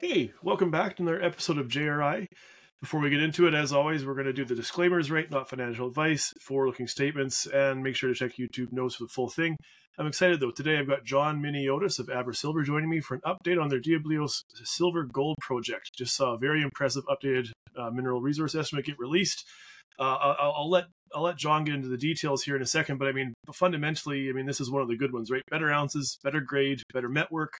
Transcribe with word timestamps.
Hey, 0.00 0.32
welcome 0.42 0.70
back 0.70 0.96
to 0.96 1.02
another 1.02 1.22
episode 1.22 1.56
of 1.58 1.68
JRI. 1.68 2.26
Before 2.80 3.00
we 3.00 3.08
get 3.08 3.22
into 3.22 3.46
it, 3.46 3.54
as 3.54 3.72
always, 3.72 4.04
we're 4.04 4.14
going 4.14 4.26
to 4.26 4.32
do 4.32 4.44
the 4.44 4.54
disclaimers 4.54 5.10
right, 5.10 5.30
not 5.30 5.48
financial 5.48 5.88
advice, 5.88 6.34
forward-looking 6.40 6.86
statements, 6.86 7.46
and 7.46 7.82
make 7.82 7.96
sure 7.96 8.08
to 8.10 8.14
check 8.14 8.36
YouTube 8.38 8.72
notes 8.72 8.96
for 8.96 9.04
the 9.04 9.08
full 9.08 9.30
thing. 9.30 9.56
I'm 9.98 10.06
excited 10.06 10.40
though. 10.40 10.50
Today 10.50 10.78
I've 10.78 10.86
got 10.86 11.04
John 11.04 11.40
Miniotis 11.40 11.98
of 11.98 12.10
Abra 12.10 12.34
Silver 12.34 12.62
joining 12.62 12.90
me 12.90 13.00
for 13.00 13.14
an 13.14 13.22
update 13.24 13.60
on 13.60 13.70
their 13.70 13.80
Diablillos 13.80 14.42
Silver 14.62 15.04
Gold 15.04 15.36
project. 15.40 15.92
Just 15.96 16.14
saw 16.14 16.34
a 16.34 16.38
very 16.38 16.60
impressive 16.60 17.04
updated 17.06 17.52
uh, 17.78 17.90
mineral 17.90 18.20
resource 18.20 18.54
estimate 18.54 18.84
get 18.84 18.98
released. 18.98 19.46
Uh, 19.98 20.02
I'll, 20.02 20.54
I'll, 20.56 20.70
let 20.70 20.84
I'll 21.14 21.22
let 21.22 21.36
John 21.36 21.64
get 21.64 21.74
into 21.74 21.88
the 21.88 21.96
details 21.96 22.42
here 22.42 22.56
in 22.56 22.62
a 22.62 22.66
second, 22.66 22.98
but 22.98 23.08
I 23.08 23.12
mean 23.12 23.34
fundamentally, 23.54 24.28
I 24.28 24.32
mean 24.32 24.46
this 24.46 24.60
is 24.60 24.70
one 24.70 24.82
of 24.82 24.88
the 24.88 24.96
good 24.96 25.12
ones, 25.12 25.30
right? 25.30 25.42
Better 25.50 25.70
ounces, 25.70 26.18
better 26.22 26.40
grade, 26.40 26.82
better 26.92 27.08
network, 27.08 27.54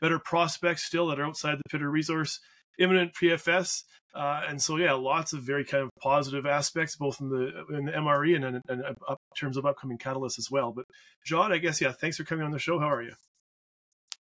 better 0.00 0.18
prospects 0.18 0.84
still 0.84 1.06
that 1.08 1.18
are 1.18 1.24
outside 1.24 1.58
the 1.58 1.68
Pitter 1.70 1.90
resource, 1.90 2.40
imminent 2.78 3.12
PFS. 3.14 3.82
Uh, 4.14 4.42
and 4.48 4.60
so, 4.60 4.76
yeah, 4.76 4.94
lots 4.94 5.32
of 5.32 5.42
very 5.42 5.64
kind 5.64 5.84
of 5.84 5.90
positive 6.00 6.46
aspects, 6.46 6.96
both 6.96 7.20
in 7.20 7.28
the 7.28 7.64
in 7.70 7.84
the 7.84 7.92
MRE 7.92 8.34
and 8.34 8.44
in, 8.44 8.54
in, 8.68 8.80
in 8.80 8.94
terms 9.38 9.56
of 9.56 9.66
upcoming 9.66 9.98
catalysts 9.98 10.38
as 10.38 10.48
well. 10.50 10.72
But 10.72 10.86
John, 11.24 11.52
I 11.52 11.58
guess, 11.58 11.80
yeah, 11.80 11.92
thanks 11.92 12.16
for 12.16 12.24
coming 12.24 12.44
on 12.44 12.50
the 12.50 12.58
show. 12.58 12.78
How 12.78 12.90
are 12.90 13.02
you? 13.02 13.12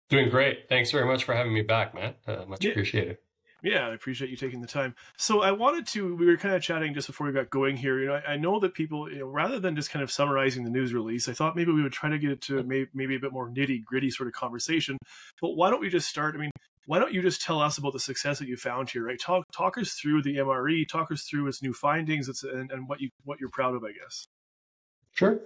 Doing 0.09 0.29
great. 0.29 0.69
Thanks 0.69 0.91
very 0.91 1.07
much 1.07 1.23
for 1.25 1.35
having 1.35 1.55
me 1.55 1.63
back, 1.63 1.95
Matt. 1.95 2.19
Uh, 2.27 2.45
much 2.47 2.65
yeah. 2.65 2.73
appreciated. 2.73 3.19
Yeah, 3.63 3.89
I 3.89 3.95
appreciate 3.95 4.31
you 4.31 4.37
taking 4.37 4.61
the 4.61 4.67
time. 4.67 4.95
So 5.19 5.43
I 5.43 5.53
wanted 5.53 5.87
to, 5.89 6.17
we 6.17 6.27
were 6.27 6.37
kind 6.37 6.55
of 6.55 6.63
chatting 6.63 6.95
just 6.95 7.07
before 7.07 7.27
we 7.27 7.33
got 7.33 7.51
going 7.51 7.77
here. 7.77 8.01
You 8.01 8.07
know, 8.07 8.15
I, 8.15 8.33
I, 8.33 8.37
know 8.37 8.59
that 8.61 8.75
people, 8.75 9.11
you 9.11 9.19
know, 9.19 9.27
rather 9.27 9.61
than 9.61 9.77
just 9.77 9.91
kind 9.91 10.03
of 10.03 10.11
summarizing 10.11 10.65
the 10.65 10.71
news 10.71 10.95
release, 10.95 11.29
I 11.29 11.35
thought 11.35 11.57
maybe 11.57 11.73
we 11.73 11.83
would 11.83 11.93
try 11.93 12.09
to 12.09 12.19
get 12.19 12.31
it 12.31 12.41
to 12.43 12.63
maybe, 12.63 12.89
maybe 12.95 13.17
a 13.17 13.21
bit 13.21 13.33
more 13.33 13.51
nitty 13.51 13.85
gritty 13.85 14.11
sort 14.11 14.29
of 14.29 14.33
conversation. 14.33 14.97
But 15.41 15.51
why 15.51 15.71
don't 15.71 15.81
we 15.81 15.91
just 15.91 16.09
start? 16.09 16.35
I 16.35 16.39
mean, 16.39 16.51
why 16.87 16.99
don't 16.99 17.13
you 17.13 17.23
just 17.23 17.43
tell 17.43 17.61
us 17.61 17.79
about 17.79 17.93
the 17.93 18.01
success 18.01 18.39
that 18.39 18.49
you 18.49 18.57
found 18.57 18.91
here, 18.91 19.05
right? 19.05 19.21
Talk 19.21 19.45
talk 19.53 19.77
us 19.79 19.93
through 19.93 20.23
the 20.23 20.37
MRE, 20.37 20.89
talk 20.89 21.13
us 21.13 21.23
through 21.23 21.47
its 21.47 21.63
new 21.63 21.73
findings, 21.73 22.29
it's, 22.29 22.43
and, 22.43 22.71
and 22.73 22.89
what 22.89 23.01
you 23.01 23.11
what 23.25 23.39
you're 23.41 23.51
proud 23.51 23.75
of, 23.75 23.85
I 23.85 23.93
guess. 23.93 24.27
Sure. 25.13 25.41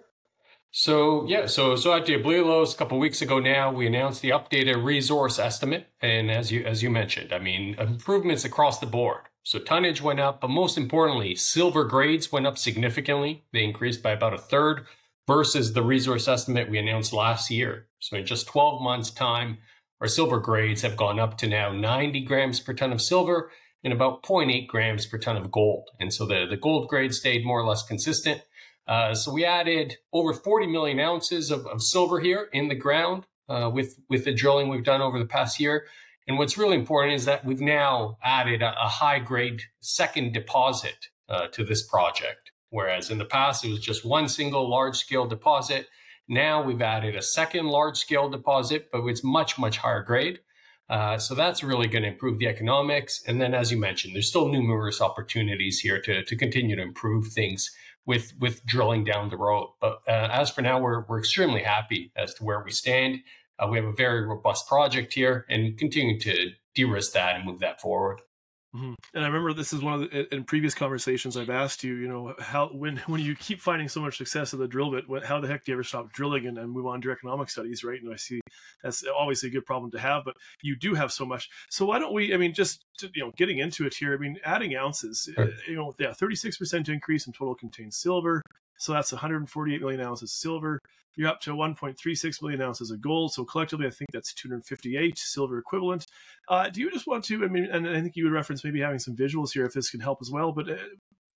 So 0.76 1.24
yeah, 1.28 1.46
so 1.46 1.76
so 1.76 1.94
at 1.94 2.04
Diablillos 2.04 2.74
a 2.74 2.76
couple 2.76 2.98
weeks 2.98 3.22
ago 3.22 3.38
now, 3.38 3.70
we 3.70 3.86
announced 3.86 4.22
the 4.22 4.30
updated 4.30 4.82
resource 4.82 5.38
estimate, 5.38 5.86
and 6.02 6.32
as 6.32 6.50
you 6.50 6.64
as 6.64 6.82
you 6.82 6.90
mentioned, 6.90 7.32
I 7.32 7.38
mean 7.38 7.76
improvements 7.78 8.44
across 8.44 8.80
the 8.80 8.86
board. 8.86 9.20
So 9.44 9.60
tonnage 9.60 10.02
went 10.02 10.18
up, 10.18 10.40
but 10.40 10.50
most 10.50 10.76
importantly, 10.76 11.36
silver 11.36 11.84
grades 11.84 12.32
went 12.32 12.48
up 12.48 12.58
significantly. 12.58 13.44
They 13.52 13.62
increased 13.62 14.02
by 14.02 14.10
about 14.10 14.34
a 14.34 14.38
third 14.38 14.86
versus 15.28 15.74
the 15.74 15.82
resource 15.84 16.26
estimate 16.26 16.68
we 16.68 16.78
announced 16.78 17.12
last 17.12 17.52
year. 17.52 17.86
So 18.00 18.16
in 18.16 18.26
just 18.26 18.48
12 18.48 18.82
months' 18.82 19.12
time, 19.12 19.58
our 20.00 20.08
silver 20.08 20.40
grades 20.40 20.82
have 20.82 20.96
gone 20.96 21.20
up 21.20 21.38
to 21.38 21.46
now 21.46 21.70
90 21.70 22.24
grams 22.24 22.58
per 22.58 22.74
ton 22.74 22.92
of 22.92 23.00
silver 23.00 23.52
and 23.84 23.92
about 23.92 24.24
0.8 24.24 24.66
grams 24.66 25.06
per 25.06 25.18
ton 25.18 25.36
of 25.36 25.52
gold. 25.52 25.90
And 26.00 26.12
so 26.12 26.26
the, 26.26 26.46
the 26.50 26.56
gold 26.56 26.88
grade 26.88 27.14
stayed 27.14 27.46
more 27.46 27.60
or 27.60 27.64
less 27.64 27.86
consistent. 27.86 28.42
Uh, 28.86 29.14
so 29.14 29.32
we 29.32 29.44
added 29.44 29.96
over 30.12 30.34
40 30.34 30.66
million 30.66 31.00
ounces 31.00 31.50
of, 31.50 31.66
of 31.66 31.82
silver 31.82 32.20
here 32.20 32.48
in 32.52 32.68
the 32.68 32.74
ground 32.74 33.24
uh, 33.48 33.70
with 33.72 33.98
with 34.08 34.24
the 34.24 34.34
drilling 34.34 34.68
we've 34.68 34.84
done 34.84 35.00
over 35.00 35.18
the 35.18 35.26
past 35.26 35.58
year. 35.58 35.86
And 36.26 36.38
what's 36.38 36.56
really 36.56 36.76
important 36.76 37.14
is 37.14 37.24
that 37.26 37.44
we've 37.44 37.60
now 37.60 38.16
added 38.22 38.62
a, 38.62 38.70
a 38.80 38.88
high 38.88 39.18
grade 39.18 39.62
second 39.80 40.32
deposit 40.32 41.08
uh, 41.28 41.48
to 41.48 41.64
this 41.64 41.86
project, 41.86 42.50
whereas 42.70 43.10
in 43.10 43.18
the 43.18 43.24
past 43.24 43.64
it 43.64 43.70
was 43.70 43.80
just 43.80 44.04
one 44.04 44.28
single 44.28 44.68
large 44.68 44.96
scale 44.96 45.26
deposit. 45.26 45.88
Now 46.28 46.62
we've 46.62 46.80
added 46.80 47.14
a 47.14 47.22
second 47.22 47.66
large 47.66 47.98
scale 47.98 48.28
deposit, 48.30 48.88
but 48.90 49.04
it's 49.06 49.24
much 49.24 49.58
much 49.58 49.78
higher 49.78 50.02
grade. 50.02 50.40
Uh, 50.88 51.16
so 51.16 51.34
that's 51.34 51.64
really 51.64 51.86
going 51.86 52.02
to 52.02 52.10
improve 52.10 52.38
the 52.38 52.46
economics. 52.46 53.22
And 53.26 53.40
then, 53.40 53.54
as 53.54 53.72
you 53.72 53.78
mentioned, 53.78 54.14
there's 54.14 54.28
still 54.28 54.48
numerous 54.48 55.00
opportunities 55.00 55.80
here 55.80 55.98
to, 56.02 56.22
to 56.22 56.36
continue 56.36 56.76
to 56.76 56.82
improve 56.82 57.28
things 57.28 57.70
with 58.06 58.32
with 58.38 58.64
drilling 58.66 59.04
down 59.04 59.30
the 59.30 59.36
road. 59.36 59.72
But 59.80 60.00
uh, 60.06 60.28
as 60.32 60.50
for 60.50 60.62
now, 60.62 60.80
we're 60.80 61.04
we're 61.08 61.18
extremely 61.18 61.62
happy 61.62 62.12
as 62.16 62.34
to 62.34 62.44
where 62.44 62.62
we 62.64 62.70
stand. 62.70 63.20
Uh, 63.58 63.68
we 63.70 63.78
have 63.78 63.86
a 63.86 63.92
very 63.92 64.26
robust 64.26 64.68
project 64.68 65.12
here, 65.14 65.46
and 65.48 65.78
continuing 65.78 66.18
to 66.20 66.50
de-risk 66.74 67.12
that 67.12 67.36
and 67.36 67.44
move 67.44 67.60
that 67.60 67.80
forward. 67.80 68.20
Mm-hmm. 68.74 68.94
And 69.14 69.24
I 69.24 69.28
remember 69.28 69.52
this 69.52 69.72
is 69.72 69.82
one 69.82 69.94
of 69.94 70.10
the 70.10 70.34
in 70.34 70.42
previous 70.42 70.74
conversations 70.74 71.36
I've 71.36 71.48
asked 71.48 71.84
you, 71.84 71.94
you 71.94 72.08
know, 72.08 72.34
how 72.40 72.68
when 72.68 72.96
when 73.06 73.20
you 73.20 73.36
keep 73.36 73.60
finding 73.60 73.88
so 73.88 74.00
much 74.00 74.18
success 74.18 74.52
at 74.52 74.58
the 74.58 74.66
drill 74.66 74.90
bit, 74.90 75.08
what, 75.08 75.24
how 75.24 75.40
the 75.40 75.46
heck 75.46 75.64
do 75.64 75.70
you 75.70 75.76
ever 75.76 75.84
stop 75.84 76.12
drilling 76.12 76.46
and, 76.46 76.58
and 76.58 76.72
move 76.72 76.86
on 76.86 77.00
to 77.02 77.12
economic 77.12 77.50
studies, 77.50 77.84
right? 77.84 78.02
And 78.02 78.12
I 78.12 78.16
see 78.16 78.40
that's 78.82 79.04
obviously 79.16 79.50
a 79.50 79.52
good 79.52 79.64
problem 79.64 79.92
to 79.92 80.00
have, 80.00 80.24
but 80.24 80.36
you 80.60 80.74
do 80.74 80.94
have 80.94 81.12
so 81.12 81.24
much. 81.24 81.48
So 81.70 81.86
why 81.86 82.00
don't 82.00 82.12
we? 82.12 82.34
I 82.34 82.36
mean, 82.36 82.52
just 82.52 82.84
to, 82.98 83.10
you 83.14 83.22
know, 83.22 83.32
getting 83.36 83.58
into 83.58 83.86
it 83.86 83.94
here. 83.94 84.12
I 84.12 84.16
mean, 84.16 84.38
adding 84.44 84.74
ounces, 84.74 85.28
sure. 85.32 85.50
you 85.68 85.76
know, 85.76 85.94
yeah, 86.00 86.12
thirty 86.12 86.34
six 86.34 86.58
percent 86.58 86.88
increase 86.88 87.28
in 87.28 87.32
total 87.32 87.54
contained 87.54 87.94
silver. 87.94 88.42
So 88.78 88.92
that's 88.92 89.12
148 89.12 89.80
million 89.80 90.00
ounces 90.00 90.22
of 90.24 90.30
silver. 90.30 90.78
You're 91.16 91.28
up 91.28 91.40
to 91.42 91.50
1.36 91.52 92.42
million 92.42 92.60
ounces 92.60 92.90
of 92.90 93.00
gold. 93.00 93.32
So 93.32 93.44
collectively, 93.44 93.86
I 93.86 93.90
think 93.90 94.10
that's 94.12 94.34
258 94.34 95.16
silver 95.16 95.58
equivalent. 95.58 96.06
Uh, 96.48 96.68
do 96.68 96.80
you 96.80 96.90
just 96.90 97.06
want 97.06 97.24
to? 97.24 97.44
I 97.44 97.48
mean, 97.48 97.66
and 97.66 97.88
I 97.88 98.00
think 98.00 98.16
you 98.16 98.24
would 98.24 98.32
reference 98.32 98.64
maybe 98.64 98.80
having 98.80 98.98
some 98.98 99.14
visuals 99.14 99.52
here 99.52 99.64
if 99.64 99.74
this 99.74 99.90
can 99.90 100.00
help 100.00 100.18
as 100.20 100.30
well. 100.30 100.50
But 100.50 100.68
uh, 100.70 100.76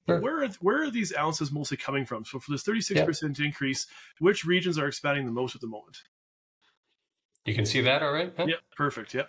Sure. 0.08 0.20
Where 0.20 0.42
are, 0.42 0.48
where 0.60 0.82
are 0.82 0.90
these 0.90 1.14
ounces 1.14 1.52
mostly 1.52 1.76
coming 1.76 2.06
from? 2.06 2.24
So 2.24 2.38
for 2.38 2.50
this 2.50 2.62
36% 2.62 3.40
increase, 3.40 3.86
which 4.20 4.46
regions 4.46 4.78
are 4.78 4.86
expanding 4.86 5.26
the 5.26 5.32
most 5.32 5.54
at 5.54 5.60
the 5.60 5.66
moment? 5.66 5.98
You 7.44 7.54
can 7.54 7.66
see 7.66 7.82
that 7.82 8.02
all 8.02 8.12
right? 8.12 8.32
Huh? 8.34 8.46
Yep, 8.48 8.58
perfect. 8.74 9.12
Yep. 9.12 9.28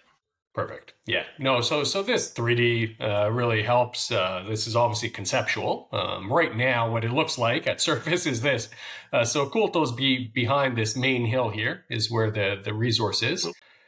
Perfect. 0.54 0.94
Yeah. 1.06 1.24
No. 1.38 1.62
So 1.62 1.84
so 1.84 2.02
this 2.02 2.34
3D 2.34 3.00
uh, 3.00 3.32
really 3.32 3.62
helps. 3.62 4.12
Uh, 4.12 4.44
this 4.48 4.66
is 4.66 4.76
obviously 4.76 5.10
conceptual. 5.10 5.88
Um, 5.92 6.32
right 6.32 6.56
now, 6.56 6.92
what 6.92 7.04
it 7.04 7.12
looks 7.12 7.38
like 7.38 7.68
at 7.68 7.80
surface 7.90 8.26
is 8.26 8.42
this. 8.42 8.70
Uh, 9.14 9.24
so 9.24 9.46
Oculto's 9.46 9.92
be 9.92 10.32
behind 10.34 10.78
this 10.78 10.98
main 10.98 11.26
hill 11.26 11.50
here 11.50 11.86
is 11.90 12.10
where 12.10 12.32
the 12.32 12.60
the 12.64 12.74
resource 12.74 13.22
is. 13.22 13.48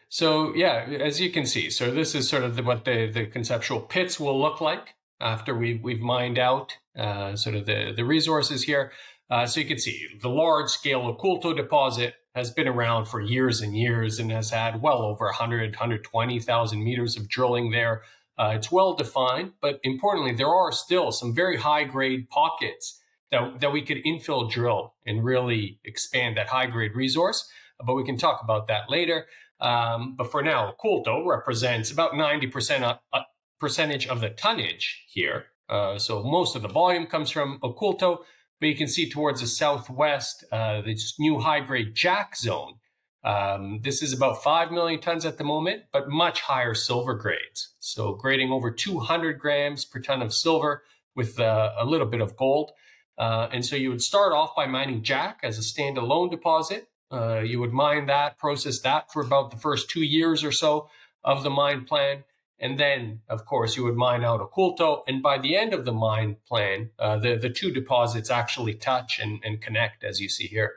So 0.10 0.54
yeah, 0.56 0.86
as 1.00 1.20
you 1.20 1.32
can 1.32 1.46
see, 1.46 1.70
so 1.70 1.90
this 1.90 2.14
is 2.14 2.30
sort 2.30 2.44
of 2.44 2.56
the, 2.56 2.64
what 2.64 2.86
the 2.86 3.10
the 3.10 3.26
conceptual 3.26 3.80
pits 3.80 4.20
will 4.20 4.40
look 4.40 4.62
like 4.62 4.96
after 5.20 5.56
we 5.56 5.80
we've 5.82 6.02
mined 6.02 6.38
out 6.38 6.78
uh, 6.98 7.36
sort 7.36 7.56
of 7.56 7.66
the 7.66 7.92
the 7.96 8.06
resources 8.06 8.64
here. 8.64 8.92
Uh, 9.32 9.48
so 9.48 9.62
you 9.62 9.66
can 9.66 9.80
see 9.80 10.08
the 10.22 10.30
large 10.30 10.70
scale 10.70 11.02
Oculto 11.04 11.56
deposit 11.56 12.16
has 12.36 12.52
been 12.52 12.68
around 12.68 13.06
for 13.06 13.20
years 13.20 13.62
and 13.62 13.76
years 13.76 14.20
and 14.20 14.32
has 14.32 14.52
had 14.52 14.82
well 14.82 15.02
over 15.02 15.26
100, 15.26 15.72
120,000 15.76 16.84
meters 16.84 17.18
of 17.18 17.28
drilling 17.28 17.72
there. 17.72 18.04
Uh, 18.38 18.54
it's 18.56 18.72
well 18.72 18.94
defined, 18.94 19.52
but 19.62 19.80
importantly, 19.84 20.34
there 20.34 20.48
are 20.48 20.72
still 20.72 21.12
some 21.12 21.36
very 21.36 21.58
high 21.58 21.84
grade 21.84 22.30
pockets 22.30 23.02
that, 23.32 23.60
that 23.60 23.72
we 23.72 23.82
could 23.82 24.04
infill 24.06 24.50
drill 24.50 24.94
and 25.06 25.24
really 25.24 25.80
expand 25.84 26.38
that 26.38 26.48
high 26.48 26.68
grade 26.68 26.96
resource. 26.96 27.50
But 27.86 27.96
we 27.96 28.04
can 28.04 28.18
talk 28.18 28.42
about 28.44 28.68
that 28.68 28.90
later. 28.90 29.26
Um, 29.60 30.16
but 30.16 30.32
for 30.32 30.42
now, 30.42 30.74
Oculto 30.74 31.26
represents 31.26 31.92
about 31.92 32.14
90% 32.14 32.82
of, 32.82 33.00
uh, 33.14 33.22
percentage 33.60 34.08
of 34.08 34.22
the 34.22 34.30
tonnage 34.30 35.06
here. 35.08 35.46
Uh, 35.70 35.98
so 35.98 36.24
most 36.24 36.56
of 36.56 36.64
the 36.64 36.68
volume 36.68 37.06
comes 37.06 37.30
from 37.30 37.60
Oculto. 37.60 38.20
But 38.62 38.70
you 38.70 38.76
can 38.76 38.88
see 38.88 39.10
towards 39.10 39.42
the 39.42 39.48
southwest, 39.48 40.46
uh, 40.52 40.82
this 40.82 41.20
new 41.20 41.40
high 41.40 41.62
grade 41.62 41.96
JAC 41.96 42.38
zone. 42.38 42.76
Um, 43.24 43.82
this 43.84 44.04
is 44.04 44.14
about 44.14 44.44
5 44.44 44.72
million 44.72 45.02
tons 45.02 45.26
at 45.26 45.40
the 45.40 45.44
moment, 45.44 45.84
but 45.92 46.10
much 46.10 46.42
higher 46.42 46.76
silver 46.76 47.16
grades. 47.16 47.74
So 47.80 48.14
grading 48.14 48.52
over 48.52 48.72
200 48.72 49.40
grams 49.40 49.84
per 49.84 50.00
ton 50.00 50.22
of 50.22 50.34
silver 50.34 50.84
with 51.16 51.40
uh, 51.40 51.74
a 51.78 51.86
little 51.86 52.06
bit 52.06 52.22
of 52.22 52.38
gold. 52.38 52.72
Uh, 53.18 53.48
and 53.52 53.66
so 53.66 53.76
you 53.76 53.90
would 53.90 54.02
start 54.02 54.32
off 54.32 54.56
by 54.56 54.68
mining 54.68 55.02
JAC 55.04 55.40
as 55.44 55.58
a 55.58 55.62
standalone 55.62 56.30
deposit. 56.30 56.88
Uh, 57.12 57.40
you 57.40 57.60
would 57.60 57.74
mine 57.74 58.06
that, 58.06 58.38
process 58.38 58.80
that 58.80 59.12
for 59.12 59.24
about 59.24 59.52
the 59.52 59.58
first 59.58 59.90
two 59.90 60.04
years 60.04 60.44
or 60.44 60.52
so 60.52 60.88
of 61.24 61.44
the 61.44 61.50
mine 61.50 61.84
plan. 61.86 62.24
And 62.62 62.80
then, 62.80 63.22
of 63.28 63.46
course, 63.46 63.76
you 63.76 63.84
would 63.84 63.96
mine 63.96 64.24
out 64.24 64.40
Oculto. 64.40 65.02
And 65.08 65.24
by 65.24 65.40
the 65.40 65.58
end 65.58 65.74
of 65.74 65.84
the 65.84 65.92
mine 65.92 66.38
plan, 66.48 66.92
uh, 67.00 67.18
the, 67.18 67.36
the 67.36 67.50
two 67.50 67.72
deposits 67.72 68.30
actually 68.30 68.76
touch 68.76 69.20
and, 69.20 69.42
and 69.44 69.60
connect, 69.60 70.04
as 70.04 70.22
you 70.22 70.30
see 70.30 70.46
here. 70.46 70.76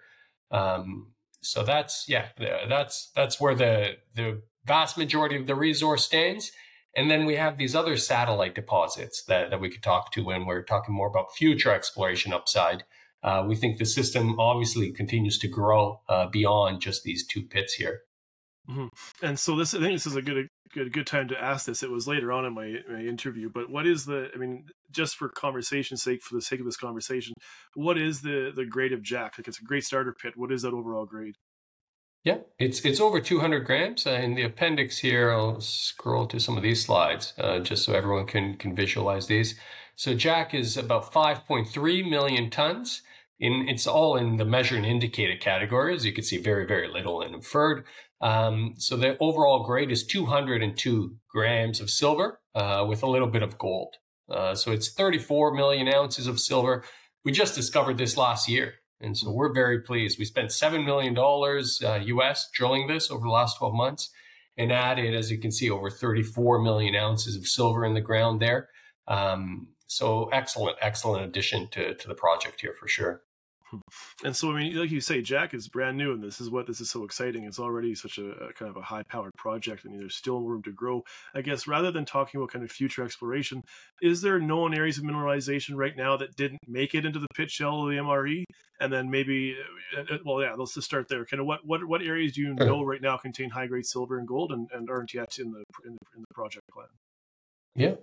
Um, 0.51 1.13
so 1.43 1.63
that's, 1.63 2.07
yeah, 2.09 2.29
that's, 2.39 3.11
that's 3.15 3.39
where 3.39 3.55
the, 3.55 3.99
the 4.15 4.41
vast 4.65 4.97
majority 4.97 5.37
of 5.37 5.47
the 5.47 5.55
resource 5.55 6.07
stands. 6.07 6.53
And 6.97 7.11
then 7.11 7.27
we 7.27 7.37
have 7.37 7.59
these 7.59 7.75
other 7.75 7.99
satellite 7.99 8.55
deposits 8.55 9.23
that, 9.25 9.51
that 9.51 9.61
we 9.61 9.69
could 9.69 9.83
talk 9.83 10.11
to 10.13 10.25
when 10.25 10.47
we're 10.47 10.63
talking 10.63 10.95
more 10.95 11.09
about 11.09 11.35
future 11.35 11.75
exploration 11.75 12.33
upside. 12.33 12.85
Uh, 13.23 13.45
we 13.47 13.57
think 13.57 13.79
the 13.79 13.85
system 13.85 14.41
obviously 14.41 14.91
continues 14.91 15.39
to 15.39 15.49
grow 15.49 16.01
uh, 16.09 16.27
beyond 16.29 16.81
just 16.81 17.03
these 17.03 17.27
two 17.27 17.43
pits 17.43 17.75
here. 17.75 18.03
Mm-hmm. 18.69 18.87
And 19.25 19.39
so 19.39 19.57
this, 19.57 19.75
I 19.75 19.81
think 19.81 19.93
this 19.93 20.07
is 20.07 20.17
a 20.17 20.23
good, 20.23 20.49
good, 20.73 20.93
good 20.93 21.07
time 21.07 21.29
to 21.29 21.43
ask 21.43 21.67
this. 21.67 21.83
It 21.83 21.91
was 21.91 22.09
later 22.09 22.33
on 22.33 22.45
in 22.45 22.55
my, 22.55 22.77
my 22.89 23.01
interview, 23.01 23.51
but 23.51 23.71
what 23.71 23.87
is 23.87 24.07
the? 24.07 24.31
I 24.35 24.39
mean, 24.39 24.67
just 24.91 25.17
for 25.17 25.29
conversation's 25.29 26.03
sake, 26.03 26.23
for 26.23 26.35
the 26.35 26.43
sake 26.43 26.61
of 26.61 26.67
this 26.67 26.77
conversation, 26.77 27.35
what 27.75 27.99
is 27.99 28.23
the 28.23 28.53
the 28.55 28.65
grade 28.65 28.93
of 28.93 29.03
JAC? 29.03 29.39
Like, 29.39 29.49
it's 29.49 29.61
a 29.61 29.65
great 29.65 29.85
starter 29.85 30.15
pit. 30.15 30.35
What 30.37 30.51
is 30.51 30.63
that 30.63 30.73
overall 30.73 31.05
grade? 31.05 31.35
Yeah, 32.25 32.39
it's 32.59 32.81
it's 32.87 33.01
over 33.01 33.21
200 33.21 33.61
grams. 33.67 34.07
In 34.07 34.35
the 34.35 34.45
appendix 34.45 34.99
here, 34.99 35.31
I'll 35.31 35.61
scroll 35.61 36.27
to 36.29 36.41
some 36.41 36.57
of 36.57 36.63
these 36.63 36.83
slides 36.85 37.35
uh, 37.39 37.59
just 37.59 37.85
so 37.85 37.93
everyone 37.93 38.27
can 38.27 38.57
can 38.57 38.75
visualize 38.75 39.27
these. 39.27 39.57
So 39.95 40.15
JAC 40.15 40.55
is 40.55 40.77
about 40.77 41.13
5.3 41.13 42.11
million 42.11 42.51
tons. 42.51 43.03
In 43.39 43.69
it's 43.69 43.87
all 43.87 44.17
in 44.17 44.39
the 44.39 44.45
measured 44.47 44.79
and 44.79 44.87
indicated 44.87 45.41
category. 45.41 45.95
As 45.95 46.07
you 46.07 46.15
can 46.15 46.25
see, 46.25 46.39
very 46.39 46.67
very 46.67 46.89
little 46.89 47.21
in 47.21 47.35
inferred. 47.35 47.85
Um, 48.25 48.73
so 48.79 48.97
the 48.97 49.19
overall 49.19 49.65
grade 49.65 49.93
is 49.93 50.07
202 50.07 51.17
grams 51.29 51.79
of 51.79 51.91
silver 51.91 52.41
uh, 52.55 52.85
with 52.89 53.03
a 53.03 53.07
little 53.07 53.29
bit 53.29 53.43
of 53.43 53.59
gold. 53.59 53.97
Uh, 54.31 54.55
so 54.55 54.73
it's 54.73 54.91
34 54.91 55.53
million 55.55 55.87
ounces 55.89 56.27
of 56.27 56.41
silver. 56.41 56.85
We 57.23 57.33
just 57.33 57.55
discovered 57.55 57.99
this 57.99 58.17
last 58.17 58.49
year. 58.49 58.77
And 58.99 59.17
so 59.17 59.31
we're 59.31 59.53
very 59.53 59.83
pleased. 59.83 60.19
We 60.19 60.25
spent 60.25 60.49
$7 60.49 60.87
million 60.87 61.15
uh, 61.19 62.17
US 62.17 62.49
drilling 62.55 62.87
this 62.87 63.11
over 63.11 63.25
the 63.25 63.31
last 63.31 63.59
12 63.59 63.75
months 63.75 64.11
and 64.57 64.73
added, 64.73 65.15
as 65.15 65.31
you 65.31 65.37
can 65.37 65.53
see, 65.53 65.69
over 65.69 65.91
34 65.91 66.63
million 66.63 66.95
ounces 66.95 67.37
of 67.37 67.47
silver 67.47 67.85
in 67.85 67.93
the 67.93 68.01
ground 68.01 68.41
there. 68.41 68.71
Um, 69.07 69.69
so 69.87 70.31
excellent, 70.33 70.79
excellent 70.81 71.27
addition 71.27 71.69
to, 71.73 71.95
to 71.95 72.09
the 72.09 72.15
project 72.15 72.63
here 72.63 72.75
for 72.81 72.89
sure. 72.89 73.24
And 74.25 74.35
so, 74.35 74.53
I 74.53 74.59
mean, 74.59 74.77
like 74.77 74.91
you 74.91 75.01
say, 75.01 75.23
JAC 75.23 75.55
is 75.55 75.69
brand 75.69 75.97
new, 75.97 76.13
and 76.13 76.23
this 76.23 76.41
is 76.41 76.51
what 76.51 76.67
this 76.67 76.81
is 76.81 76.91
so 76.91 77.05
exciting. 77.05 77.45
It's 77.45 77.59
already 77.59 77.95
such 77.95 78.19
a, 78.19 78.31
a 78.31 78.53
kind 78.53 78.71
of 78.71 78.77
a 78.77 78.83
high-powered 78.83 79.35
project. 79.37 79.83
I 79.85 79.89
mean, 79.89 79.99
there's 79.99 80.17
still 80.17 80.43
room 80.43 80.63
to 80.63 80.73
grow. 80.73 81.03
I 81.35 81.41
guess 81.43 81.67
rather 81.67 81.91
than 81.91 82.05
talking 82.05 82.41
about 82.41 82.53
kind 82.53 82.65
of 82.65 82.71
future 82.71 83.05
exploration, 83.05 83.63
is 84.03 84.23
there 84.23 84.39
known 84.39 84.75
areas 84.75 84.99
of 84.99 85.05
mineralization 85.05 85.77
right 85.77 85.97
now 85.97 86.17
that 86.17 86.37
didn't 86.37 86.61
make 86.67 86.95
it 86.95 87.05
into 87.05 87.19
the 87.19 87.29
pit 87.35 87.51
shell 87.51 87.83
of 87.83 87.91
the 87.91 87.97
MRE? 87.97 88.45
And 88.81 88.93
then 88.93 89.11
maybe, 89.11 89.57
uh, 89.97 90.15
uh, 90.15 90.19
well, 90.25 90.43
yeah, 90.43 90.55
let's 90.55 90.75
just 90.75 90.87
start 90.87 91.09
there. 91.09 91.25
Kind 91.25 91.41
of 91.41 91.47
what 91.47 91.61
what 91.65 91.85
what 91.87 92.03
areas 92.03 92.33
do 92.33 92.41
you 92.41 92.55
know 92.55 92.83
right 92.83 93.01
now 93.01 93.17
contain 93.17 93.51
high-grade 93.51 93.87
silver 93.87 94.19
and 94.19 94.27
gold 94.27 94.53
and, 94.53 94.69
and 94.73 94.91
aren't 94.91 95.15
yet 95.15 95.39
in 95.39 95.53
the 95.53 95.63
in 95.85 95.93
the, 95.93 96.17
in 96.17 96.25
the 96.29 96.35
project 96.35 96.65
plan? 96.73 96.89
Yeah, 97.77 97.95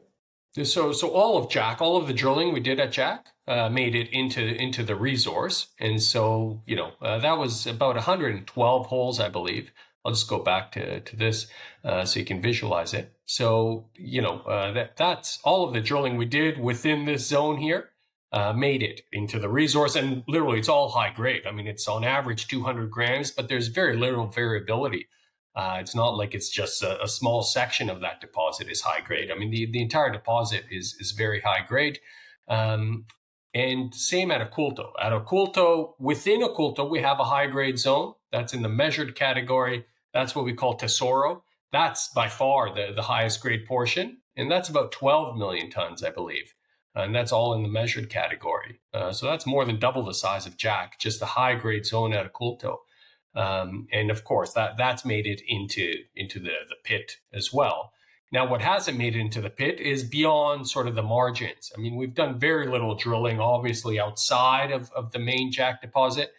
so, 0.63 0.91
so 0.91 1.09
all 1.09 1.37
of 1.37 1.49
JAC, 1.49 1.79
all 1.81 1.97
of 1.97 2.07
the 2.07 2.13
drilling 2.13 2.53
we 2.53 2.59
did 2.59 2.79
at 2.79 2.91
JAC, 2.91 3.27
uh, 3.47 3.69
made 3.69 3.95
it 3.95 4.09
into 4.11 4.41
into 4.41 4.83
the 4.83 4.95
resource, 4.95 5.67
and 5.79 6.01
so 6.01 6.61
you 6.65 6.75
know 6.75 6.91
uh, 7.01 7.19
that 7.19 7.37
was 7.37 7.65
about 7.65 7.95
112 7.95 8.85
holes, 8.87 9.19
I 9.19 9.29
believe. 9.29 9.71
I'll 10.03 10.11
just 10.11 10.29
go 10.29 10.39
back 10.39 10.71
to 10.73 10.99
to 10.99 11.15
this 11.15 11.47
uh, 11.83 12.05
so 12.05 12.19
you 12.19 12.25
can 12.25 12.41
visualize 12.41 12.93
it. 12.93 13.13
So 13.25 13.89
you 13.95 14.21
know 14.21 14.39
uh, 14.41 14.71
that 14.73 14.97
that's 14.97 15.39
all 15.43 15.67
of 15.67 15.73
the 15.73 15.81
drilling 15.81 16.17
we 16.17 16.25
did 16.25 16.59
within 16.59 17.05
this 17.05 17.27
zone 17.27 17.57
here. 17.57 17.89
Uh, 18.33 18.53
made 18.53 18.81
it 18.81 19.01
into 19.11 19.39
the 19.39 19.49
resource, 19.49 19.93
and 19.97 20.23
literally, 20.25 20.57
it's 20.57 20.69
all 20.69 20.87
high 20.87 21.11
grade. 21.11 21.45
I 21.45 21.51
mean, 21.51 21.67
it's 21.67 21.85
on 21.89 22.05
average 22.05 22.47
200 22.47 22.89
grams, 22.89 23.29
but 23.29 23.49
there's 23.49 23.67
very 23.67 23.97
little 23.97 24.27
variability 24.27 25.07
uh, 25.55 25.77
it's 25.79 25.95
not 25.95 26.15
like 26.15 26.33
it's 26.33 26.49
just 26.49 26.81
a, 26.81 27.03
a, 27.03 27.07
small 27.07 27.43
section 27.43 27.89
of 27.89 27.99
that 27.99 28.21
deposit 28.21 28.69
is 28.69 28.81
high 28.81 29.01
grade. 29.01 29.29
I 29.29 29.37
mean, 29.37 29.51
the, 29.51 29.69
the 29.69 29.81
entire 29.81 30.09
deposit 30.09 30.63
is 30.71 30.95
is 30.99 31.11
very 31.11 31.41
high 31.41 31.65
grade. 31.67 31.99
Um, 32.47 33.05
and 33.53 33.93
same 33.93 34.31
at 34.31 34.49
Oculto. 34.49 34.91
At 34.99 35.11
Oculto, 35.11 35.93
within 35.99 36.41
Oculto, 36.41 36.89
we 36.89 37.01
have 37.01 37.19
a 37.19 37.25
high 37.25 37.47
grade 37.47 37.77
zone 37.77 38.13
that's 38.31 38.53
in 38.53 38.61
the 38.61 38.69
measured 38.69 39.13
category. 39.13 39.85
That's 40.13 40.35
what 40.35 40.45
we 40.45 40.53
call 40.53 40.75
Tesoro. 40.75 41.43
That's 41.71 42.09
by 42.13 42.29
far 42.29 42.73
the, 42.73 42.93
the 42.95 43.03
highest 43.03 43.41
grade 43.41 43.65
portion. 43.65 44.19
And 44.37 44.49
that's 44.49 44.69
about 44.69 44.93
12 44.93 45.37
million 45.37 45.69
tons, 45.69 46.01
I 46.01 46.11
believe. 46.11 46.53
And 46.95 47.13
that's 47.13 47.31
all 47.31 47.53
in 47.53 47.63
the 47.63 47.69
measured 47.69 48.09
category. 48.09 48.79
Uh, 48.93 49.11
so 49.11 49.25
that's 49.25 49.45
more 49.45 49.65
than 49.65 49.79
double 49.79 50.03
the 50.03 50.13
size 50.13 50.45
of 50.45 50.57
JAC, 50.57 50.97
just 50.99 51.19
the 51.19 51.25
high 51.25 51.55
grade 51.55 51.85
zone 51.85 52.13
at 52.13 52.31
Oculto. 52.31 52.79
Um, 53.35 53.87
and 53.91 54.11
of 54.11 54.23
course, 54.23 54.53
that 54.53 54.77
that's 54.77 55.05
made 55.05 55.25
it 55.25 55.41
into 55.47 56.03
into 56.15 56.39
the 56.39 56.53
the 56.67 56.75
pit 56.83 57.17
as 57.33 57.53
well. 57.53 57.93
Now, 58.33 58.47
what 58.47 58.61
hasn't 58.61 58.97
made 58.97 59.15
it 59.15 59.19
into 59.19 59.41
the 59.41 59.49
pit 59.49 59.79
is 59.79 60.03
beyond 60.03 60.69
sort 60.69 60.87
of 60.87 60.95
the 60.95 61.03
margins. 61.03 61.71
I 61.75 61.81
mean, 61.81 61.97
we've 61.97 62.13
done 62.13 62.39
very 62.39 62.65
little 62.65 62.95
drilling, 62.95 63.41
obviously, 63.41 63.99
outside 63.99 64.71
of, 64.71 64.89
of 64.93 65.11
the 65.11 65.19
main 65.19 65.51
JAC 65.51 65.81
deposit, 65.81 66.31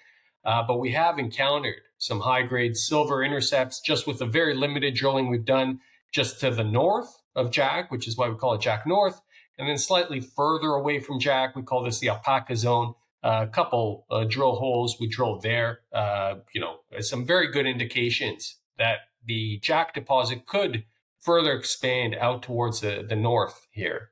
uh, 0.42 0.62
but 0.66 0.80
we 0.80 0.92
have 0.92 1.18
encountered 1.18 1.82
some 1.98 2.20
high 2.20 2.42
grade 2.42 2.78
silver 2.78 3.22
intercepts 3.22 3.78
just 3.78 4.06
with 4.06 4.18
the 4.18 4.26
very 4.26 4.54
limited 4.54 4.94
drilling 4.94 5.28
we've 5.28 5.44
done 5.44 5.80
just 6.10 6.40
to 6.40 6.50
the 6.50 6.64
north 6.64 7.22
of 7.36 7.50
JAC, 7.50 7.90
which 7.90 8.08
is 8.08 8.16
why 8.16 8.28
we 8.28 8.36
call 8.36 8.54
it 8.54 8.62
JAC 8.62 8.86
North. 8.86 9.20
And 9.58 9.68
then 9.68 9.76
slightly 9.78 10.20
further 10.20 10.68
away 10.68 10.98
from 10.98 11.20
JAC, 11.20 11.54
we 11.54 11.62
call 11.62 11.84
this 11.84 11.98
the 11.98 12.08
Alpaca 12.08 12.56
zone 12.56 12.94
a 13.22 13.46
couple 13.46 14.06
uh, 14.10 14.24
drill 14.24 14.56
holes 14.56 14.96
we 15.00 15.08
drilled 15.08 15.42
there. 15.42 15.80
Uh, 15.92 16.36
you 16.54 16.60
know, 16.60 16.78
some 17.00 17.24
very 17.24 17.50
good 17.50 17.66
indications 17.66 18.56
that 18.78 18.98
the 19.24 19.58
JAC 19.60 19.94
deposit 19.94 20.46
could 20.46 20.84
further 21.20 21.52
expand 21.52 22.16
out 22.16 22.42
towards 22.42 22.80
the, 22.80 23.04
the 23.08 23.16
north 23.16 23.66
here. 23.70 24.10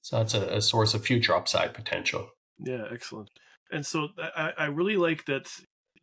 So 0.00 0.16
that's 0.16 0.34
a, 0.34 0.56
a 0.56 0.62
source 0.62 0.94
of 0.94 1.04
future 1.04 1.34
upside 1.34 1.74
potential. 1.74 2.30
Yeah, 2.58 2.86
excellent. 2.90 3.30
And 3.70 3.84
so 3.84 4.08
I, 4.18 4.52
I 4.56 4.64
really 4.66 4.96
like 4.96 5.26
that 5.26 5.50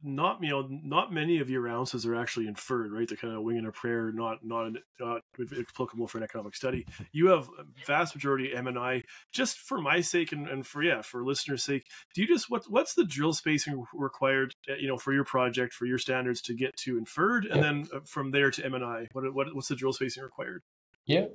not 0.05 0.41
you 0.41 0.49
know 0.49 0.67
not 0.69 1.11
many 1.11 1.39
of 1.39 1.49
your 1.49 1.67
ounces 1.67 2.05
are 2.05 2.15
actually 2.15 2.47
inferred, 2.47 2.93
right? 2.93 3.07
They're 3.07 3.17
kind 3.17 3.35
of 3.35 3.41
winging 3.41 3.65
a 3.65 3.71
prayer, 3.71 4.11
not 4.11 4.45
not 4.45 4.71
not 4.99 5.21
applicable 5.39 6.07
for 6.07 6.17
an 6.17 6.23
economic 6.23 6.55
study. 6.55 6.85
You 7.11 7.27
have 7.27 7.49
vast 7.85 8.15
majority 8.15 8.55
M 8.55 8.67
and 8.67 8.77
I. 8.77 9.03
Just 9.31 9.57
for 9.57 9.81
my 9.81 10.01
sake 10.01 10.31
and, 10.31 10.47
and 10.47 10.65
for 10.65 10.83
yeah 10.83 11.01
for 11.01 11.25
listeners' 11.25 11.63
sake, 11.63 11.87
do 12.13 12.21
you 12.21 12.27
just 12.27 12.49
what 12.49 12.63
what's 12.69 12.93
the 12.93 13.05
drill 13.05 13.33
spacing 13.33 13.83
required? 13.93 14.53
Uh, 14.69 14.75
you 14.75 14.87
know, 14.87 14.97
for 14.97 15.13
your 15.13 15.25
project 15.25 15.73
for 15.73 15.85
your 15.85 15.97
standards 15.97 16.41
to 16.41 16.53
get 16.53 16.75
to 16.77 16.97
inferred, 16.97 17.45
and 17.45 17.63
then 17.63 17.87
uh, 17.93 17.99
from 18.05 18.31
there 18.31 18.51
to 18.51 18.63
M 18.63 18.73
and 18.73 18.85
I. 18.85 19.07
What 19.13 19.33
what 19.33 19.55
what's 19.55 19.67
the 19.67 19.75
drill 19.75 19.93
spacing 19.93 20.23
required? 20.23 20.61
Yeah, 21.05 21.25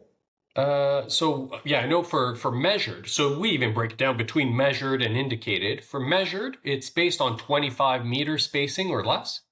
uh, 0.56 1.08
so 1.08 1.50
yeah, 1.64 1.80
I 1.80 1.86
know 1.86 2.02
for 2.02 2.34
for 2.34 2.50
measured. 2.50 3.08
So 3.08 3.38
we 3.38 3.50
even 3.50 3.72
break 3.72 3.92
it 3.92 3.98
down 3.98 4.16
between 4.16 4.56
measured 4.56 5.00
and 5.02 5.16
indicated. 5.16 5.84
For 5.84 6.00
measured, 6.00 6.56
it's 6.64 6.90
based 6.90 7.20
on 7.20 7.38
25 7.38 8.04
meter 8.04 8.36
spacing 8.38 8.90
or 8.90 9.04
less. 9.04 9.42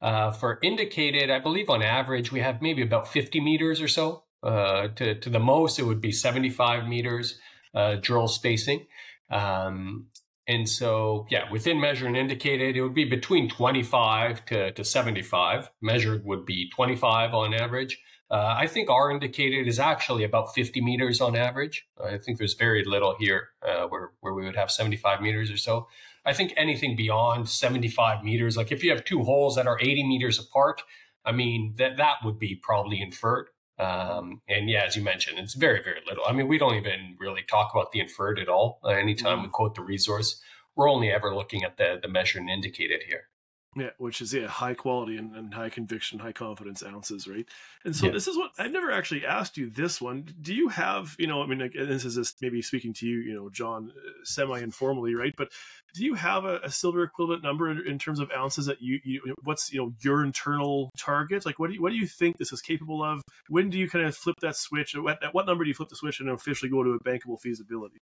Uh, 0.00 0.32
for 0.32 0.58
indicated, 0.62 1.30
I 1.30 1.38
believe 1.38 1.70
on 1.70 1.80
average 1.80 2.32
we 2.32 2.40
have 2.40 2.60
maybe 2.60 2.82
about 2.82 3.06
50 3.06 3.40
meters 3.40 3.80
or 3.80 3.88
so. 3.88 4.24
Uh, 4.42 4.88
to 4.96 5.14
to 5.14 5.30
the 5.30 5.38
most, 5.38 5.78
it 5.78 5.84
would 5.84 6.00
be 6.00 6.10
75 6.10 6.88
meters 6.88 7.38
uh, 7.74 7.96
drill 8.00 8.26
spacing. 8.26 8.86
Um, 9.30 10.08
and 10.48 10.68
so, 10.68 11.26
yeah, 11.30 11.50
within 11.50 11.80
measured 11.80 12.08
and 12.08 12.16
indicated, 12.16 12.76
it 12.76 12.82
would 12.82 12.94
be 12.94 13.04
between 13.04 13.48
25 13.48 14.44
to, 14.46 14.72
to 14.72 14.84
75. 14.84 15.70
Measured 15.80 16.24
would 16.24 16.44
be 16.44 16.68
25 16.70 17.32
on 17.32 17.54
average. 17.54 18.00
Uh, 18.28 18.54
I 18.58 18.66
think 18.66 18.88
our 18.88 19.10
indicated 19.10 19.68
is 19.68 19.78
actually 19.78 20.24
about 20.24 20.54
50 20.54 20.80
meters 20.80 21.20
on 21.20 21.36
average. 21.36 21.86
I 22.02 22.16
think 22.16 22.38
there's 22.38 22.54
very 22.54 22.82
little 22.84 23.14
here 23.18 23.50
uh, 23.62 23.86
where, 23.86 24.10
where 24.20 24.32
we 24.32 24.44
would 24.44 24.56
have 24.56 24.70
75 24.70 25.20
meters 25.20 25.50
or 25.50 25.58
so. 25.58 25.86
I 26.24 26.32
think 26.32 26.54
anything 26.56 26.96
beyond 26.96 27.48
75 27.48 28.24
meters, 28.24 28.56
like 28.56 28.72
if 28.72 28.82
you 28.82 28.90
have 28.90 29.04
two 29.04 29.22
holes 29.22 29.56
that 29.56 29.66
are 29.66 29.78
80 29.78 30.08
meters 30.08 30.38
apart, 30.38 30.82
I 31.24 31.32
mean, 31.32 31.74
that, 31.76 31.98
that 31.98 32.16
would 32.24 32.38
be 32.38 32.56
probably 32.56 33.00
inferred. 33.00 33.48
Um, 33.78 34.42
and 34.48 34.68
yeah, 34.68 34.84
as 34.86 34.96
you 34.96 35.02
mentioned, 35.02 35.38
it's 35.38 35.54
very, 35.54 35.82
very 35.82 36.00
little. 36.06 36.24
I 36.26 36.32
mean, 36.32 36.48
we 36.48 36.58
don't 36.58 36.74
even 36.74 37.16
really 37.18 37.42
talk 37.42 37.72
about 37.74 37.92
the 37.92 38.00
inferred 38.00 38.38
at 38.38 38.48
all. 38.48 38.78
Uh, 38.84 38.88
anytime 38.88 39.38
mm-hmm. 39.38 39.44
we 39.44 39.50
quote 39.50 39.74
the 39.74 39.82
resource, 39.82 40.40
we're 40.76 40.90
only 40.90 41.10
ever 41.10 41.34
looking 41.34 41.64
at 41.64 41.76
the, 41.76 41.98
the 42.00 42.08
measured 42.08 42.42
and 42.42 42.50
indicated 42.50 43.02
here. 43.08 43.28
Yeah, 43.74 43.90
which 43.96 44.20
is 44.20 44.34
yeah, 44.34 44.48
high 44.48 44.74
quality 44.74 45.16
and, 45.16 45.34
and 45.34 45.54
high 45.54 45.70
conviction, 45.70 46.18
high 46.18 46.32
confidence 46.32 46.82
ounces, 46.84 47.26
right? 47.26 47.46
And 47.86 47.96
so 47.96 48.06
yeah. 48.06 48.12
this 48.12 48.28
is 48.28 48.36
what 48.36 48.50
I've 48.58 48.70
never 48.70 48.92
actually 48.92 49.24
asked 49.24 49.56
you 49.56 49.70
this 49.70 49.98
one. 49.98 50.28
Do 50.42 50.54
you 50.54 50.68
have, 50.68 51.16
you 51.18 51.26
know, 51.26 51.42
I 51.42 51.46
mean, 51.46 51.60
like, 51.60 51.72
this 51.72 52.04
is 52.04 52.16
just 52.16 52.42
maybe 52.42 52.60
speaking 52.60 52.92
to 52.94 53.06
you, 53.06 53.20
you 53.20 53.34
know, 53.34 53.48
John, 53.48 53.90
uh, 53.96 54.10
semi 54.24 54.58
informally, 54.58 55.14
right? 55.14 55.32
But 55.38 55.52
do 55.94 56.04
you 56.04 56.12
have 56.14 56.44
a, 56.44 56.58
a, 56.58 56.70
silver 56.70 57.02
equivalent 57.02 57.42
number 57.42 57.70
in, 57.70 57.98
terms 57.98 58.20
of 58.20 58.30
ounces 58.36 58.66
that 58.66 58.82
you, 58.82 59.00
you, 59.04 59.34
what's 59.42 59.72
you 59.72 59.80
know 59.80 59.94
your 60.00 60.22
internal 60.22 60.90
target? 60.98 61.46
Like, 61.46 61.58
what 61.58 61.68
do 61.68 61.74
you 61.74 61.80
what 61.80 61.92
do 61.92 61.96
you 61.96 62.06
think 62.06 62.36
this 62.36 62.52
is 62.52 62.60
capable 62.60 63.02
of? 63.02 63.22
When 63.48 63.70
do 63.70 63.78
you 63.78 63.88
kind 63.88 64.04
of 64.04 64.14
flip 64.14 64.36
that 64.42 64.56
switch? 64.56 64.94
At 64.94 65.02
what, 65.02 65.24
at 65.24 65.32
what 65.32 65.46
number 65.46 65.64
do 65.64 65.68
you 65.68 65.74
flip 65.74 65.88
the 65.88 65.96
switch 65.96 66.20
and 66.20 66.28
officially 66.28 66.70
go 66.70 66.82
to 66.82 66.90
a 66.90 67.00
bankable 67.00 67.40
feasibility? 67.40 67.98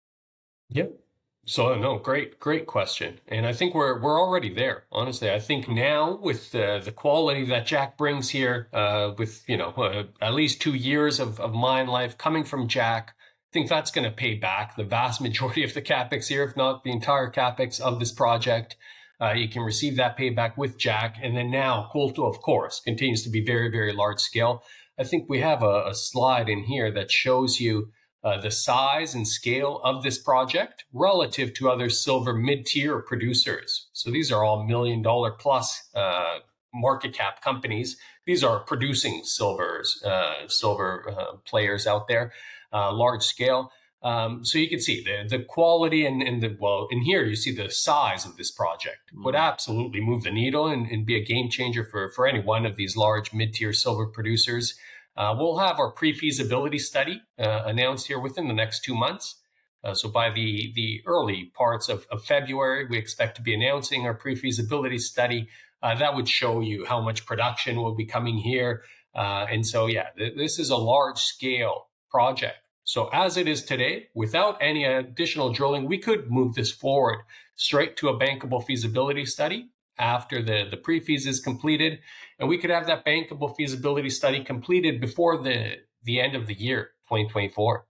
Yep. 0.72 0.94
So 1.50 1.74
no, 1.74 1.98
great, 1.98 2.40
great 2.40 2.68
question, 2.68 3.22
and 3.28 3.48
I 3.48 3.54
think 3.54 3.74
we're 3.74 4.00
we're 4.00 4.22
already 4.22 4.54
there. 4.54 4.84
Honestly, 4.92 5.32
I 5.32 5.40
think 5.40 5.68
now 5.68 6.16
with 6.22 6.52
the 6.52 6.80
the 6.80 6.92
quality 6.92 7.44
that 7.46 7.66
JAC 7.66 7.98
brings 7.98 8.30
here, 8.30 8.70
uh, 8.72 9.14
with 9.18 9.46
you 9.50 9.58
know 9.58 9.70
uh, 9.70 10.04
at 10.22 10.36
least 10.36 10.62
two 10.62 10.76
years 10.76 11.20
of, 11.20 11.40
of 11.40 11.52
mine 11.52 11.88
life 11.88 12.20
coming 12.20 12.44
from 12.44 12.68
JAC, 12.68 13.10
I 13.10 13.52
think 13.52 13.68
that's 13.68 13.90
going 13.90 14.08
to 14.08 14.16
pay 14.16 14.36
back 14.36 14.76
the 14.76 14.84
vast 14.84 15.22
majority 15.28 15.64
of 15.64 15.74
the 15.74 15.82
capex 15.82 16.28
here, 16.28 16.44
if 16.44 16.56
not 16.56 16.84
the 16.84 16.92
entire 16.92 17.32
capex 17.32 17.82
of 17.82 18.00
this 18.00 18.12
project. 18.12 18.78
Uh, 19.20 19.32
you 19.32 19.50
can 19.50 19.64
receive 19.64 19.96
that 19.96 20.20
payback 20.20 20.56
with 20.56 20.78
JAC. 20.78 21.16
And 21.20 21.36
then 21.36 21.50
now 21.50 21.90
Oculto, 21.92 22.30
of 22.30 22.44
course, 22.44 22.80
continues 22.80 23.24
to 23.24 23.30
be 23.32 23.44
very, 23.44 23.72
very 23.72 23.92
large 23.92 24.20
scale. 24.20 24.62
I 25.00 25.04
think 25.04 25.28
we 25.28 25.40
have 25.40 25.64
a, 25.64 25.88
a 25.88 25.96
slide 25.96 26.48
in 26.48 26.66
here 26.66 26.92
that 26.92 27.12
shows 27.12 27.60
you 27.60 27.92
uh, 28.24 28.40
the 28.42 28.52
size 28.52 29.14
and 29.16 29.28
scale 29.28 29.80
of 29.84 30.04
this 30.04 30.18
project 30.18 30.86
relative 30.94 31.54
to 31.54 31.70
other 31.70 31.90
silver 31.90 32.34
mid-tier 32.34 33.00
producers. 33.00 33.88
So 33.94 34.12
these 34.12 34.32
are 34.32 34.44
all 34.44 34.64
million 34.66 35.02
dollar 35.02 35.32
plus 35.32 35.90
uh, 35.96 36.40
market 36.74 37.14
cap 37.14 37.42
companies. 37.42 37.98
These 38.26 38.44
are 38.44 38.60
producing 38.60 39.22
silvers, 39.24 40.04
uh, 40.04 40.48
silver 40.48 41.10
uh, 41.10 41.38
players 41.46 41.88
out 41.88 42.08
there, 42.08 42.32
uh, 42.72 42.92
large 42.94 43.24
scale. 43.24 43.72
Um, 44.02 44.46
so 44.46 44.58
you 44.60 44.70
can 44.70 44.80
see 44.80 45.04
the, 45.04 45.28
the 45.28 45.44
quality 45.44 46.06
and, 46.06 46.22
and 46.22 46.42
the, 46.42 46.56
well, 46.60 46.88
in 46.90 47.02
here 47.02 47.26
you 47.26 47.36
see 47.36 47.54
the 47.54 47.70
size 47.70 48.26
of 48.26 48.38
this 48.38 48.52
project 48.52 49.12
would 49.14 49.36
mm-hmm. 49.36 49.44
absolutely 49.44 50.00
move 50.00 50.24
the 50.24 50.32
needle 50.32 50.68
and, 50.68 50.88
and 50.88 51.06
be 51.06 51.18
a 51.18 51.24
game 51.24 51.50
changer 51.50 51.84
for, 51.84 52.10
for 52.10 52.26
any 52.26 52.40
one 52.40 52.66
of 52.66 52.78
these 52.78 52.96
large 52.96 53.34
mid-tier 53.34 53.74
silver 53.74 54.06
producers. 54.06 54.76
Uh, 55.16 55.36
we'll 55.38 55.58
have 55.58 55.80
our 55.80 55.92
pre-feasibility 55.92 56.80
study 56.80 57.22
uh, 57.38 57.64
announced 57.66 58.08
here 58.08 58.20
within 58.20 58.48
the 58.48 58.54
next 58.54 58.84
two 58.84 58.96
months. 58.96 59.36
Uh, 59.84 59.94
so 59.94 60.10
by 60.10 60.30
the, 60.30 60.72
the 60.76 61.02
early 61.06 61.52
parts 61.56 61.90
of, 61.90 62.06
of 62.12 62.24
February, 62.24 62.86
we 62.90 62.98
expect 62.98 63.36
to 63.36 63.42
be 63.42 63.54
announcing 63.54 64.06
our 64.06 64.14
pre-feasibility 64.14 64.98
study. 64.98 65.48
Uh, 65.82 65.96
that 65.96 66.16
would 66.16 66.28
show 66.28 66.60
you 66.60 66.86
how 66.86 67.02
much 67.02 67.26
production 67.26 67.78
will 67.78 67.96
be 67.96 68.06
coming 68.06 68.38
here. 68.38 68.84
Uh, 69.16 69.46
and 69.50 69.66
so, 69.66 69.88
yeah, 69.88 70.08
th- 70.18 70.36
this 70.36 70.60
is 70.60 70.70
a 70.70 70.78
large 70.78 71.20
scale 71.20 71.88
project. 72.10 72.58
So 72.84 73.10
as 73.14 73.38
it 73.38 73.48
is 73.48 73.64
today, 73.64 74.08
without 74.14 74.58
any 74.60 74.84
additional 74.84 75.54
drilling, 75.54 75.86
we 75.86 76.00
could 76.00 76.32
move 76.32 76.56
this 76.56 76.72
forward 76.72 77.20
straight 77.56 77.96
to 77.98 78.10
a 78.10 78.20
bankable 78.20 78.66
feasibility 78.66 79.26
study 79.26 79.70
after 80.00 80.42
the, 80.42 80.66
the 80.70 80.78
pre-feas 80.78 81.28
is 81.28 81.40
completed. 81.40 82.00
And 82.40 82.48
we 82.48 82.58
could 82.58 82.70
have 82.70 82.88
that 82.88 83.06
bankable 83.06 83.56
feasibility 83.56 84.10
study 84.10 84.44
completed 84.44 85.02
before 85.02 85.42
the, 85.42 85.78
the 86.04 86.20
end 86.20 86.36
of 86.36 86.48
the 86.48 86.54
year, 86.54 86.92
2024. 87.10 87.86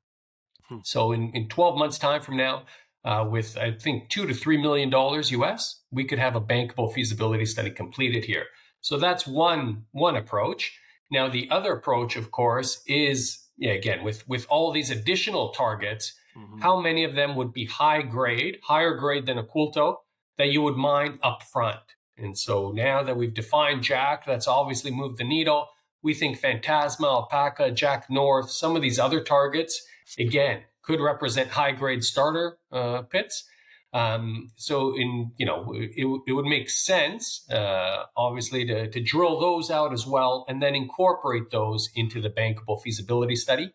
Hmm. 0.67 0.77
So 0.83 1.11
in, 1.11 1.31
in 1.33 1.47
12 1.47 1.77
months 1.77 1.97
time 1.97 2.21
from 2.21 2.37
now, 2.37 2.63
uh, 3.05 3.25
with 3.29 3.57
I 3.57 3.71
think 3.71 4.09
two 4.09 4.27
to 4.27 4.33
three 4.33 4.57
million 4.57 4.89
dollars 4.89 5.31
US, 5.31 5.81
we 5.91 6.03
could 6.03 6.19
have 6.19 6.35
a 6.35 6.41
bankable 6.41 6.93
feasibility 6.93 7.45
study 7.45 7.71
completed 7.71 8.25
here. 8.25 8.45
So 8.81 8.97
that's 8.97 9.25
one 9.25 9.85
one 9.91 10.15
approach. 10.15 10.77
Now 11.09 11.29
the 11.29 11.49
other 11.49 11.73
approach, 11.73 12.15
of 12.15 12.31
course, 12.31 12.83
is 12.85 13.47
yeah, 13.57 13.71
again, 13.71 14.03
with 14.03 14.27
with 14.27 14.45
all 14.49 14.71
these 14.71 14.89
additional 14.89 15.49
targets, 15.49 16.13
mm-hmm. 16.37 16.59
how 16.59 16.79
many 16.79 17.03
of 17.03 17.15
them 17.15 17.35
would 17.35 17.53
be 17.53 17.65
high 17.65 18.01
grade, 18.01 18.59
higher 18.63 18.95
grade 18.95 19.25
than 19.25 19.37
a 19.37 19.43
Oculto 19.43 19.97
that 20.37 20.47
you 20.47 20.61
would 20.61 20.77
mine 20.77 21.19
up 21.23 21.43
front? 21.43 21.79
And 22.21 22.37
so 22.37 22.71
now 22.71 23.03
that 23.03 23.17
we've 23.17 23.33
defined 23.33 23.83
JAC, 23.83 24.25
that's 24.25 24.47
obviously 24.47 24.91
moved 24.91 25.17
the 25.17 25.23
needle. 25.23 25.67
We 26.01 26.13
think 26.13 26.39
Fantasma, 26.39 27.05
Alpaca, 27.05 27.71
JAC 27.71 28.09
North, 28.09 28.51
some 28.51 28.75
of 28.75 28.81
these 28.81 28.99
other 28.99 29.21
targets, 29.21 29.81
again, 30.17 30.63
could 30.81 30.99
represent 30.99 31.51
high 31.51 31.71
grade 31.71 32.03
starter 32.03 32.57
uh, 32.71 33.03
pits. 33.03 33.45
Um, 33.91 34.51
so 34.55 34.95
in 34.95 35.31
you 35.37 35.47
know 35.47 35.73
it, 35.73 36.21
it 36.27 36.33
would 36.33 36.45
make 36.45 36.69
sense 36.69 37.49
uh, 37.49 38.03
obviously 38.15 38.63
to, 38.65 38.87
to 38.87 39.01
drill 39.01 39.39
those 39.39 39.71
out 39.71 39.93
as 39.93 40.05
well 40.05 40.45
and 40.47 40.61
then 40.61 40.75
incorporate 40.75 41.49
those 41.49 41.89
into 41.95 42.21
the 42.21 42.29
bankable 42.29 42.79
feasibility 42.79 43.35
study. 43.35 43.71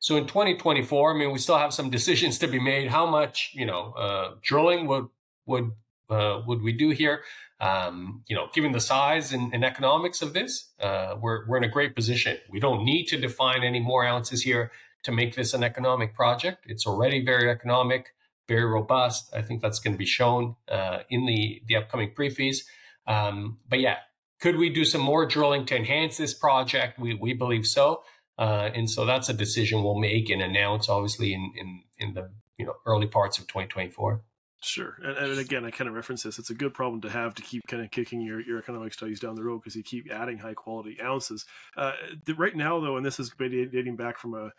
So 0.00 0.16
in 0.16 0.26
2024, 0.26 1.14
I 1.14 1.16
mean 1.16 1.30
we 1.30 1.38
still 1.38 1.58
have 1.58 1.72
some 1.72 1.90
decisions 1.98 2.38
to 2.40 2.48
be 2.48 2.58
made. 2.58 2.88
How 2.88 3.06
much 3.06 3.52
you 3.54 3.64
know 3.64 3.92
uh, 3.92 4.34
drilling 4.42 4.88
would 4.88 5.06
would 5.46 5.70
uh, 6.10 6.42
would 6.46 6.62
we 6.62 6.72
do 6.72 6.90
here? 6.90 7.22
Um, 7.60 8.24
you 8.26 8.34
know, 8.34 8.48
given 8.52 8.72
the 8.72 8.80
size 8.80 9.32
and, 9.32 9.54
and 9.54 9.64
economics 9.64 10.20
of 10.20 10.34
this, 10.34 10.72
uh, 10.80 11.16
we're 11.20 11.46
we're 11.46 11.58
in 11.58 11.64
a 11.64 11.68
great 11.68 11.94
position. 11.94 12.38
We 12.50 12.60
don't 12.60 12.84
need 12.84 13.06
to 13.06 13.16
define 13.16 13.62
any 13.62 13.80
more 13.80 14.04
ounces 14.04 14.42
here 14.42 14.72
to 15.04 15.12
make 15.12 15.34
this 15.36 15.54
an 15.54 15.62
economic 15.62 16.14
project. 16.14 16.64
It's 16.66 16.86
already 16.86 17.24
very 17.24 17.50
economic 17.50 18.14
very 18.48 18.64
robust. 18.64 19.32
I 19.34 19.42
think 19.42 19.62
that's 19.62 19.78
going 19.78 19.94
to 19.94 19.98
be 19.98 20.06
shown 20.06 20.56
uh, 20.68 21.00
in 21.08 21.26
the 21.26 21.62
the 21.66 21.76
upcoming 21.76 22.12
pre-feas. 22.14 22.64
Um, 23.06 23.58
but 23.68 23.80
yeah, 23.80 23.98
could 24.40 24.56
we 24.56 24.68
do 24.70 24.84
some 24.84 25.00
more 25.00 25.26
drilling 25.26 25.66
to 25.66 25.76
enhance 25.76 26.16
this 26.16 26.34
project? 26.34 26.98
We 26.98 27.14
we 27.14 27.32
believe 27.32 27.66
so, 27.66 28.02
uh, 28.38 28.70
and 28.74 28.90
so 28.90 29.04
that's 29.04 29.28
a 29.28 29.32
decision 29.32 29.82
we'll 29.82 29.98
make 29.98 30.30
and 30.30 30.42
announce, 30.42 30.88
obviously 30.88 31.32
in 31.32 31.52
in 31.56 31.82
in 31.98 32.14
the 32.14 32.30
you 32.58 32.66
know 32.66 32.74
early 32.86 33.06
parts 33.06 33.38
of 33.38 33.46
2024. 33.46 34.22
Sure, 34.64 34.96
and, 35.02 35.16
and 35.16 35.38
again, 35.40 35.64
I 35.64 35.70
kind 35.70 35.88
of 35.88 35.94
reference 35.94 36.22
this. 36.22 36.38
It's 36.38 36.50
a 36.50 36.54
good 36.54 36.72
problem 36.72 37.00
to 37.00 37.10
have 37.10 37.34
to 37.34 37.42
keep 37.42 37.66
kind 37.66 37.82
of 37.82 37.90
kicking 37.90 38.20
your, 38.20 38.40
your 38.40 38.58
economic 38.58 38.94
studies 38.94 39.18
down 39.18 39.34
the 39.34 39.42
road 39.42 39.58
because 39.58 39.74
you 39.74 39.82
keep 39.82 40.10
adding 40.10 40.38
high 40.38 40.54
quality 40.54 41.00
ounces. 41.02 41.44
Uh, 41.76 41.92
the, 42.26 42.34
right 42.34 42.54
now, 42.54 42.78
though, 42.78 42.96
and 42.96 43.04
this 43.04 43.18
is 43.18 43.32
dating 43.38 43.96
back 43.96 44.18
from 44.18 44.34
a 44.34 44.52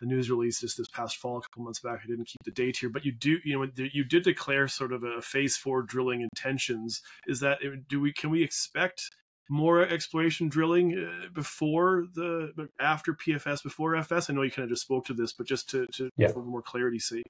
the 0.00 0.06
news 0.06 0.30
release 0.30 0.60
just 0.60 0.78
this 0.78 0.88
past 0.88 1.16
fall, 1.16 1.38
a 1.38 1.42
couple 1.42 1.64
months 1.64 1.80
back. 1.80 2.00
I 2.04 2.06
didn't 2.06 2.26
keep 2.26 2.42
the 2.44 2.50
date 2.50 2.76
here, 2.76 2.88
but 2.88 3.04
you 3.04 3.12
do, 3.12 3.38
you 3.44 3.58
know, 3.58 3.68
you 3.76 4.04
did 4.04 4.22
declare 4.22 4.68
sort 4.68 4.92
of 4.92 5.02
a 5.02 5.20
phase 5.20 5.56
four 5.56 5.82
drilling 5.82 6.20
intentions. 6.20 7.02
Is 7.26 7.40
that 7.40 7.58
do 7.88 8.00
we 8.00 8.12
can 8.12 8.30
we 8.30 8.42
expect 8.42 9.10
more 9.50 9.80
exploration 9.80 10.48
drilling 10.48 10.96
uh, 10.96 11.28
before 11.34 12.04
the 12.14 12.68
after 12.80 13.14
PFS 13.14 13.62
before 13.62 13.96
FS? 13.96 14.30
I 14.30 14.34
know 14.34 14.42
you 14.42 14.50
kind 14.50 14.64
of 14.64 14.70
just 14.70 14.82
spoke 14.82 15.06
to 15.06 15.14
this, 15.14 15.32
but 15.32 15.46
just 15.46 15.68
to 15.70 15.86
to 15.94 16.10
yeah. 16.16 16.28
for 16.28 16.44
more 16.44 16.62
clarity 16.62 16.98
sake. 16.98 17.26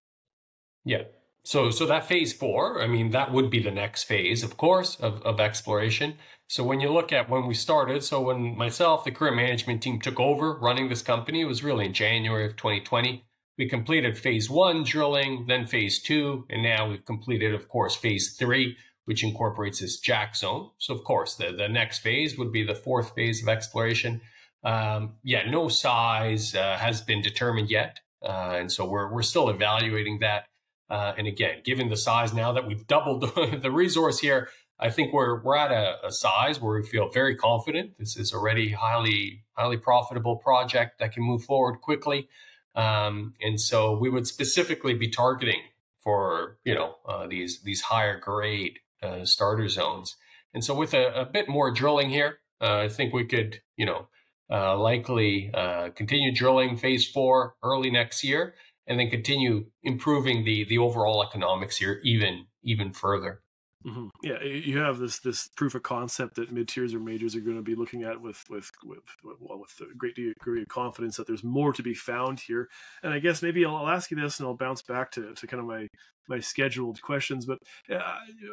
Yeah, 0.84 1.04
so, 1.42 1.70
so 1.70 1.86
that 1.86 2.06
phase 2.06 2.32
four, 2.32 2.82
I 2.82 2.86
mean, 2.86 3.10
that 3.12 3.32
would 3.32 3.50
be 3.50 3.62
the 3.62 3.70
next 3.70 4.04
phase, 4.04 4.42
of 4.42 4.56
course, 4.56 4.96
of, 4.96 5.22
of 5.22 5.40
exploration. 5.40 6.14
So 6.46 6.64
when 6.64 6.80
you 6.80 6.90
look 6.90 7.12
at 7.12 7.28
when 7.28 7.46
we 7.46 7.54
started, 7.54 8.02
so 8.04 8.20
when 8.20 8.56
myself, 8.56 9.04
the 9.04 9.10
career 9.10 9.34
management 9.34 9.82
team 9.82 10.00
took 10.00 10.18
over 10.18 10.58
running 10.58 10.88
this 10.88 11.02
company, 11.02 11.42
it 11.42 11.46
was 11.46 11.64
really 11.64 11.86
in 11.86 11.92
January 11.92 12.46
of 12.46 12.56
2020. 12.56 13.24
We 13.58 13.68
completed 13.68 14.16
phase 14.16 14.48
one 14.48 14.84
drilling, 14.84 15.46
then 15.48 15.66
phase 15.66 16.00
two, 16.00 16.46
and 16.48 16.62
now 16.62 16.88
we've 16.88 17.04
completed, 17.04 17.54
of 17.54 17.68
course, 17.68 17.96
phase 17.96 18.36
three, 18.36 18.76
which 19.04 19.24
incorporates 19.24 19.80
this 19.80 20.00
JAC 20.00 20.36
zone. 20.36 20.70
So, 20.78 20.94
of 20.94 21.02
course, 21.02 21.34
the, 21.34 21.52
the 21.52 21.68
next 21.68 21.98
phase 21.98 22.38
would 22.38 22.52
be 22.52 22.62
the 22.62 22.74
fourth 22.74 23.14
phase 23.14 23.42
of 23.42 23.48
exploration. 23.48 24.20
Um, 24.64 25.14
yeah, 25.22 25.50
no 25.50 25.68
size 25.68 26.54
uh, 26.54 26.76
has 26.76 27.00
been 27.00 27.20
determined 27.20 27.70
yet. 27.70 28.00
Uh, 28.22 28.56
and 28.58 28.70
so 28.72 28.84
we're, 28.84 29.12
we're 29.12 29.22
still 29.22 29.48
evaluating 29.48 30.18
that. 30.20 30.46
Uh, 30.90 31.12
and 31.18 31.26
again, 31.26 31.60
given 31.64 31.88
the 31.88 31.96
size 31.96 32.32
now 32.32 32.52
that 32.52 32.66
we've 32.66 32.86
doubled 32.86 33.20
the 33.62 33.70
resource 33.70 34.20
here, 34.20 34.48
I 34.80 34.90
think 34.90 35.12
we're 35.12 35.42
we're 35.42 35.56
at 35.56 35.72
a, 35.72 36.06
a, 36.06 36.12
size 36.12 36.60
where 36.60 36.78
we 36.80 36.86
feel 36.86 37.08
very 37.08 37.34
confident. 37.34 37.98
This 37.98 38.16
is 38.16 38.32
already 38.32 38.72
highly 38.72 39.44
highly 39.54 39.76
profitable 39.76 40.36
project 40.36 41.00
that 41.00 41.12
can 41.12 41.24
move 41.24 41.44
forward 41.44 41.80
quickly, 41.80 42.28
um, 42.76 43.34
and 43.42 43.60
so 43.60 43.96
we 43.98 44.08
would 44.08 44.26
specifically 44.26 44.94
be 44.94 45.08
targeting 45.08 45.62
for 46.00 46.58
you 46.64 46.74
know 46.74 46.96
uh, 47.06 47.26
these 47.26 47.60
these 47.62 47.82
higher 47.82 48.18
grade 48.18 48.78
uh, 49.02 49.24
starter 49.24 49.68
zones. 49.68 50.16
And 50.54 50.64
so 50.64 50.74
with 50.74 50.94
a, 50.94 51.12
a 51.12 51.24
bit 51.26 51.48
more 51.48 51.70
drilling 51.72 52.10
here, 52.10 52.38
uh, 52.60 52.78
I 52.78 52.88
think 52.88 53.12
we 53.12 53.24
could 53.24 53.60
you 53.76 53.84
know 53.84 54.06
uh, 54.48 54.78
likely 54.78 55.50
uh, 55.52 55.90
continue 55.90 56.32
drilling 56.32 56.76
phase 56.76 57.06
four 57.06 57.56
early 57.64 57.90
next 57.90 58.22
year 58.22 58.54
and 58.88 58.98
then 58.98 59.10
continue 59.10 59.66
improving 59.82 60.44
the 60.44 60.64
the 60.64 60.78
overall 60.78 61.22
economics 61.22 61.76
here 61.76 62.00
even 62.02 62.46
even 62.62 62.92
further. 62.92 63.42
Mm-hmm. 63.86 64.08
Yeah, 64.24 64.42
you 64.42 64.78
have 64.78 64.98
this 64.98 65.20
this 65.20 65.48
proof 65.56 65.76
of 65.76 65.84
concept 65.84 66.34
that 66.34 66.50
mid 66.50 66.66
tiers 66.66 66.94
or 66.94 66.98
majors 66.98 67.36
are 67.36 67.40
going 67.40 67.56
to 67.56 67.62
be 67.62 67.76
looking 67.76 68.02
at 68.02 68.20
with 68.20 68.42
with 68.50 68.70
with 68.84 68.98
well, 69.40 69.60
with 69.60 69.70
a 69.80 69.94
great 69.96 70.16
degree 70.16 70.62
of 70.62 70.68
confidence 70.68 71.16
that 71.16 71.28
there's 71.28 71.44
more 71.44 71.72
to 71.72 71.82
be 71.82 71.94
found 71.94 72.40
here. 72.40 72.68
And 73.04 73.12
I 73.12 73.20
guess 73.20 73.40
maybe 73.40 73.64
I'll, 73.64 73.76
I'll 73.76 73.88
ask 73.88 74.10
you 74.10 74.20
this, 74.20 74.40
and 74.40 74.48
I'll 74.48 74.56
bounce 74.56 74.82
back 74.82 75.12
to, 75.12 75.32
to 75.32 75.46
kind 75.46 75.60
of 75.60 75.66
my 75.66 75.86
my 76.28 76.40
scheduled 76.40 77.00
questions. 77.02 77.46
But 77.46 77.58
uh, 77.90 78.00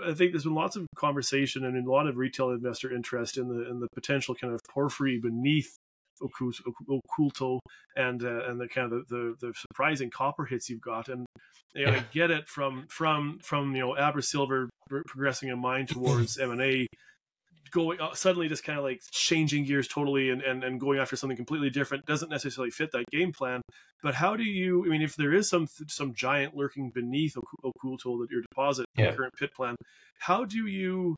I 0.05 0.13
think 0.13 0.31
there's 0.31 0.43
been 0.43 0.53
lots 0.53 0.75
of 0.75 0.85
conversation 0.95 1.65
and 1.65 1.87
a 1.87 1.91
lot 1.91 2.07
of 2.07 2.17
retail 2.17 2.51
investor 2.51 2.93
interest 2.93 3.37
in 3.37 3.47
the 3.47 3.67
in 3.69 3.79
the 3.79 3.87
potential 3.95 4.35
kind 4.35 4.53
of 4.53 4.61
porphyry 4.69 5.19
beneath 5.19 5.79
Oculto 6.21 7.59
and 7.95 8.23
uh, 8.23 8.45
and 8.45 8.59
the 8.59 8.67
kind 8.67 8.91
of 8.91 9.07
the, 9.07 9.15
the, 9.15 9.47
the, 9.47 9.53
surprising 9.53 10.09
copper 10.09 10.45
hits 10.45 10.69
you've 10.69 10.81
got, 10.81 11.09
and 11.09 11.25
you 11.73 11.85
know, 11.85 11.91
yeah. 11.91 11.97
I 11.97 12.05
get 12.13 12.31
it 12.31 12.47
from 12.47 12.85
from 12.89 13.39
from 13.41 13.75
you 13.75 13.81
know 13.81 13.97
Abra 13.97 14.23
Silver 14.23 14.69
progressing 15.07 15.49
a 15.51 15.55
mine 15.55 15.87
towards 15.87 16.37
M 16.39 16.51
and 16.51 16.61
A, 16.61 16.87
going 17.71 17.99
uh, 17.99 18.13
suddenly 18.13 18.47
just 18.47 18.63
kind 18.63 18.77
of 18.77 18.85
like 18.85 19.01
changing 19.11 19.65
gears 19.65 19.87
totally 19.87 20.29
and, 20.29 20.41
and 20.41 20.63
and 20.63 20.79
going 20.79 20.99
after 20.99 21.15
something 21.15 21.37
completely 21.37 21.69
different 21.69 22.05
doesn't 22.05 22.29
necessarily 22.29 22.71
fit 22.71 22.91
that 22.91 23.05
game 23.11 23.31
plan. 23.31 23.61
But 24.01 24.15
how 24.15 24.35
do 24.35 24.43
you? 24.43 24.85
I 24.85 24.89
mean, 24.89 25.01
if 25.01 25.15
there 25.15 25.33
is 25.33 25.49
some 25.49 25.67
some 25.87 26.13
giant 26.13 26.55
lurking 26.55 26.91
beneath 26.91 27.35
Oculto 27.63 28.19
that 28.19 28.27
your 28.31 28.41
deposit 28.41 28.85
yeah. 28.97 29.13
current 29.13 29.33
pit 29.37 29.53
plan, 29.53 29.75
how 30.19 30.45
do 30.45 30.67
you 30.67 31.15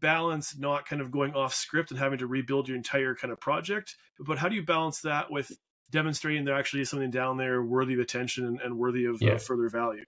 balance 0.00 0.56
not 0.56 0.86
kind 0.86 1.02
of 1.02 1.10
going 1.10 1.34
off 1.34 1.54
script 1.54 1.90
and 1.90 1.98
having 1.98 2.18
to 2.18 2.26
rebuild 2.26 2.68
your 2.68 2.76
entire 2.76 3.14
kind 3.14 3.32
of 3.32 3.40
project 3.40 3.96
but 4.20 4.38
how 4.38 4.48
do 4.48 4.54
you 4.54 4.64
balance 4.64 5.00
that 5.00 5.30
with 5.30 5.52
demonstrating 5.90 6.44
there 6.44 6.54
actually 6.54 6.82
is 6.82 6.90
something 6.90 7.10
down 7.10 7.36
there 7.36 7.62
worthy 7.62 7.94
of 7.94 8.00
attention 8.00 8.46
and, 8.46 8.60
and 8.60 8.76
worthy 8.76 9.04
of 9.04 9.20
yeah. 9.20 9.36
further 9.36 9.68
value 9.68 10.04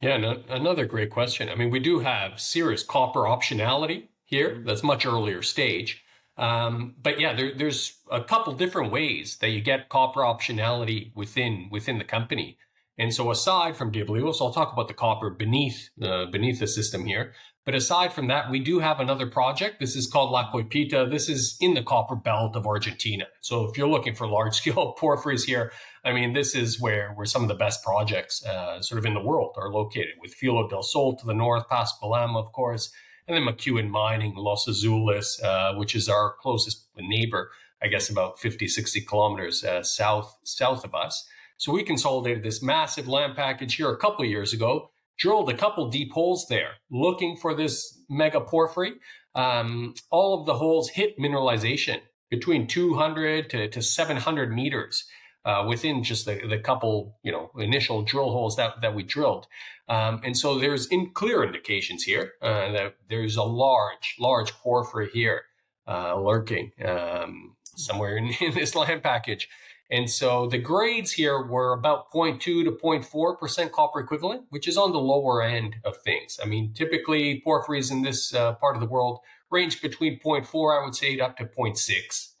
Yeah, 0.00 0.16
no, 0.16 0.42
another 0.50 0.84
great 0.84 1.10
question. 1.10 1.48
I 1.48 1.54
mean, 1.54 1.70
we 1.70 1.80
do 1.80 2.00
have 2.00 2.38
serious 2.38 2.82
copper 2.82 3.20
optionality 3.20 4.08
here. 4.24 4.62
That's 4.64 4.82
much 4.82 5.06
earlier 5.06 5.42
stage. 5.42 6.04
Um, 6.36 6.94
but 7.00 7.20
yeah, 7.20 7.32
there, 7.32 7.54
there's 7.54 7.98
a 8.10 8.22
couple 8.22 8.52
different 8.54 8.92
ways 8.92 9.36
that 9.40 9.50
you 9.50 9.60
get 9.60 9.88
copper 9.88 10.20
optionality 10.20 11.14
within 11.14 11.68
within 11.70 11.98
the 11.98 12.04
company. 12.04 12.58
And 12.98 13.12
so 13.12 13.30
aside 13.30 13.76
from 13.76 13.92
Diablillos, 13.92 14.36
I'll 14.40 14.52
talk 14.52 14.72
about 14.72 14.88
the 14.88 14.94
copper 14.94 15.30
beneath 15.30 15.90
uh, 16.02 16.26
beneath 16.26 16.60
the 16.60 16.66
system 16.66 17.06
here. 17.06 17.34
But 17.64 17.74
aside 17.74 18.12
from 18.12 18.26
that, 18.26 18.50
we 18.50 18.58
do 18.60 18.80
have 18.80 19.00
another 19.00 19.26
project. 19.26 19.80
This 19.80 19.96
is 19.96 20.06
called 20.06 20.30
La 20.30 20.52
Coipita. 20.52 21.10
This 21.10 21.30
is 21.30 21.56
in 21.60 21.72
the 21.72 21.82
copper 21.82 22.14
belt 22.14 22.56
of 22.56 22.66
Argentina. 22.66 23.26
So 23.40 23.64
if 23.64 23.78
you're 23.78 23.88
looking 23.88 24.14
for 24.14 24.26
large 24.26 24.54
scale 24.60 24.94
porphyries 24.98 25.44
here, 25.44 25.72
I 26.04 26.12
mean, 26.12 26.34
this 26.34 26.54
is 26.54 26.78
where, 26.78 27.12
where 27.12 27.24
some 27.24 27.40
of 27.40 27.48
the 27.48 27.54
best 27.54 27.82
projects 27.82 28.44
uh, 28.44 28.82
sort 28.82 28.98
of 28.98 29.06
in 29.06 29.14
the 29.14 29.22
world 29.22 29.54
are 29.56 29.72
located 29.72 30.14
with 30.20 30.34
Filo 30.34 30.68
del 30.68 30.82
Sol 30.82 31.16
to 31.16 31.26
the 31.26 31.32
north, 31.32 31.66
Pascua-Lama, 31.70 32.38
of 32.38 32.52
course, 32.52 32.92
and 33.26 33.34
then 33.34 33.42
McEwen 33.44 33.88
Mining, 33.88 34.34
Los 34.36 34.66
Azules, 34.68 35.42
uh, 35.42 35.74
which 35.78 35.94
is 35.94 36.06
our 36.06 36.34
closest 36.40 36.84
neighbor, 36.98 37.50
I 37.82 37.88
guess 37.88 38.10
about 38.10 38.38
50, 38.38 38.68
60 38.68 39.00
kilometers 39.02 39.64
uh, 39.64 39.82
south, 39.82 40.36
south 40.44 40.84
of 40.84 40.94
us. 40.94 41.26
So 41.56 41.72
we 41.72 41.82
consolidated 41.82 42.42
this 42.42 42.62
massive 42.62 43.08
land 43.08 43.36
package 43.36 43.76
here 43.76 43.90
a 43.90 43.96
couple 43.96 44.24
of 44.24 44.30
years 44.30 44.52
ago, 44.52 44.90
drilled 45.18 45.50
a 45.50 45.56
couple 45.56 45.88
deep 45.88 46.12
holes 46.12 46.46
there, 46.48 46.72
looking 46.90 47.36
for 47.36 47.54
this 47.54 48.00
mega 48.08 48.40
porphyry. 48.40 48.94
Um, 49.34 49.94
all 50.10 50.38
of 50.38 50.46
the 50.46 50.54
holes 50.54 50.90
hit 50.90 51.18
mineralization 51.18 52.00
between 52.30 52.66
200 52.66 53.50
to, 53.50 53.68
to 53.68 53.82
700 53.82 54.52
meters. 54.52 55.04
Uh, 55.46 55.62
within 55.68 56.02
just 56.02 56.24
the, 56.24 56.40
the 56.48 56.56
couple, 56.56 57.18
you 57.22 57.30
know, 57.30 57.50
initial 57.58 58.00
drill 58.00 58.30
holes 58.30 58.56
that, 58.56 58.80
that 58.80 58.94
we 58.94 59.02
drilled. 59.02 59.46
Um, 59.90 60.22
and 60.24 60.34
so 60.34 60.58
there's 60.58 60.86
in 60.86 61.10
clear 61.10 61.44
indications 61.44 62.04
here 62.04 62.32
uh, 62.40 62.72
that 62.72 62.96
there's 63.10 63.36
a 63.36 63.42
large, 63.42 64.16
large 64.18 64.52
porphyry 64.54 65.10
here 65.12 65.42
uh, 65.86 66.18
lurking 66.18 66.72
um, 66.84 67.56
somewhere 67.76 68.16
in, 68.16 68.28
in, 68.40 68.54
this 68.54 68.74
land 68.74 69.02
package. 69.02 69.48
And 69.90 70.10
so 70.10 70.46
the 70.46 70.58
grades 70.58 71.12
here 71.12 71.44
were 71.44 71.72
about 71.72 72.10
0.2 72.10 72.40
to 72.40 72.78
0.4% 72.82 73.70
copper 73.70 74.00
equivalent, 74.00 74.44
which 74.48 74.66
is 74.66 74.78
on 74.78 74.92
the 74.92 74.98
lower 74.98 75.42
end 75.42 75.76
of 75.84 75.98
things. 75.98 76.38
I 76.42 76.46
mean, 76.46 76.72
typically 76.72 77.42
porphyries 77.46 77.90
in 77.90 78.02
this 78.02 78.34
uh, 78.34 78.54
part 78.54 78.76
of 78.76 78.80
the 78.80 78.88
world 78.88 79.20
range 79.50 79.82
between 79.82 80.18
0.4, 80.18 80.80
I 80.80 80.84
would 80.84 80.94
say, 80.94 81.18
up 81.20 81.36
to 81.36 81.44
0.6, 81.44 81.76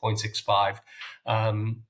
0.65. 0.02 0.78
Um, 1.26 1.82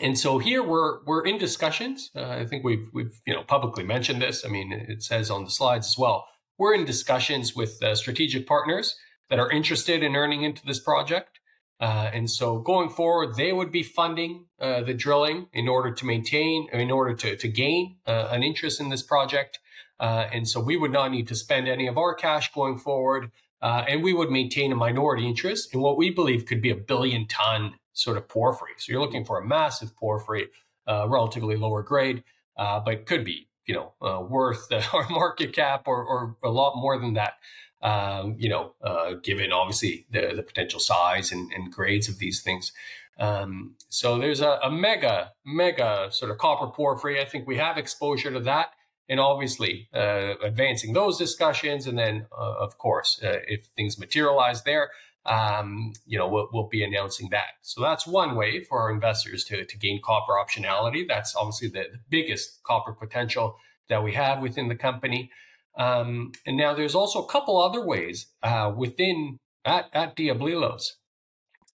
and 0.00 0.18
so 0.18 0.38
here 0.38 0.62
we're 0.62 1.02
we're 1.04 1.24
in 1.24 1.38
discussions. 1.38 2.10
Uh, 2.14 2.28
I 2.28 2.46
think 2.46 2.64
we've 2.64 2.88
we've 2.92 3.20
you 3.26 3.34
know 3.34 3.42
publicly 3.42 3.84
mentioned 3.84 4.22
this. 4.22 4.44
I 4.44 4.48
mean, 4.48 4.72
it 4.72 5.02
says 5.02 5.30
on 5.30 5.44
the 5.44 5.50
slides 5.50 5.88
as 5.88 5.98
well. 5.98 6.26
We're 6.56 6.74
in 6.74 6.84
discussions 6.84 7.54
with 7.54 7.82
uh, 7.82 7.94
strategic 7.94 8.46
partners 8.46 8.96
that 9.28 9.38
are 9.38 9.50
interested 9.50 10.02
in 10.02 10.16
earning 10.16 10.42
into 10.42 10.64
this 10.64 10.80
project. 10.80 11.37
Uh, 11.80 12.10
and 12.12 12.30
so 12.30 12.58
going 12.58 12.90
forward, 12.90 13.36
they 13.36 13.52
would 13.52 13.70
be 13.70 13.82
funding 13.82 14.46
uh, 14.60 14.82
the 14.82 14.94
drilling 14.94 15.46
in 15.52 15.68
order 15.68 15.92
to 15.92 16.04
maintain, 16.04 16.68
in 16.72 16.90
order 16.90 17.14
to, 17.14 17.36
to 17.36 17.48
gain 17.48 17.96
uh, 18.06 18.28
an 18.30 18.42
interest 18.42 18.80
in 18.80 18.88
this 18.88 19.02
project. 19.02 19.60
Uh, 20.00 20.26
and 20.32 20.48
so 20.48 20.60
we 20.60 20.76
would 20.76 20.92
not 20.92 21.10
need 21.10 21.28
to 21.28 21.34
spend 21.34 21.68
any 21.68 21.86
of 21.86 21.96
our 21.96 22.14
cash 22.14 22.52
going 22.52 22.78
forward. 22.78 23.30
and 23.60 24.02
we 24.02 24.12
would 24.12 24.30
maintain 24.30 24.72
a 24.72 24.76
minority 24.76 25.26
interest 25.26 25.74
in 25.74 25.80
what 25.80 25.96
we 25.96 26.10
believe 26.10 26.46
could 26.46 26.62
be 26.62 26.70
a 26.70 26.76
billion 26.76 27.26
ton 27.26 27.74
sort 27.98 28.16
of 28.16 28.28
porphyry. 28.28 28.72
So 28.78 28.92
you're 28.92 29.00
looking 29.00 29.24
for 29.24 29.40
a 29.40 29.46
massive 29.46 29.96
porphyry, 29.96 30.48
uh, 30.86 31.08
relatively 31.08 31.56
lower 31.56 31.82
grade, 31.82 32.22
uh, 32.56 32.80
but 32.80 33.06
could 33.06 33.24
be, 33.24 33.48
you 33.66 33.74
know, 33.74 33.92
uh, 34.00 34.22
worth 34.22 34.72
our 34.94 35.08
market 35.10 35.52
cap 35.52 35.82
or, 35.86 36.04
or 36.04 36.36
a 36.42 36.50
lot 36.50 36.76
more 36.76 36.98
than 36.98 37.14
that. 37.14 37.34
Um, 37.80 38.34
you 38.38 38.48
know, 38.48 38.74
uh, 38.82 39.14
given 39.22 39.52
obviously 39.52 40.06
the, 40.10 40.32
the 40.34 40.42
potential 40.42 40.80
size 40.80 41.30
and, 41.30 41.52
and 41.52 41.72
grades 41.72 42.08
of 42.08 42.18
these 42.18 42.42
things. 42.42 42.72
Um, 43.18 43.76
so 43.88 44.18
there's 44.18 44.40
a, 44.40 44.58
a, 44.64 44.70
mega, 44.70 45.32
mega 45.46 46.08
sort 46.10 46.32
of 46.32 46.38
copper 46.38 46.68
porphyry. 46.68 47.20
I 47.20 47.24
think 47.24 47.46
we 47.46 47.56
have 47.56 47.78
exposure 47.78 48.32
to 48.32 48.40
that. 48.40 48.70
And 49.08 49.20
obviously, 49.20 49.88
uh, 49.94 50.34
advancing 50.42 50.92
those 50.92 51.18
discussions. 51.18 51.86
And 51.86 51.96
then, 51.96 52.26
uh, 52.36 52.54
of 52.58 52.78
course, 52.78 53.20
if 53.22 53.66
things 53.76 53.98
materialize 53.98 54.64
there, 54.64 54.90
um, 55.28 55.92
you 56.06 56.18
know, 56.18 56.28
we'll, 56.28 56.48
we'll, 56.52 56.68
be 56.68 56.82
announcing 56.82 57.28
that. 57.30 57.58
So 57.60 57.82
that's 57.82 58.06
one 58.06 58.34
way 58.34 58.64
for 58.64 58.80
our 58.80 58.90
investors 58.90 59.44
to, 59.44 59.64
to 59.64 59.78
gain 59.78 60.00
copper 60.02 60.32
optionality. 60.32 61.06
That's 61.06 61.36
obviously 61.36 61.68
the, 61.68 61.86
the 61.92 62.00
biggest 62.08 62.62
copper 62.62 62.92
potential 62.92 63.56
that 63.88 64.02
we 64.02 64.12
have 64.12 64.40
within 64.40 64.68
the 64.68 64.74
company. 64.74 65.30
Um, 65.76 66.32
and 66.46 66.56
now 66.56 66.74
there's 66.74 66.94
also 66.94 67.22
a 67.22 67.28
couple 67.28 67.60
other 67.60 67.84
ways 67.84 68.26
uh, 68.42 68.72
within 68.76 69.38
at, 69.64 69.88
at 69.92 70.16
Diablillos. 70.16 70.92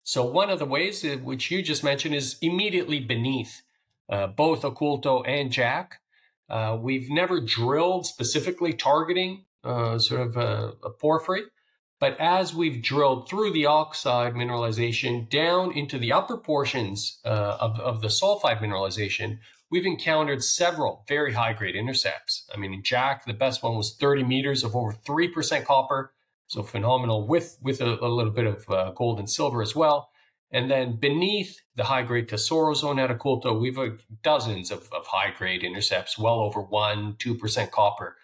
So 0.02 0.24
one 0.24 0.50
of 0.50 0.58
the 0.58 0.64
ways 0.64 1.04
which 1.22 1.50
you 1.50 1.62
just 1.62 1.84
mentioned 1.84 2.14
is 2.14 2.36
immediately 2.40 3.00
beneath 3.00 3.62
uh, 4.08 4.26
both 4.28 4.62
Oculto 4.62 5.22
and 5.26 5.52
JAC. 5.52 6.00
Uh, 6.48 6.76
we've 6.80 7.10
never 7.10 7.40
drilled 7.40 8.06
specifically 8.06 8.72
targeting 8.72 9.44
uh, 9.62 9.98
sort 9.98 10.22
of 10.22 10.36
a, 10.36 10.74
a 10.82 10.90
porphyry. 10.90 11.42
But 12.00 12.18
as 12.18 12.54
we've 12.54 12.82
drilled 12.82 13.28
through 13.28 13.52
the 13.52 13.66
oxide 13.66 14.32
mineralization 14.32 15.28
down 15.28 15.70
into 15.72 15.98
the 15.98 16.12
upper 16.12 16.38
portions 16.38 17.20
uh, 17.26 17.58
of, 17.60 17.78
of 17.78 18.00
the 18.00 18.08
sulfide 18.08 18.60
mineralization, 18.60 19.38
we've 19.70 19.84
encountered 19.84 20.42
several 20.42 21.04
very 21.06 21.34
high 21.34 21.52
grade 21.52 21.76
intercepts. 21.76 22.48
I 22.54 22.56
mean, 22.56 22.72
in 22.72 22.82
JAC, 22.82 23.26
the 23.26 23.34
best 23.34 23.62
one 23.62 23.76
was 23.76 23.94
30 23.94 24.24
meters 24.24 24.64
of 24.64 24.74
over 24.74 24.92
3% 24.92 25.64
copper. 25.66 26.14
So 26.46 26.62
phenomenal 26.62 27.28
with, 27.28 27.58
with 27.62 27.82
a, 27.82 28.02
a 28.02 28.08
little 28.08 28.32
bit 28.32 28.46
of 28.46 28.68
uh, 28.70 28.90
gold 28.92 29.18
and 29.18 29.30
silver 29.30 29.60
as 29.60 29.76
well. 29.76 30.10
And 30.50 30.70
then 30.70 30.96
beneath 30.96 31.60
the 31.76 31.84
high 31.84 32.02
grade 32.02 32.28
Tesoro 32.28 32.74
zone 32.74 32.98
at 32.98 33.10
Oculto, 33.10 33.60
we've 33.60 33.78
uh, 33.78 33.90
dozens 34.22 34.70
of, 34.70 34.90
of 34.90 35.06
high 35.06 35.32
grade 35.36 35.62
intercepts, 35.62 36.18
well 36.18 36.40
over 36.40 36.62
1%, 36.62 37.18
2% 37.18 37.70
copper. 37.70 38.16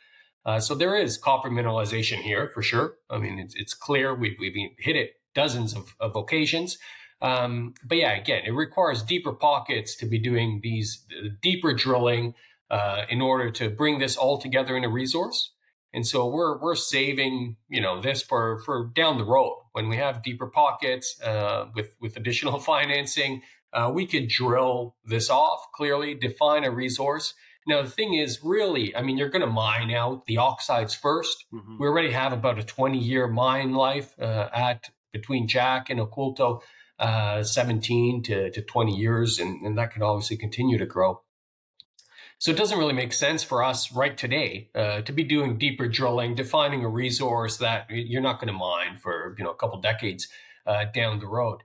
Uh, 0.46 0.60
so 0.60 0.74
there 0.74 0.96
is 0.96 1.18
copper 1.18 1.50
mineralization 1.50 2.18
here 2.18 2.48
for 2.54 2.62
sure. 2.62 2.94
I 3.10 3.18
mean, 3.18 3.38
it's, 3.38 3.54
it's 3.56 3.74
clear 3.74 4.14
we've, 4.14 4.36
we've 4.38 4.54
hit 4.78 4.94
it 4.94 5.16
dozens 5.34 5.74
of, 5.74 5.94
of 6.00 6.14
occasions. 6.14 6.78
Um, 7.20 7.74
but 7.84 7.98
yeah, 7.98 8.14
again, 8.14 8.42
it 8.46 8.52
requires 8.52 9.02
deeper 9.02 9.32
pockets 9.32 9.96
to 9.96 10.06
be 10.06 10.18
doing 10.18 10.60
these 10.62 11.04
deeper 11.42 11.74
drilling 11.74 12.34
uh, 12.70 13.02
in 13.08 13.20
order 13.20 13.50
to 13.50 13.70
bring 13.70 13.98
this 13.98 14.16
all 14.16 14.38
together 14.38 14.76
in 14.76 14.84
a 14.84 14.88
resource. 14.88 15.52
And 15.92 16.06
so 16.06 16.26
we're 16.26 16.58
we're 16.58 16.74
saving 16.74 17.56
you 17.68 17.80
know 17.80 18.02
this 18.02 18.22
for 18.22 18.60
for 18.64 18.90
down 18.94 19.16
the 19.16 19.24
road 19.24 19.62
when 19.72 19.88
we 19.88 19.96
have 19.96 20.22
deeper 20.22 20.46
pockets 20.46 21.18
uh, 21.22 21.66
with 21.74 21.96
with 22.00 22.16
additional 22.16 22.58
financing. 22.72 23.42
Uh, 23.72 23.90
we 23.92 24.06
could 24.06 24.28
drill 24.28 24.96
this 25.04 25.30
off 25.30 25.66
clearly, 25.74 26.14
define 26.14 26.64
a 26.64 26.70
resource, 26.70 27.34
now, 27.66 27.82
the 27.82 27.90
thing 27.90 28.14
is, 28.14 28.40
really, 28.44 28.94
I 28.94 29.02
mean, 29.02 29.18
you're 29.18 29.28
going 29.28 29.40
to 29.40 29.48
mine 29.48 29.90
out 29.90 30.26
the 30.26 30.38
oxides 30.38 30.96
1st 30.96 31.34
mm-hmm. 31.52 31.78
We 31.78 31.88
already 31.88 32.12
have 32.12 32.32
about 32.32 32.58
a 32.58 32.62
20 32.62 32.98
year 32.98 33.26
mine 33.26 33.72
life 33.72 34.14
uh, 34.20 34.48
at 34.54 34.90
between 35.12 35.48
JAC 35.48 35.90
and 35.90 35.98
Oculto, 35.98 36.60
uh, 36.98 37.42
17 37.42 38.22
to, 38.24 38.50
to 38.50 38.62
20 38.62 38.94
years, 38.94 39.38
and, 39.38 39.62
and 39.62 39.76
that 39.78 39.92
could 39.92 40.02
obviously 40.02 40.36
continue 40.36 40.78
to 40.78 40.86
grow. 40.86 41.22
So 42.38 42.50
it 42.50 42.56
doesn't 42.58 42.78
really 42.78 42.92
make 42.92 43.14
sense 43.14 43.42
for 43.42 43.64
us 43.64 43.90
right 43.92 44.16
today 44.16 44.68
uh, 44.74 45.00
to 45.00 45.12
be 45.12 45.24
doing 45.24 45.56
deeper 45.56 45.88
drilling, 45.88 46.34
defining 46.34 46.84
a 46.84 46.88
resource 46.88 47.56
that 47.56 47.86
you're 47.88 48.20
not 48.20 48.38
going 48.38 48.48
to 48.48 48.52
mine 48.52 48.98
for 48.98 49.34
you 49.38 49.44
know 49.44 49.50
a 49.50 49.54
couple 49.54 49.80
decades 49.80 50.28
uh, 50.66 50.84
down 50.84 51.18
the 51.18 51.26
road. 51.26 51.62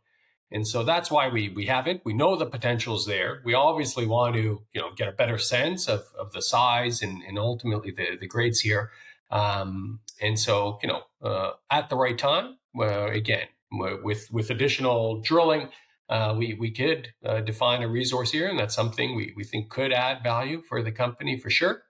And 0.52 0.68
so 0.68 0.84
that's 0.84 1.10
why 1.10 1.30
we 1.30 1.50
we 1.50 1.66
have 1.68 1.88
it. 1.88 2.02
We 2.04 2.14
know 2.14 2.36
the 2.36 2.46
potential 2.46 2.96
is 2.96 3.06
there. 3.06 3.42
We 3.46 3.54
obviously 3.54 4.06
want 4.06 4.36
to 4.36 4.62
you 4.74 4.82
know 4.82 4.92
get 4.96 5.08
a 5.08 5.14
better 5.14 5.38
sense 5.38 5.88
of, 5.88 6.04
of 6.20 6.34
the 6.34 6.42
size 6.42 7.02
and, 7.02 7.24
and 7.24 7.40
ultimately 7.40 7.92
the, 7.92 8.18
the 8.20 8.28
grades 8.28 8.60
here. 8.60 8.92
Um, 9.30 10.02
and 10.22 10.38
so 10.38 10.78
you 10.84 10.90
know 10.90 11.04
uh, 11.22 11.52
at 11.70 11.90
the 11.90 11.96
right 11.96 12.18
time, 12.18 12.58
uh, 12.78 13.08
again 13.08 13.48
with 13.72 14.28
with 14.32 14.50
additional 14.50 15.22
drilling, 15.22 15.70
uh, 16.10 16.36
we 16.38 16.54
we 16.54 16.72
could 16.72 17.14
uh, 17.26 17.40
define 17.40 17.82
a 17.82 17.88
resource 17.88 18.32
here, 18.32 18.48
and 18.48 18.60
that's 18.60 18.76
something 18.76 19.16
we 19.16 19.34
we 19.36 19.44
think 19.44 19.70
could 19.70 19.94
add 19.94 20.22
value 20.22 20.62
for 20.62 20.84
the 20.84 20.92
company 20.92 21.40
for 21.40 21.50
sure. 21.50 21.84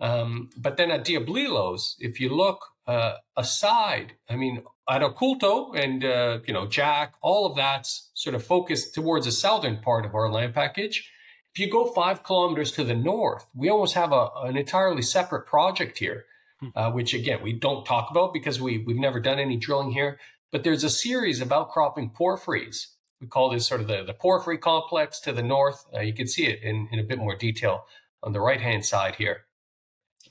Um, 0.00 0.50
but 0.56 0.76
then 0.76 0.92
at 0.92 1.04
Diablillos, 1.04 1.96
if 1.98 2.20
you 2.20 2.28
look 2.28 2.64
uh, 2.86 3.14
aside, 3.36 4.14
I 4.30 4.36
mean, 4.36 4.62
at 4.88 5.02
Oculto 5.02 5.76
and, 5.76 6.04
uh, 6.04 6.38
you 6.46 6.54
know, 6.54 6.66
JAC, 6.66 7.12
all 7.20 7.46
of 7.46 7.56
that's 7.56 8.10
sort 8.14 8.34
of 8.34 8.44
focused 8.44 8.94
towards 8.94 9.26
the 9.26 9.32
southern 9.32 9.78
part 9.78 10.06
of 10.06 10.14
our 10.14 10.30
land 10.30 10.54
package. 10.54 11.10
If 11.54 11.60
you 11.60 11.70
go 11.70 11.86
five 11.86 12.22
kilometers 12.22 12.72
to 12.72 12.84
the 12.84 12.94
north, 12.94 13.46
we 13.54 13.68
almost 13.68 13.94
have 13.94 14.12
a, 14.12 14.30
an 14.44 14.56
entirely 14.56 15.02
separate 15.02 15.46
project 15.46 15.98
here, 15.98 16.24
hmm. 16.60 16.68
uh, 16.74 16.90
which 16.90 17.12
again, 17.14 17.40
we 17.42 17.52
don't 17.52 17.84
talk 17.84 18.10
about 18.10 18.32
because 18.32 18.60
we, 18.60 18.78
we've 18.78 18.96
never 18.96 19.20
done 19.20 19.38
any 19.38 19.56
drilling 19.56 19.92
here. 19.92 20.18
But 20.50 20.64
there's 20.64 20.84
a 20.84 20.90
series 20.90 21.40
of 21.42 21.52
outcropping 21.52 22.10
porphyries. 22.10 22.94
We 23.20 23.26
call 23.26 23.50
this 23.50 23.66
sort 23.66 23.80
of 23.80 23.88
the, 23.88 24.04
the 24.04 24.14
porphyry 24.14 24.58
complex 24.58 25.20
to 25.20 25.32
the 25.32 25.42
north. 25.42 25.84
Uh, 25.94 26.00
you 26.00 26.14
can 26.14 26.28
see 26.28 26.46
it 26.46 26.62
in, 26.62 26.88
in 26.92 26.98
a 26.98 27.02
bit 27.02 27.18
more 27.18 27.36
detail 27.36 27.84
on 28.22 28.32
the 28.32 28.40
right 28.40 28.60
hand 28.60 28.84
side 28.84 29.16
here. 29.16 29.44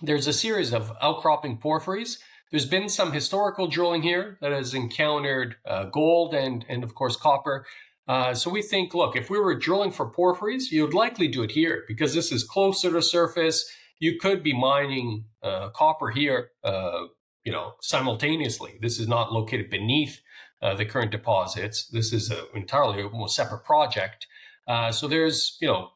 there's 0.01 0.27
a 0.27 0.33
series 0.33 0.73
of 0.73 0.91
outcropping 1.01 1.57
porphyries. 1.57 2.19
There's 2.51 2.65
been 2.65 2.87
some 2.87 3.11
historical 3.11 3.67
drilling 3.67 4.03
here 4.03 4.37
that 4.41 4.51
has 4.51 4.73
encountered 4.73 5.57
uh, 5.65 5.85
gold 5.85 6.33
and, 6.33 6.65
and 6.69 6.83
of 6.83 6.95
course, 6.95 7.17
copper. 7.17 7.65
Uh, 8.07 8.33
so 8.33 8.49
we 8.49 8.61
think, 8.61 8.93
look, 8.93 9.17
if 9.17 9.29
we 9.29 9.37
were 9.37 9.53
drilling 9.53 9.91
for 9.91 10.09
porphyries, 10.09 10.71
you'd 10.71 10.93
likely 10.93 11.27
do 11.27 11.43
it 11.43 11.51
here 11.51 11.83
because 11.87 12.13
this 12.13 12.31
is 12.31 12.45
closer 12.45 12.89
to 12.91 13.01
surface. 13.01 13.69
You 13.99 14.17
could 14.17 14.43
be 14.43 14.53
mining 14.53 15.25
uh, 15.43 15.69
copper 15.69 16.09
here, 16.11 16.51
uh, 16.63 17.07
you 17.43 17.51
know, 17.51 17.73
simultaneously. 17.81 18.77
This 18.81 18.97
is 18.97 19.09
not 19.09 19.33
located 19.33 19.69
beneath 19.69 20.21
uh, 20.61 20.73
the 20.73 20.85
current 20.85 21.11
deposits. 21.11 21.85
This 21.87 22.13
is 22.13 22.31
an 22.31 22.45
entirely 22.55 23.03
almost 23.03 23.35
separate 23.35 23.65
project. 23.65 24.25
Uh, 24.65 24.91
so 24.93 25.09
there's, 25.09 25.57
you 25.59 25.67
know, 25.67 25.89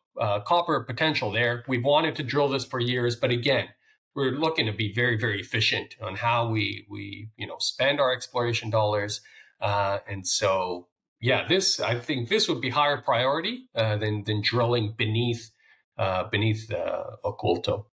copper 0.45 0.81
potential 0.81 1.31
there. 1.31 1.63
We've 1.67 1.83
wanted 1.83 2.15
to 2.17 2.23
drill 2.23 2.49
this 2.49 2.65
for 2.65 2.79
years, 2.79 3.15
but 3.15 3.31
again, 3.31 3.69
we're 4.15 4.32
looking 4.32 4.65
to 4.65 4.74
be 4.74 4.93
very, 4.93 5.17
very 5.17 5.39
efficient 5.39 5.95
on 6.02 6.15
how 6.15 6.50
we 6.50 6.86
we 6.89 7.30
you 7.38 7.47
know 7.47 7.58
spend 7.60 8.00
our 8.00 8.13
exploration 8.13 8.69
dollars. 8.69 9.21
Uh, 9.60 10.00
and 10.10 10.28
so, 10.28 10.88
yeah, 11.19 11.47
this 11.47 11.80
I 11.80 12.00
think 12.00 12.30
this 12.30 12.47
would 12.50 12.62
be 12.62 12.69
higher 12.69 12.97
priority 12.97 13.69
uh, 13.76 13.97
than 13.97 14.24
than 14.24 14.41
drilling 14.41 14.93
beneath 14.97 15.52
uh, 15.97 16.26
beneath 16.26 16.71
uh, 16.71 17.04
Oculto. 17.24 17.86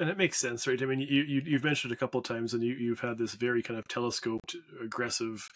And 0.00 0.08
it 0.08 0.16
makes 0.16 0.38
sense, 0.38 0.68
right? 0.68 0.80
I 0.80 0.86
mean, 0.86 1.00
you, 1.00 1.24
you 1.24 1.54
have 1.54 1.64
mentioned 1.64 1.92
a 1.92 1.96
couple 1.96 2.20
of 2.20 2.24
times, 2.24 2.54
and 2.54 2.62
you 2.62 2.74
you've 2.74 3.00
had 3.00 3.18
this 3.18 3.34
very 3.34 3.62
kind 3.62 3.78
of 3.78 3.88
telescoped, 3.88 4.54
aggressive 4.82 5.48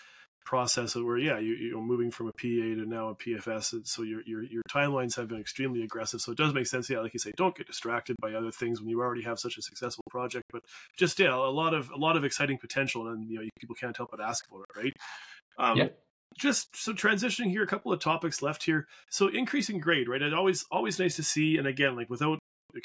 process 0.44 0.94
where 0.94 1.18
yeah 1.18 1.38
you 1.38 1.54
you 1.54 1.72
know 1.72 1.80
moving 1.80 2.10
from 2.10 2.28
a 2.28 2.32
PEA 2.32 2.74
to 2.74 2.86
now 2.86 3.08
a 3.08 3.14
PFS 3.14 3.72
and 3.72 3.86
so 3.86 4.02
your 4.02 4.22
your 4.26 4.42
your 4.42 4.62
timelines 4.68 5.16
have 5.16 5.28
been 5.28 5.40
extremely 5.40 5.82
aggressive. 5.82 6.20
So 6.20 6.32
it 6.32 6.38
does 6.38 6.52
make 6.52 6.66
sense 6.66 6.90
yeah 6.90 7.00
like 7.00 7.12
you 7.12 7.20
say 7.20 7.32
don't 7.36 7.56
get 7.56 7.66
distracted 7.66 8.16
by 8.20 8.32
other 8.34 8.50
things 8.50 8.80
when 8.80 8.88
you 8.88 9.00
already 9.00 9.22
have 9.22 9.38
such 9.38 9.56
a 9.56 9.62
successful 9.62 10.04
project 10.10 10.44
but 10.52 10.62
just 10.96 11.18
yeah 11.18 11.34
a 11.34 11.36
lot 11.36 11.74
of 11.74 11.90
a 11.90 11.96
lot 11.96 12.16
of 12.16 12.24
exciting 12.24 12.58
potential 12.58 13.08
and 13.08 13.30
you 13.30 13.38
know 13.38 13.48
people 13.58 13.74
can't 13.74 13.96
help 13.96 14.10
but 14.10 14.20
ask 14.20 14.48
for 14.48 14.64
it 14.64 14.80
right? 14.80 14.92
Um, 15.58 15.76
yeah. 15.76 15.88
just 16.38 16.74
so 16.74 16.92
transitioning 16.92 17.50
here 17.50 17.62
a 17.62 17.66
couple 17.66 17.92
of 17.92 18.00
topics 18.00 18.42
left 18.42 18.64
here. 18.64 18.86
So 19.10 19.28
increasing 19.28 19.78
grade 19.78 20.08
right? 20.08 20.22
It 20.22 20.34
always 20.34 20.64
always 20.70 20.98
nice 20.98 21.16
to 21.16 21.22
see 21.22 21.56
and 21.56 21.66
again 21.66 21.96
like 21.96 22.10
without 22.10 22.38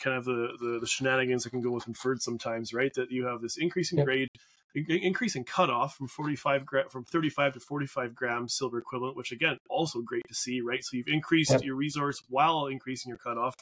kind 0.04 0.18
of 0.18 0.26
the, 0.26 0.50
the, 0.60 0.80
the 0.82 0.88
shenanigans 0.88 1.44
that 1.46 1.52
can 1.52 1.62
go 1.62 1.72
with 1.72 1.88
inferred 1.88 2.22
sometimes 2.22 2.74
right? 2.74 2.94
That 2.96 3.12
you 3.12 3.26
have 3.26 3.42
this 3.42 3.58
increasing 3.58 4.04
grade 4.04 4.28
increasing 4.76 5.44
cutoff 5.44 5.96
from 5.96 6.08
45 6.08 6.66
gra- 6.66 6.90
from 6.90 7.04
35 7.04 7.54
to 7.54 7.60
45 7.60 8.16
grams 8.16 8.56
silver 8.56 8.78
equivalent, 8.78 9.16
which 9.16 9.32
again 9.32 9.58
also 9.70 10.02
great 10.02 10.24
to 10.28 10.36
see, 10.36 10.62
right? 10.62 10.84
So 10.84 10.98
you've 10.98 11.08
increased 11.08 11.52
yep. 11.52 11.64
your 11.64 11.76
resource 11.76 12.22
while 12.30 12.68
increasing 12.68 13.10
your 13.10 13.18
cutoff. 13.18 13.56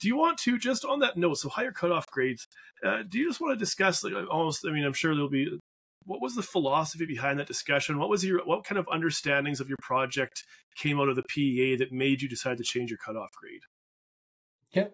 Do 0.00 0.08
you 0.08 0.16
want 0.16 0.38
to 0.38 0.58
just 0.58 0.84
on 0.84 1.00
that 1.00 1.16
note, 1.16 1.38
so 1.38 1.48
higher 1.48 1.72
cutoff 1.72 2.06
grades? 2.10 2.46
Uh, 2.84 3.02
do 3.08 3.18
you 3.18 3.28
just 3.28 3.40
want 3.40 3.58
to 3.58 3.58
discuss 3.58 4.02
like 4.04 4.14
almost? 4.30 4.66
I 4.66 4.72
mean, 4.72 4.84
I'm 4.84 4.92
sure 4.92 5.14
there'll 5.14 5.30
be. 5.30 5.58
What 6.04 6.20
was 6.20 6.34
the 6.34 6.42
philosophy 6.42 7.06
behind 7.06 7.38
that 7.38 7.46
discussion? 7.46 7.98
What 7.98 8.08
was 8.08 8.24
your 8.24 8.44
what 8.44 8.64
kind 8.64 8.78
of 8.78 8.88
understandings 8.90 9.60
of 9.60 9.68
your 9.68 9.78
project 9.80 10.42
came 10.76 10.98
out 10.98 11.08
of 11.08 11.16
the 11.16 11.22
PEA 11.22 11.76
that 11.76 11.92
made 11.92 12.22
you 12.22 12.28
decide 12.28 12.58
to 12.58 12.64
change 12.64 12.90
your 12.90 12.98
cutoff 12.98 13.30
grade? 13.40 13.62
Yeah, 14.72 14.88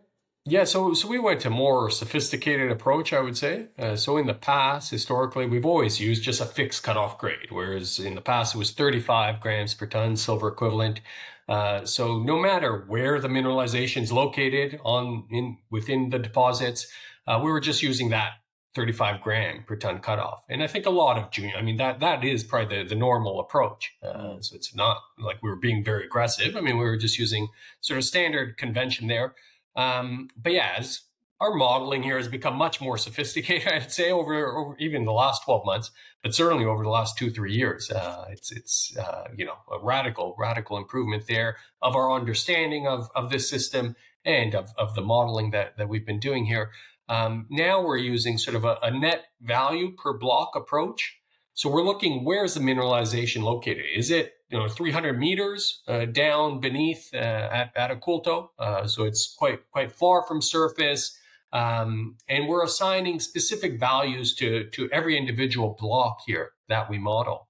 yeah, 0.48 0.64
so 0.64 0.94
so 0.94 1.08
we 1.08 1.18
went 1.18 1.40
to 1.42 1.50
more 1.50 1.90
sophisticated 1.90 2.70
approach, 2.70 3.12
I 3.12 3.20
would 3.20 3.36
say. 3.36 3.66
Uh, 3.78 3.96
so 3.96 4.16
in 4.16 4.26
the 4.26 4.34
past, 4.34 4.90
historically, 4.90 5.46
we've 5.46 5.66
always 5.66 6.00
used 6.00 6.22
just 6.22 6.40
a 6.40 6.46
fixed 6.46 6.82
cutoff 6.82 7.18
grade, 7.18 7.50
whereas 7.50 7.98
in 7.98 8.14
the 8.14 8.20
past 8.20 8.54
it 8.54 8.58
was 8.58 8.70
35 8.70 9.40
grams 9.40 9.74
per 9.74 9.86
ton 9.86 10.16
silver 10.16 10.48
equivalent. 10.48 11.00
Uh, 11.48 11.84
so 11.84 12.18
no 12.18 12.38
matter 12.38 12.84
where 12.88 13.20
the 13.20 13.28
mineralization 13.28 14.02
is 14.02 14.12
located 14.12 14.78
on 14.84 15.24
in 15.30 15.58
within 15.70 16.10
the 16.10 16.18
deposits, 16.18 16.86
uh, 17.26 17.40
we 17.42 17.50
were 17.50 17.60
just 17.60 17.82
using 17.82 18.10
that 18.10 18.32
35 18.74 19.22
gram 19.22 19.64
per 19.66 19.76
ton 19.76 19.98
cutoff. 19.98 20.44
And 20.48 20.62
I 20.62 20.66
think 20.66 20.86
a 20.86 20.90
lot 20.90 21.18
of 21.18 21.30
junior, 21.30 21.56
I 21.56 21.62
mean 21.62 21.78
that 21.78 22.00
that 22.00 22.22
is 22.24 22.44
probably 22.44 22.82
the, 22.82 22.88
the 22.90 22.94
normal 22.94 23.40
approach. 23.40 23.92
Uh, 24.02 24.06
mm. 24.06 24.44
so 24.44 24.54
it's 24.54 24.74
not 24.74 24.98
like 25.18 25.42
we 25.42 25.50
were 25.50 25.56
being 25.56 25.82
very 25.82 26.04
aggressive. 26.04 26.56
I 26.56 26.60
mean 26.60 26.78
we 26.78 26.84
were 26.84 26.96
just 26.96 27.18
using 27.18 27.48
sort 27.80 27.98
of 27.98 28.04
standard 28.04 28.56
convention 28.56 29.08
there. 29.08 29.34
Um, 29.78 30.28
but 30.36 30.52
yeah, 30.52 30.74
as 30.76 31.02
our 31.40 31.54
modeling 31.54 32.02
here 32.02 32.16
has 32.16 32.26
become 32.26 32.56
much 32.56 32.80
more 32.80 32.98
sophisticated, 32.98 33.68
I'd 33.72 33.92
say 33.92 34.10
over, 34.10 34.56
over 34.56 34.76
even 34.78 35.04
the 35.04 35.12
last 35.12 35.44
12 35.44 35.64
months, 35.64 35.92
but 36.22 36.34
certainly 36.34 36.64
over 36.64 36.82
the 36.82 36.90
last 36.90 37.16
two, 37.16 37.30
three 37.30 37.54
years. 37.54 37.90
Uh, 37.90 38.26
it's, 38.30 38.50
it's 38.50 38.96
uh, 38.98 39.28
you 39.36 39.44
know, 39.44 39.58
a 39.70 39.78
radical, 39.80 40.34
radical 40.36 40.76
improvement 40.76 41.28
there 41.28 41.56
of 41.80 41.94
our 41.94 42.12
understanding 42.12 42.88
of, 42.88 43.08
of 43.14 43.30
this 43.30 43.48
system 43.48 43.94
and 44.24 44.54
of, 44.54 44.70
of 44.76 44.96
the 44.96 45.00
modeling 45.00 45.52
that, 45.52 45.78
that 45.78 45.88
we've 45.88 46.04
been 46.04 46.20
doing 46.20 46.46
here. 46.46 46.72
Um, 47.08 47.46
now 47.48 47.80
we're 47.80 47.98
using 47.98 48.36
sort 48.36 48.56
of 48.56 48.64
a, 48.64 48.76
a 48.82 48.90
net 48.90 49.26
value 49.40 49.92
per 49.92 50.12
block 50.12 50.50
approach. 50.56 51.18
So 51.54 51.70
we're 51.70 51.84
looking 51.84 52.24
where's 52.24 52.54
the 52.54 52.60
mineralization 52.60 53.42
located? 53.42 53.84
Is 53.94 54.10
it 54.10 54.34
you 54.50 54.58
know 54.58 54.68
300 54.68 55.18
meters 55.18 55.82
uh, 55.88 56.04
down 56.06 56.60
beneath 56.60 57.10
uh, 57.14 57.16
at, 57.16 57.72
at 57.76 57.90
Oculto? 57.90 58.50
Uh, 58.58 58.86
so 58.86 59.04
it's 59.04 59.34
quite 59.38 59.70
quite 59.70 59.92
far 59.92 60.26
from 60.26 60.40
surface, 60.40 61.18
um, 61.52 62.16
and 62.28 62.48
we're 62.48 62.64
assigning 62.64 63.20
specific 63.20 63.78
values 63.78 64.34
to 64.36 64.64
to 64.70 64.88
every 64.90 65.16
individual 65.16 65.76
block 65.78 66.20
here 66.26 66.52
that 66.68 66.88
we 66.90 66.98
model. 66.98 67.48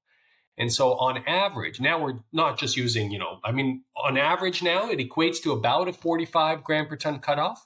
And 0.58 0.72
so 0.72 0.94
on 0.94 1.18
average, 1.24 1.80
now 1.80 2.02
we're 2.02 2.18
not 2.32 2.58
just 2.58 2.76
using, 2.76 3.12
you 3.12 3.18
know, 3.20 3.38
I 3.44 3.52
mean, 3.52 3.84
on 3.96 4.18
average 4.18 4.60
now 4.60 4.90
it 4.90 4.98
equates 4.98 5.40
to 5.44 5.52
about 5.52 5.86
a 5.86 5.92
45 5.92 6.64
gram 6.64 6.88
per 6.88 6.96
ton 6.96 7.20
cutoff, 7.20 7.64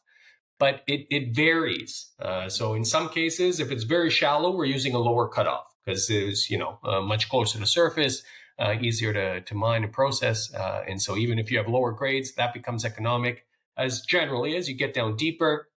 but 0.59 0.83
it, 0.87 1.07
it 1.09 1.35
varies. 1.35 2.11
Uh, 2.21 2.51
so 2.51 2.75
in 2.75 2.85
some 2.85 3.09
cases, 3.09 3.61
if 3.61 3.71
it's 3.71 3.85
very 3.85 4.11
shallow, 4.11 4.55
we're 4.55 4.67
using 4.67 4.95
a 4.95 4.99
lower 4.99 5.27
cutoff 5.27 5.65
because 5.85 6.11
it's 6.11 6.51
you 6.51 6.59
know 6.59 6.79
uh, 6.85 7.01
much 7.01 7.31
closer 7.31 7.59
to 7.59 7.67
surface, 7.67 8.23
uh, 8.59 8.75
easier 8.81 9.13
to, 9.13 9.41
to 9.41 9.55
mine 9.55 9.85
and 9.85 9.93
process. 9.93 10.53
Uh, 10.55 10.85
and 10.89 11.01
so 11.01 11.17
even 11.17 11.39
if 11.39 11.51
you 11.51 11.59
have 11.59 11.69
lower 11.69 11.93
grades, 11.93 12.33
that 12.35 12.53
becomes 12.53 12.85
economic. 12.85 13.47
As 13.77 14.03
generally 14.03 14.57
as 14.57 14.69
you 14.69 14.75
get 14.75 14.93
down 14.93 15.17
deeper, 15.17 15.69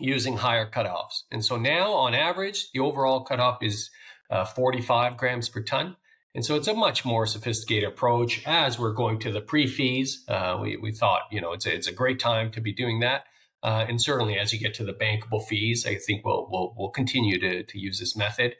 using 0.00 0.38
higher 0.38 0.68
cutoffs. 0.68 1.24
And 1.30 1.44
so 1.44 1.56
now, 1.56 1.92
on 1.92 2.14
average, 2.14 2.72
the 2.72 2.80
overall 2.80 3.20
cutoff 3.20 3.62
is 3.62 3.90
uh, 4.30 4.44
45 4.44 5.16
grams 5.16 5.48
per 5.48 5.62
ton. 5.62 5.96
And 6.34 6.44
so 6.44 6.54
it's 6.54 6.68
a 6.68 6.74
much 6.74 7.04
more 7.04 7.26
sophisticated 7.26 7.88
approach 7.88 8.42
as 8.46 8.78
we're 8.78 8.92
going 8.92 9.18
to 9.20 9.32
the 9.32 9.40
pre-feas. 9.40 10.24
Uh, 10.28 10.58
we, 10.60 10.76
we 10.76 10.92
thought, 10.92 11.22
you 11.30 11.40
know, 11.40 11.52
it's 11.52 11.66
a, 11.66 11.74
it's 11.74 11.88
a 11.88 11.92
great 11.92 12.20
time 12.20 12.50
to 12.52 12.60
be 12.60 12.72
doing 12.72 13.00
that. 13.00 13.24
Uh, 13.62 13.84
and 13.88 14.00
certainly 14.00 14.38
as 14.38 14.52
you 14.52 14.58
get 14.58 14.72
to 14.74 14.84
the 14.84 14.92
bankable 14.92 15.44
fees, 15.44 15.84
I 15.86 15.96
think 15.96 16.24
we'll, 16.24 16.48
we'll, 16.50 16.72
we'll 16.76 16.90
continue 16.90 17.38
to, 17.40 17.62
to 17.64 17.78
use 17.78 17.98
this 17.98 18.16
method. 18.16 18.54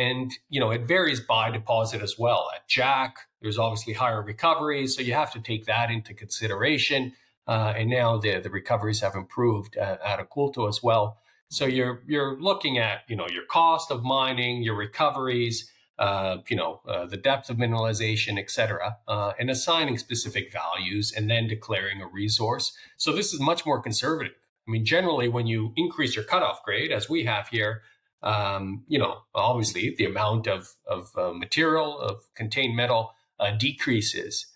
And, 0.00 0.32
you 0.48 0.60
know, 0.60 0.70
it 0.70 0.88
varies 0.88 1.20
by 1.20 1.50
deposit 1.50 2.00
as 2.00 2.18
well. 2.18 2.48
At 2.56 2.66
JAC, 2.66 3.16
there's 3.42 3.58
obviously 3.58 3.92
higher 3.92 4.22
recoveries, 4.22 4.96
so 4.96 5.02
you 5.02 5.12
have 5.12 5.30
to 5.32 5.40
take 5.40 5.66
that 5.66 5.90
into 5.90 6.14
consideration. 6.14 7.12
Uh, 7.46 7.74
and 7.76 7.90
now 7.90 8.16
the, 8.16 8.38
the 8.38 8.48
recoveries 8.48 9.00
have 9.00 9.14
improved 9.14 9.76
at, 9.76 10.00
at 10.00 10.18
Oculto 10.18 10.66
as 10.70 10.82
well. 10.82 11.18
So 11.50 11.66
you're 11.66 12.02
you're 12.06 12.40
looking 12.40 12.78
at 12.78 13.00
you 13.08 13.16
know 13.16 13.26
your 13.28 13.44
cost 13.44 13.90
of 13.90 14.02
mining, 14.04 14.62
your 14.62 14.76
recoveries, 14.76 15.70
uh, 15.98 16.38
you 16.48 16.56
know 16.56 16.80
uh, 16.88 17.06
the 17.06 17.16
depth 17.16 17.50
of 17.50 17.56
mineralization, 17.56 18.38
etc., 18.38 18.98
uh, 19.08 19.32
and 19.38 19.50
assigning 19.50 19.98
specific 19.98 20.52
values, 20.52 21.12
and 21.14 21.28
then 21.28 21.48
declaring 21.48 22.00
a 22.00 22.06
resource. 22.06 22.72
So 22.96 23.12
this 23.12 23.34
is 23.34 23.40
much 23.40 23.66
more 23.66 23.82
conservative. 23.82 24.34
I 24.66 24.70
mean, 24.70 24.84
generally, 24.84 25.28
when 25.28 25.48
you 25.48 25.72
increase 25.76 26.14
your 26.14 26.24
cutoff 26.24 26.62
grade, 26.62 26.92
as 26.92 27.10
we 27.10 27.24
have 27.24 27.48
here, 27.48 27.82
um, 28.22 28.84
you 28.86 28.98
know, 28.98 29.22
obviously 29.34 29.94
the 29.96 30.04
amount 30.04 30.46
of, 30.46 30.74
of 30.86 31.10
uh, 31.16 31.32
material, 31.32 31.98
of 31.98 32.22
contained 32.34 32.76
metal 32.76 33.14
uh, 33.38 33.52
decreases. 33.52 34.46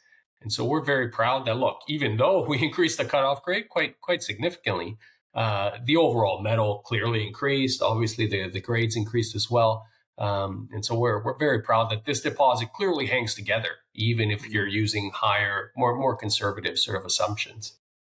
And 0.43 0.53
so 0.53 0.65
we're 0.65 0.85
very 0.85 1.09
proud 1.09 1.47
that, 1.47 1.57
look, 1.57 1.81
even 1.89 2.17
though 2.17 2.45
we 2.49 2.63
increased 2.63 2.99
the 2.99 3.05
cutoff 3.05 3.43
grade 3.43 3.69
quite, 3.69 4.01
quite 4.01 4.23
significantly, 4.23 4.99
uh, 5.35 5.79
the 5.85 5.97
overall 5.97 6.41
metal 6.41 6.83
clearly 6.85 7.27
increased. 7.27 7.83
Obviously, 7.83 8.27
the, 8.27 8.49
the 8.49 8.61
grades 8.61 8.97
increased 8.97 9.35
as 9.35 9.51
well. 9.51 9.87
Um, 10.17 10.69
and 10.73 10.85
so 10.85 10.95
we're, 10.95 11.21
we're 11.25 11.37
very 11.37 11.61
proud 11.61 11.91
that 11.91 12.05
this 12.05 12.21
deposit 12.21 12.73
clearly 12.73 13.07
hangs 13.07 13.35
together, 13.35 13.71
even 13.95 14.31
if 14.31 14.47
you're 14.47 14.69
using 14.69 15.11
higher, 15.13 15.73
more, 15.77 15.97
more 15.97 16.15
conservative 16.15 16.79
sort 16.79 16.97
of 16.97 17.05
assumptions. 17.05 17.79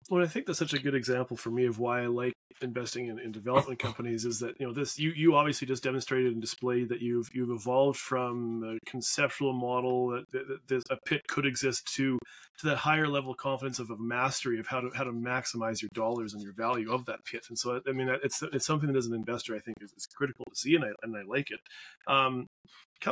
Well, 0.09 0.21
I 0.21 0.27
think 0.27 0.45
that's 0.45 0.59
such 0.59 0.73
a 0.73 0.79
good 0.79 0.93
example 0.93 1.37
for 1.37 1.51
me 1.51 1.65
of 1.65 1.79
why 1.79 2.03
I 2.03 2.07
like 2.07 2.34
investing 2.61 3.07
in, 3.07 3.19
in 3.19 3.31
development 3.31 3.79
companies 3.79 4.25
is 4.25 4.39
that 4.39 4.55
you 4.59 4.65
know 4.65 4.73
this 4.73 4.97
you 4.97 5.11
you 5.11 5.35
obviously 5.35 5.67
just 5.67 5.83
demonstrated 5.83 6.31
and 6.31 6.41
displayed 6.41 6.89
that 6.89 7.01
you've 7.01 7.29
you've 7.33 7.49
evolved 7.49 7.99
from 7.99 8.63
a 8.63 8.89
conceptual 8.89 9.53
model 9.53 10.09
that, 10.09 10.25
that, 10.31 10.59
that 10.67 10.83
a 10.89 10.97
pit 11.05 11.21
could 11.27 11.45
exist 11.45 11.91
to 11.95 12.17
to 12.57 12.67
that 12.67 12.77
higher 12.77 13.07
level 13.07 13.31
of 13.31 13.37
confidence 13.37 13.79
of 13.79 13.89
a 13.89 13.97
mastery 13.97 14.59
of 14.59 14.67
how 14.67 14.79
to 14.79 14.89
how 14.95 15.03
to 15.03 15.11
maximize 15.11 15.81
your 15.81 15.89
dollars 15.93 16.33
and 16.33 16.41
your 16.41 16.53
value 16.53 16.91
of 16.91 17.05
that 17.05 17.23
pit. 17.25 17.45
And 17.49 17.57
so 17.57 17.81
I 17.87 17.91
mean 17.91 18.09
it's 18.23 18.41
it's 18.41 18.65
something 18.65 18.91
that 18.91 18.97
as 18.97 19.07
an 19.07 19.13
investor 19.13 19.55
I 19.55 19.59
think 19.59 19.77
is, 19.81 19.91
is 19.97 20.07
critical 20.15 20.45
to 20.45 20.55
see 20.55 20.75
and 20.75 20.85
I 20.85 20.89
and 21.03 21.15
I 21.15 21.23
like 21.23 21.51
it. 21.51 21.59
Um, 22.07 22.47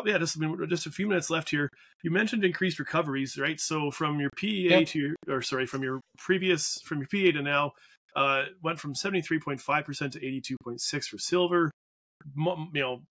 yeah, 0.06 0.17
just, 0.17 0.39
just 0.69 0.88
a 0.88 0.91
few 0.91 1.08
minutes 1.08 1.29
left 1.29 1.49
here. 1.49 1.69
You 2.03 2.10
mentioned 2.12 2.43
increased 2.43 2.79
recoveries, 2.79 3.38
right? 3.38 3.60
So 3.60 3.91
from 3.91 4.19
your 4.19 4.29
PEA 4.36 4.69
yep. 4.69 4.88
to 4.88 4.99
your, 4.99 5.15
or 5.29 5.41
sorry, 5.41 5.65
from 5.65 5.84
your 5.84 5.99
previous, 6.17 6.79
from 6.84 6.99
your 6.99 7.08
PEA 7.08 7.34
to 7.34 7.41
now, 7.41 7.73
Uh, 8.15 8.45
went 8.62 8.80
from 8.80 8.93
73.5% 8.93 10.12
to 10.12 10.19
82.6 10.19 11.06
for 11.06 11.17
silver. 11.17 11.71
You 12.36 12.67
know 12.73 13.02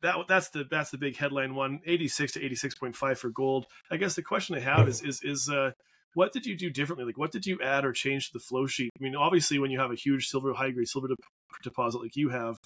that 0.00 0.16
that's 0.26 0.48
the 0.48 0.64
that's 0.70 0.90
the 0.90 0.96
big 0.96 1.16
headline 1.16 1.54
one. 1.54 1.80
86 1.84 2.32
to 2.32 2.40
86.5 2.40 3.18
for 3.18 3.28
gold. 3.28 3.66
I 3.90 3.98
guess 3.98 4.14
the 4.14 4.22
question 4.22 4.56
I 4.56 4.60
have 4.60 4.88
is 4.88 5.02
is 5.02 5.20
is 5.22 5.50
uh, 5.50 5.72
what 6.14 6.32
did 6.32 6.46
you 6.46 6.56
do 6.56 6.70
differently? 6.70 7.04
Like 7.04 7.18
what 7.18 7.30
did 7.30 7.44
you 7.44 7.60
add 7.62 7.84
or 7.84 7.92
change 7.92 8.28
to 8.28 8.32
the 8.32 8.38
flow 8.38 8.66
sheet? 8.66 8.90
I 8.98 9.02
mean, 9.02 9.16
obviously, 9.16 9.58
when 9.58 9.70
you 9.70 9.80
have 9.80 9.90
a 9.90 9.96
huge 9.96 10.28
silver 10.28 10.54
high 10.54 10.70
grade 10.70 10.88
silver 10.88 11.08
de- 11.08 11.16
deposit 11.62 12.00
like 12.00 12.16
you 12.16 12.30
have, 12.30 12.56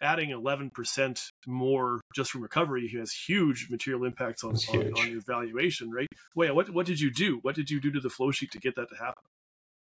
adding 0.00 0.30
11% 0.30 1.30
more 1.46 2.00
just 2.14 2.30
from 2.30 2.42
recovery 2.42 2.88
has 2.88 3.12
huge 3.12 3.68
material 3.70 4.04
impacts 4.04 4.44
on, 4.44 4.56
on, 4.72 4.92
on, 4.98 5.10
your 5.10 5.20
valuation, 5.20 5.90
right? 5.90 6.08
Wait, 6.34 6.54
what, 6.54 6.70
what 6.70 6.86
did 6.86 7.00
you 7.00 7.10
do? 7.10 7.38
What 7.42 7.54
did 7.54 7.70
you 7.70 7.80
do 7.80 7.90
to 7.92 8.00
the 8.00 8.10
flow 8.10 8.30
sheet 8.30 8.50
to 8.52 8.58
get 8.58 8.76
that 8.76 8.88
to 8.90 8.96
happen? 8.96 9.22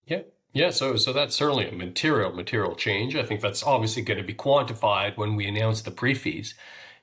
Yeah. 0.07 0.22
Yeah, 0.52 0.70
so 0.70 0.96
so 0.96 1.12
that's 1.12 1.36
certainly 1.36 1.68
a 1.68 1.72
material 1.72 2.32
material 2.32 2.74
change. 2.74 3.14
I 3.14 3.22
think 3.22 3.40
that's 3.40 3.62
obviously 3.62 4.02
going 4.02 4.18
to 4.18 4.26
be 4.26 4.34
quantified 4.34 5.16
when 5.16 5.36
we 5.36 5.46
announce 5.46 5.82
the 5.82 5.92
pre-feas. 5.92 6.54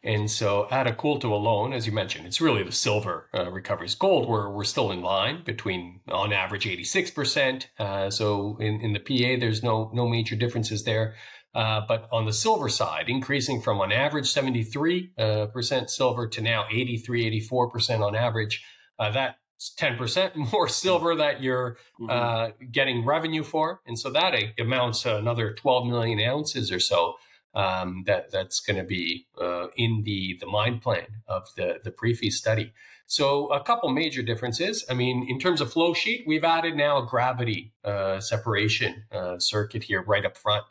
And 0.04 0.30
so 0.30 0.68
at 0.70 0.86
Oculto 0.86 1.32
alone, 1.32 1.74
as 1.74 1.88
you 1.88 1.92
mentioned, 1.92 2.28
it's 2.28 2.40
really 2.40 2.64
the 2.64 2.72
silver 2.72 3.30
uh, 3.34 3.50
recoveries. 3.52 3.96
Gold, 3.96 4.30
we're, 4.30 4.50
we're 4.50 4.64
still 4.64 4.92
in 4.92 5.02
line 5.02 5.44
between 5.44 6.02
on 6.08 6.32
average 6.32 6.66
86%. 6.66 7.66
Uh, 7.80 8.10
so 8.10 8.58
in, 8.60 8.80
in 8.80 8.94
the 8.94 9.00
PA, 9.00 9.40
there's 9.40 9.64
no 9.64 9.90
no 9.94 10.08
major 10.08 10.36
differences 10.36 10.84
there. 10.84 11.16
Uh, 11.56 11.82
but 11.88 12.08
on 12.12 12.26
the 12.26 12.34
silver 12.34 12.70
side, 12.70 13.10
increasing 13.10 13.62
from 13.62 13.82
on 13.82 13.92
average 13.92 14.32
73% 14.32 15.10
uh, 15.18 15.88
silver 15.88 16.28
to 16.28 16.42
now 16.42 16.66
83, 16.70 17.42
84% 17.50 18.06
on 18.06 18.16
average. 18.16 18.64
Uh, 19.00 19.10
that's 19.10 19.38
10% 19.60 20.36
more 20.52 20.68
silver 20.68 21.16
that 21.16 21.42
you're 21.42 21.78
mm-hmm. 22.00 22.10
Uh, 22.10 22.50
getting 22.72 23.06
revenue 23.06 23.44
for. 23.44 23.82
And 23.86 23.98
so 23.98 24.10
that 24.12 24.34
amounts 24.60 25.04
to 25.04 25.18
another 25.18 25.54
12 25.54 25.88
million 25.88 26.20
ounces 26.20 26.72
or 26.72 26.80
so. 26.80 27.16
Um, 27.54 28.04
that 28.06 28.30
that's 28.30 28.60
going 28.60 28.78
to 28.78 28.84
be 28.84 29.26
uh, 29.42 29.70
in 29.76 30.04
the 30.04 30.38
the 30.40 30.46
mine 30.46 30.78
plan 30.80 31.08
of 31.28 31.48
the 31.56 31.80
the 31.84 31.90
pre-fee 31.90 32.30
study. 32.30 32.72
So 33.08 33.48
a 33.48 33.64
couple 33.64 33.90
major 33.90 34.22
differences. 34.22 34.86
I 34.90 34.94
mean, 34.94 35.26
in 35.28 35.40
terms 35.40 35.62
of 35.62 35.72
flow 35.72 35.94
sheet, 35.94 36.26
we've 36.28 36.44
added 36.44 36.76
now 36.76 37.02
a 37.02 37.08
gravity 37.08 37.74
uh, 37.84 38.20
separation 38.20 39.06
uh, 39.12 39.40
circuit 39.40 39.84
here 39.84 40.04
right 40.04 40.26
up 40.26 40.38
front. 40.38 40.66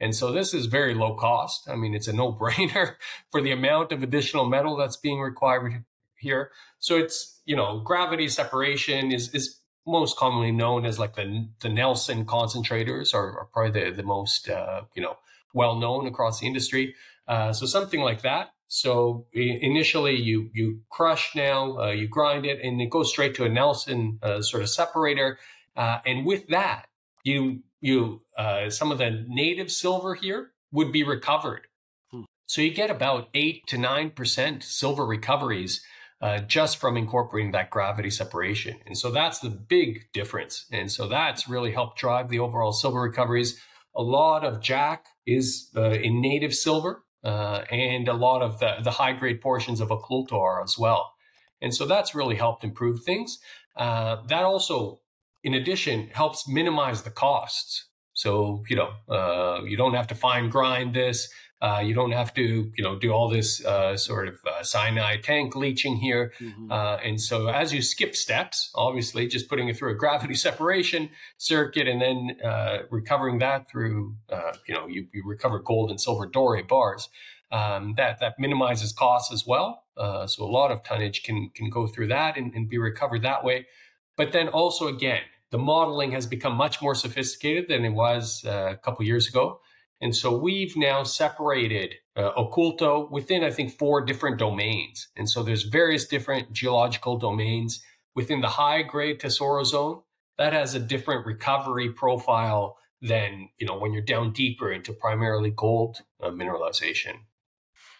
And 0.00 0.14
so 0.14 0.32
this 0.32 0.54
is 0.54 0.66
very 0.66 0.94
low 0.94 1.14
cost. 1.14 1.68
I 1.68 1.76
mean, 1.76 1.94
it's 1.94 2.08
a 2.08 2.12
no 2.12 2.32
brainer 2.32 2.96
for 3.30 3.40
the 3.40 3.52
amount 3.52 3.92
of 3.92 4.02
additional 4.02 4.46
metal 4.46 4.76
that's 4.76 4.96
being 4.96 5.20
required 5.20 5.84
here. 6.24 6.50
So 6.78 6.92
it's, 7.02 7.16
you 7.44 7.56
know, 7.56 7.80
gravity 7.90 8.28
separation 8.28 9.12
is, 9.12 9.24
is 9.34 9.60
most 9.86 10.16
commonly 10.16 10.52
known 10.52 10.84
as 10.84 10.98
like 10.98 11.14
the, 11.14 11.48
the 11.60 11.68
Knelson 11.68 12.24
concentrators 12.24 13.14
are, 13.14 13.30
are 13.38 13.48
probably 13.52 13.74
the, 13.80 13.96
the 13.96 14.02
most, 14.02 14.48
uh, 14.48 14.82
you 14.96 15.02
know, 15.02 15.16
well 15.52 15.76
known 15.76 16.06
across 16.06 16.40
the 16.40 16.46
industry. 16.46 16.94
Uh, 17.28 17.52
so 17.52 17.66
something 17.66 18.00
like 18.00 18.22
that. 18.22 18.50
So 18.66 19.26
initially 19.32 20.16
you, 20.16 20.50
you 20.52 20.80
crush 20.90 21.24
now, 21.36 21.78
uh, 21.78 21.92
you 22.00 22.08
grind 22.08 22.44
it 22.44 22.58
and 22.64 22.80
it 22.80 22.90
goes 22.90 23.10
straight 23.10 23.34
to 23.36 23.44
a 23.44 23.48
Knelson 23.48 24.18
uh, 24.22 24.42
sort 24.42 24.62
of 24.62 24.68
separator. 24.68 25.38
Uh, 25.76 25.98
and 26.04 26.26
with 26.26 26.48
that, 26.48 26.86
you 27.24 27.62
you 27.84 28.22
uh, 28.38 28.70
some 28.70 28.90
of 28.92 28.98
the 28.98 29.24
native 29.28 29.70
silver 29.70 30.14
here 30.14 30.52
would 30.72 30.90
be 30.90 31.04
recovered. 31.04 31.66
Hmm. 32.10 32.22
So 32.46 32.62
you 32.62 32.72
get 32.72 32.90
about 32.90 33.28
eight 33.34 33.66
to 33.68 33.78
nine 33.78 34.10
percent 34.10 34.62
silver 34.62 35.04
recoveries 35.04 35.82
uh, 36.24 36.38
just 36.40 36.78
from 36.78 36.96
incorporating 36.96 37.52
that 37.52 37.70
gravity 37.70 38.10
separation, 38.10 38.80
and 38.86 38.96
so 38.96 39.10
that's 39.10 39.38
the 39.38 39.50
big 39.50 40.10
difference. 40.12 40.66
And 40.72 40.90
so 40.90 41.06
that's 41.06 41.48
really 41.48 41.72
helped 41.72 41.98
drive 41.98 42.28
the 42.28 42.38
overall 42.38 42.72
silver 42.72 43.00
recoveries. 43.00 43.60
A 43.94 44.02
lot 44.02 44.44
of 44.44 44.60
JAC 44.60 45.06
is 45.26 45.70
uh, 45.76 45.90
in 45.90 46.20
native 46.20 46.54
silver, 46.54 47.04
uh, 47.22 47.64
and 47.70 48.08
a 48.08 48.14
lot 48.14 48.42
of 48.42 48.58
the, 48.58 48.76
the 48.82 48.92
high 48.92 49.12
grade 49.12 49.40
portions 49.40 49.80
of 49.80 49.88
Oculto 49.88 50.40
are 50.40 50.62
as 50.62 50.76
well. 50.78 51.12
And 51.60 51.74
so 51.74 51.86
that's 51.86 52.14
really 52.14 52.36
helped 52.36 52.64
improve 52.64 53.04
things. 53.04 53.38
Uh, 53.76 54.16
that 54.28 54.44
also 54.44 55.00
in 55.44 55.54
addition, 55.54 56.08
helps 56.08 56.48
minimize 56.48 57.02
the 57.02 57.10
costs. 57.10 57.88
So, 58.14 58.62
you 58.68 58.76
know, 58.76 58.90
uh, 59.12 59.64
you 59.64 59.76
don't 59.76 59.94
have 59.94 60.06
to 60.08 60.14
fine 60.14 60.48
grind 60.48 60.94
this. 60.94 61.28
Uh, 61.60 61.80
you 61.80 61.94
don't 61.94 62.12
have 62.12 62.34
to, 62.34 62.70
you 62.76 62.84
know, 62.84 62.98
do 62.98 63.10
all 63.10 63.28
this 63.28 63.64
uh, 63.64 63.96
sort 63.96 64.28
of 64.28 64.34
uh, 64.46 64.62
cyanide 64.62 65.22
tank 65.22 65.56
leaching 65.56 65.96
here. 65.96 66.32
Mm-hmm. 66.38 66.70
Uh, 66.70 66.96
and 66.96 67.20
so, 67.20 67.48
as 67.48 67.72
you 67.72 67.80
skip 67.80 68.14
steps, 68.14 68.70
obviously, 68.74 69.26
just 69.26 69.48
putting 69.48 69.68
it 69.68 69.76
through 69.76 69.92
a 69.92 69.94
gravity 69.94 70.34
separation 70.48 71.10
circuit 71.38 71.88
and 71.88 72.02
then 72.02 72.36
uh, 72.44 72.78
recovering 72.90 73.38
that 73.38 73.68
through, 73.70 74.14
you 74.68 74.74
know, 74.74 74.86
you, 74.86 75.06
you, 75.12 75.22
recover 75.24 75.58
gold 75.58 75.90
and 75.90 76.00
silver 76.00 76.28
doré 76.28 76.66
bars. 76.66 77.08
Um, 77.50 77.94
that 77.96 78.20
that 78.20 78.34
minimizes 78.38 78.92
costs 78.92 79.32
as 79.32 79.46
well. 79.46 79.84
so 79.96 80.44
a 80.44 80.50
lot 80.50 80.70
of 80.70 80.82
tonnage 80.82 81.22
can 81.22 81.50
can 81.54 81.70
go 81.70 81.86
through 81.86 82.08
that 82.08 82.36
and, 82.36 82.52
and 82.54 82.68
be 82.68 82.78
recovered 82.78 83.22
that 83.22 83.42
way. 83.42 83.66
But 84.16 84.32
then 84.32 84.48
also 84.48 84.86
again, 84.86 85.22
the 85.50 85.58
modeling 85.58 86.12
has 86.12 86.26
become 86.26 86.54
much 86.54 86.82
more 86.82 86.94
sophisticated 86.94 87.68
than 87.68 87.84
it 87.84 87.90
was 87.90 88.44
uh, 88.44 88.70
a 88.72 88.76
couple 88.76 89.04
years 89.04 89.28
ago. 89.28 89.60
And 90.00 90.14
so 90.14 90.36
we've 90.36 90.76
now 90.76 91.02
separated 91.04 91.94
uh, 92.16 92.32
Oculto 92.32 93.10
within, 93.10 93.44
I 93.44 93.50
think, 93.50 93.78
four 93.78 94.04
different 94.04 94.38
domains. 94.38 95.08
And 95.16 95.30
so 95.30 95.42
there's 95.42 95.62
various 95.62 96.06
different 96.06 96.52
geological 96.52 97.16
domains 97.16 97.82
within 98.14 98.40
the 98.40 98.48
high 98.48 98.82
grade 98.82 99.20
Tesoro 99.20 99.64
zone 99.64 100.02
that 100.36 100.52
has 100.52 100.74
a 100.74 100.80
different 100.80 101.26
recovery 101.26 101.90
profile 101.90 102.76
than, 103.00 103.50
you 103.58 103.66
know, 103.66 103.78
when 103.78 103.92
you're 103.92 104.02
down 104.02 104.32
deeper 104.32 104.72
into 104.72 104.92
primarily 104.92 105.50
gold 105.50 105.98
uh, 106.22 106.30
mineralization. 106.30 107.20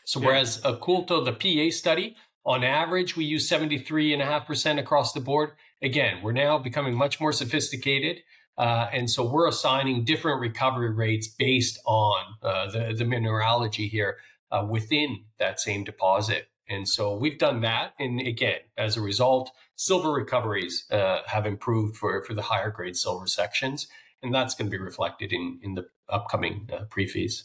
So 0.04 0.20
yeah. 0.20 0.26
whereas 0.26 0.61
Oculto, 0.62 1.24
the 1.24 1.33
PA 1.33 1.74
study, 1.74 2.16
on 2.44 2.62
average, 2.62 3.16
we 3.16 3.24
use 3.24 3.48
73.5% 3.48 4.78
across 4.78 5.12
the 5.12 5.20
board 5.20 5.52
again, 5.85 6.23
we're 6.23 6.33
now 6.33 6.59
becoming 6.59 6.97
much 6.97 7.20
more 7.20 7.33
sophisticated. 7.33 8.23
Uh, 8.57 8.88
and 8.92 9.11
so 9.11 9.29
we're 9.29 9.49
assigning 9.49 10.05
different 10.05 10.40
recovery 10.40 10.92
rates 10.92 11.29
based 11.29 11.79
on 11.85 12.25
uh, 12.42 12.70
the, 12.70 12.94
the 12.97 13.05
mineralogy 13.05 13.88
here 13.88 14.16
uh, 14.51 14.64
within 14.68 15.25
that 15.38 15.61
same 15.61 15.85
deposit. 15.85 16.49
And 16.68 16.88
so 16.88 17.14
we've 17.14 17.38
done 17.38 17.61
that. 17.61 17.92
And 17.99 18.20
again, 18.20 18.61
as 18.79 18.97
a 18.97 19.03
result, 19.03 19.51
silver 19.77 20.11
recoveries 20.11 20.85
uh, 20.90 21.18
have 21.27 21.47
improved 21.47 21.97
for, 21.97 22.25
for 22.25 22.33
the 22.33 22.42
higher 22.42 22.70
grade 22.70 22.97
silver 22.97 23.27
sections. 23.27 23.87
And 24.23 24.33
that's 24.33 24.55
going 24.55 24.70
to 24.70 24.77
be 24.77 24.83
reflected 24.83 25.33
in, 25.33 25.59
in 25.62 25.75
the 25.75 25.87
upcoming 26.09 26.70
uh, 26.73 26.85
pre-feas. 26.88 27.44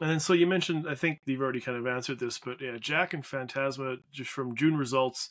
And 0.00 0.10
then, 0.10 0.20
so 0.20 0.32
you 0.32 0.46
mentioned, 0.46 0.86
I 0.88 0.94
think 0.94 1.20
you've 1.24 1.40
already 1.40 1.60
kind 1.60 1.76
of 1.76 1.86
answered 1.86 2.20
this, 2.20 2.38
but 2.38 2.60
yeah, 2.60 2.76
JAC 2.78 3.14
and 3.14 3.24
Fantasma, 3.24 3.96
just 4.12 4.30
from 4.30 4.54
June 4.54 4.76
results, 4.76 5.28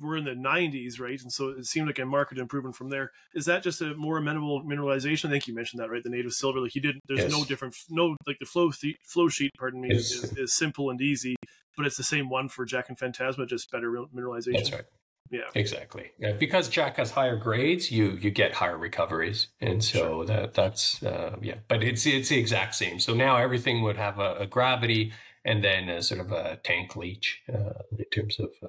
we're 0.00 0.16
in 0.16 0.24
the 0.24 0.32
90s, 0.32 1.00
right? 1.00 1.20
And 1.20 1.32
so 1.32 1.48
it 1.50 1.66
seemed 1.66 1.86
like 1.86 1.98
a 1.98 2.04
market 2.04 2.38
improvement 2.38 2.76
from 2.76 2.90
there. 2.90 3.12
Is 3.34 3.46
that 3.46 3.62
just 3.62 3.80
a 3.80 3.94
more 3.94 4.18
amenable 4.18 4.62
mineralization? 4.62 5.26
I 5.26 5.30
think 5.30 5.48
you 5.48 5.54
mentioned 5.54 5.80
that, 5.80 5.90
right? 5.90 6.02
The 6.02 6.10
native 6.10 6.32
silver, 6.32 6.60
like 6.60 6.74
you 6.74 6.80
didn't. 6.80 7.02
There's 7.06 7.20
yes. 7.20 7.30
no 7.30 7.44
different, 7.44 7.76
no 7.90 8.16
like 8.26 8.38
the 8.38 8.46
flow 8.46 8.70
th- 8.70 8.96
flow 9.02 9.28
sheet. 9.28 9.52
Pardon 9.58 9.80
me, 9.80 9.94
is, 9.94 10.32
is, 10.36 10.54
simple 10.54 10.90
and 10.90 11.00
easy, 11.00 11.36
but 11.76 11.86
it's 11.86 11.96
the 11.96 12.04
same 12.04 12.28
one 12.28 12.48
for 12.48 12.64
JAC 12.64 12.88
and 12.88 12.98
Fantasma, 12.98 13.48
just 13.48 13.70
better 13.70 13.90
mineralization. 14.14 14.56
That's 14.56 14.72
right. 14.72 14.84
Yeah, 15.30 15.40
exactly. 15.54 16.12
Yeah, 16.18 16.32
because 16.32 16.68
JAC 16.68 16.96
has 16.96 17.10
higher 17.10 17.36
grades, 17.36 17.90
you 17.90 18.12
you 18.20 18.30
get 18.30 18.54
higher 18.54 18.78
recoveries, 18.78 19.48
and 19.60 19.82
so 19.82 19.98
sure. 19.98 20.26
that 20.26 20.54
that's 20.54 21.02
uh, 21.02 21.36
yeah. 21.42 21.56
But 21.68 21.82
it's 21.82 22.06
it's 22.06 22.28
the 22.28 22.38
exact 22.38 22.74
same. 22.76 23.00
So 23.00 23.12
now 23.12 23.36
everything 23.36 23.82
would 23.82 23.96
have 23.96 24.18
a, 24.18 24.36
a 24.36 24.46
gravity 24.46 25.12
and 25.44 25.62
then 25.62 25.88
a 25.88 26.02
sort 26.02 26.20
of 26.20 26.32
a 26.32 26.58
tank 26.62 26.96
leach 26.96 27.40
uh, 27.52 27.82
in 27.98 28.04
terms 28.14 28.38
of 28.38 28.50
uh, 28.62 28.68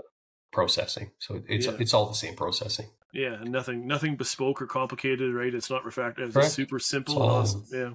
processing. 0.52 1.12
So 1.20 1.42
it's 1.48 1.66
yeah. 1.66 1.78
it's 1.80 1.94
all 1.94 2.08
the 2.08 2.16
same 2.16 2.36
processing. 2.36 2.88
Yeah, 3.14 3.38
nothing 3.44 3.88
nothing 3.88 4.16
bespoke 4.16 4.62
or 4.62 4.68
complicated, 4.68 5.34
right? 5.34 5.54
It's 5.54 5.70
not 5.70 5.86
refractory. 5.86 6.28
It's 6.28 6.54
super 6.54 6.80
simple. 6.80 7.22
awesome. 7.22 7.66
Yeah. 7.72 7.90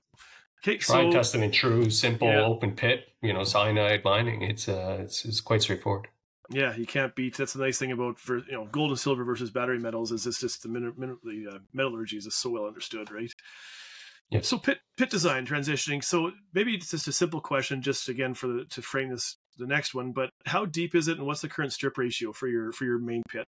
Okay, 0.64 0.76
Try 0.76 1.02
so, 1.02 1.10
tested 1.10 1.42
and 1.42 1.52
true, 1.52 1.90
simple 1.90 2.28
yeah. 2.28 2.42
open 2.42 2.72
pit, 2.72 3.08
you 3.20 3.32
know, 3.32 3.42
cyanide 3.42 4.04
mining. 4.04 4.42
It's 4.42 4.68
uh, 4.68 4.98
it's, 5.00 5.24
it's 5.24 5.40
quite 5.40 5.62
straightforward. 5.62 6.08
Yeah, 6.50 6.76
you 6.76 6.86
can't 6.86 7.14
beat. 7.14 7.36
That's 7.36 7.54
the 7.54 7.62
nice 7.62 7.78
thing 7.78 7.92
about 7.92 8.18
for 8.18 8.38
you 8.38 8.52
know 8.52 8.66
gold 8.66 8.90
and 8.90 8.98
silver 8.98 9.24
versus 9.24 9.50
battery 9.50 9.78
metals 9.78 10.12
is 10.12 10.26
it's 10.26 10.40
just 10.40 10.62
the, 10.62 10.68
min- 10.68 10.92
min- 10.96 11.18
the 11.24 11.54
uh, 11.54 11.58
metallurgy 11.72 12.16
is 12.16 12.32
so 12.34 12.50
well 12.50 12.66
understood, 12.66 13.10
right? 13.10 13.32
Yeah. 14.30 14.40
So 14.42 14.58
pit 14.58 14.78
pit 14.96 15.10
design 15.10 15.46
transitioning. 15.46 16.04
So 16.04 16.32
maybe 16.54 16.74
it's 16.74 16.90
just 16.90 17.08
a 17.08 17.12
simple 17.12 17.40
question, 17.40 17.82
just 17.82 18.08
again 18.08 18.34
for 18.34 18.46
the, 18.46 18.64
to 18.70 18.82
frame 18.82 19.10
this 19.10 19.36
the 19.58 19.66
next 19.66 19.94
one. 19.94 20.12
But 20.12 20.30
how 20.46 20.64
deep 20.66 20.94
is 20.94 21.08
it, 21.08 21.18
and 21.18 21.26
what's 21.26 21.42
the 21.42 21.48
current 21.48 21.72
strip 21.72 21.98
ratio 21.98 22.32
for 22.32 22.48
your 22.48 22.72
for 22.72 22.84
your 22.84 22.98
main 22.98 23.22
pit? 23.28 23.46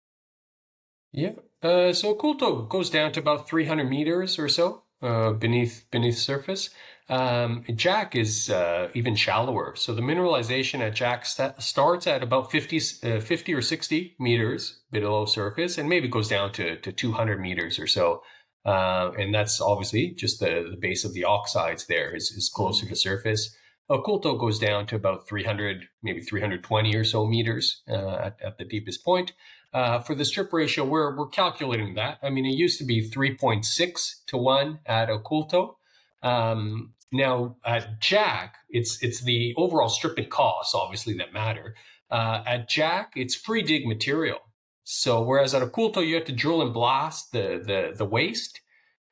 Yeah. 1.12 1.34
Uh, 1.62 1.94
so 1.94 2.16
Oculto 2.16 2.68
goes 2.68 2.90
down 2.90 3.12
to 3.14 3.20
about 3.20 3.48
300 3.50 3.86
meters 3.90 4.40
or 4.40 4.50
so 4.50 4.84
uh, 5.02 5.32
beneath 5.34 5.86
beneath 5.92 6.18
surface. 6.18 6.70
Um, 7.10 7.64
JAC 7.76 8.16
is 8.16 8.50
uh, 8.50 8.90
even 8.94 9.16
shallower. 9.16 9.76
So 9.76 9.94
the 9.94 10.02
mineralization 10.02 10.80
at 10.80 10.96
JAC 10.96 11.26
st- 11.26 11.62
starts 11.62 12.08
at 12.08 12.24
about 12.24 12.50
50, 12.52 12.80
uh, 13.04 13.20
50 13.20 13.54
or 13.54 13.62
60 13.62 14.16
meters 14.20 14.80
below 14.92 15.26
surface 15.26 15.78
and 15.78 15.90
maybe 15.90 16.08
goes 16.08 16.30
down 16.30 16.54
to, 16.54 16.78
to 16.78 16.92
200 16.94 17.40
meters 17.42 17.78
or 17.80 17.88
so 17.88 18.24
Uh, 18.66 19.12
and 19.20 19.34
that's 19.34 19.60
obviously 19.60 20.12
just 20.12 20.40
the, 20.40 20.68
the 20.72 20.78
base 20.78 21.04
of 21.04 21.14
the 21.14 21.26
oxides 21.26 21.86
there 21.88 22.16
is, 22.16 22.32
is 22.32 22.50
closer 22.50 22.86
to 22.88 22.96
surface. 22.96 23.56
Oculto 23.90 24.40
goes 24.40 24.60
down 24.60 24.86
to 24.88 24.96
about 24.96 25.28
300, 25.28 25.88
maybe 26.02 26.22
320 26.22 26.96
or 26.96 27.04
so 27.04 27.26
meters 27.26 27.82
uh, 27.90 28.16
at, 28.16 28.38
at, 28.42 28.58
the 28.58 28.64
deepest 28.64 29.04
point. 29.04 29.34
Uh, 29.74 30.00
for 30.00 30.16
the 30.16 30.24
strip 30.24 30.54
ratio, 30.54 30.86
we're, 30.86 31.16
we're 31.16 31.28
calculating 31.28 31.96
that. 31.96 32.18
I 32.24 32.30
mean, 32.30 32.46
it 32.46 32.56
used 32.56 32.80
to 32.80 32.86
be 32.86 33.10
3.6 33.10 34.26
to 34.28 34.38
1 34.38 34.80
at 34.86 35.10
Oculto. 35.10 35.76
Um, 36.22 36.94
now 37.12 37.58
at 37.64 38.02
JAC, 38.02 38.56
it's 38.70 39.02
it's 39.04 39.22
the 39.22 39.54
overall 39.56 39.90
stripping 39.90 40.30
costs, 40.30 40.74
obviously, 40.74 41.14
that 41.16 41.32
matter. 41.32 41.76
Uh, 42.10 42.44
at 42.46 42.68
JAC, 42.68 43.12
it's 43.16 43.36
free 43.36 43.62
dig 43.62 43.88
material. 43.88 44.40
So 44.84 45.22
whereas 45.22 45.54
at 45.54 45.62
Oculto, 45.62 46.06
you 46.06 46.16
have 46.16 46.26
to 46.26 46.32
drill 46.32 46.62
and 46.62 46.74
blast 46.74 47.32
the 47.32 47.62
the, 47.64 47.94
the 47.96 48.06
waste, 48.06 48.62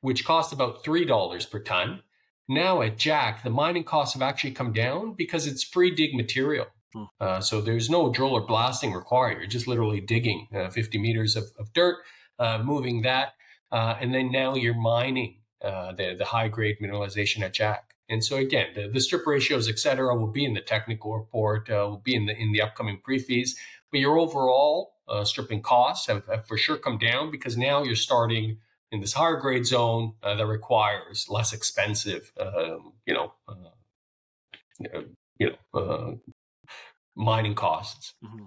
which 0.00 0.24
costs 0.24 0.52
about 0.52 0.82
three 0.84 1.04
dollars 1.04 1.46
per 1.46 1.60
ton. 1.60 2.02
Now 2.48 2.82
at 2.82 2.98
JAC, 2.98 3.42
the 3.42 3.50
mining 3.50 3.84
costs 3.84 4.14
have 4.14 4.22
actually 4.22 4.52
come 4.52 4.72
down 4.72 5.14
because 5.14 5.46
it's 5.46 5.62
free 5.62 5.94
dig 5.94 6.14
material. 6.14 6.66
Hmm. 6.92 7.04
Uh, 7.20 7.40
so 7.40 7.60
there's 7.60 7.88
no 7.88 8.12
drill 8.12 8.34
or 8.34 8.46
blasting 8.46 8.92
required. 8.92 9.38
You're 9.38 9.46
just 9.46 9.66
literally 9.66 10.00
digging 10.00 10.48
uh, 10.54 10.68
50 10.68 10.98
meters 10.98 11.36
of, 11.36 11.44
of 11.58 11.72
dirt, 11.72 11.96
uh, 12.38 12.58
moving 12.62 13.02
that, 13.02 13.34
uh, 13.70 13.96
and 14.00 14.14
then 14.14 14.30
now 14.30 14.54
you're 14.54 14.74
mining 14.74 15.36
uh, 15.62 15.92
the 15.92 16.14
the 16.18 16.26
high 16.26 16.48
grade 16.48 16.78
mineralization 16.82 17.42
at 17.42 17.54
JAC. 17.54 17.94
And 18.08 18.22
so 18.22 18.36
again, 18.36 18.68
the, 18.74 18.88
the 18.88 19.00
strip 19.00 19.26
ratios, 19.26 19.68
et 19.68 19.78
cetera, 19.78 20.14
will 20.14 20.32
be 20.32 20.44
in 20.44 20.54
the 20.54 20.60
technical 20.60 21.16
report, 21.16 21.70
uh, 21.70 21.86
will 21.88 22.02
be 22.04 22.14
in 22.14 22.26
the 22.26 22.36
in 22.36 22.52
the 22.52 22.60
upcoming 22.60 23.00
pre-feas. 23.02 23.56
But 23.90 24.00
your 24.00 24.18
overall 24.18 24.94
uh, 25.08 25.24
stripping 25.24 25.62
costs 25.62 26.06
have, 26.08 26.26
have, 26.26 26.46
for 26.46 26.56
sure 26.56 26.76
come 26.76 26.98
down 26.98 27.30
because 27.30 27.56
now 27.56 27.82
you're 27.82 27.94
starting 27.94 28.58
in 28.92 29.00
this 29.00 29.14
higher 29.14 29.36
grade 29.36 29.66
zone 29.66 30.12
uh, 30.22 30.34
that 30.34 30.46
requires 30.46 31.26
less 31.28 31.52
expensive, 31.52 32.30
um, 32.38 32.92
you 33.06 33.14
know, 33.14 33.32
uh, 33.48 35.00
you 35.38 35.50
know, 35.50 35.80
uh, 35.80 36.12
mining 37.16 37.54
costs. 37.54 38.12
Mm-hmm. 38.24 38.46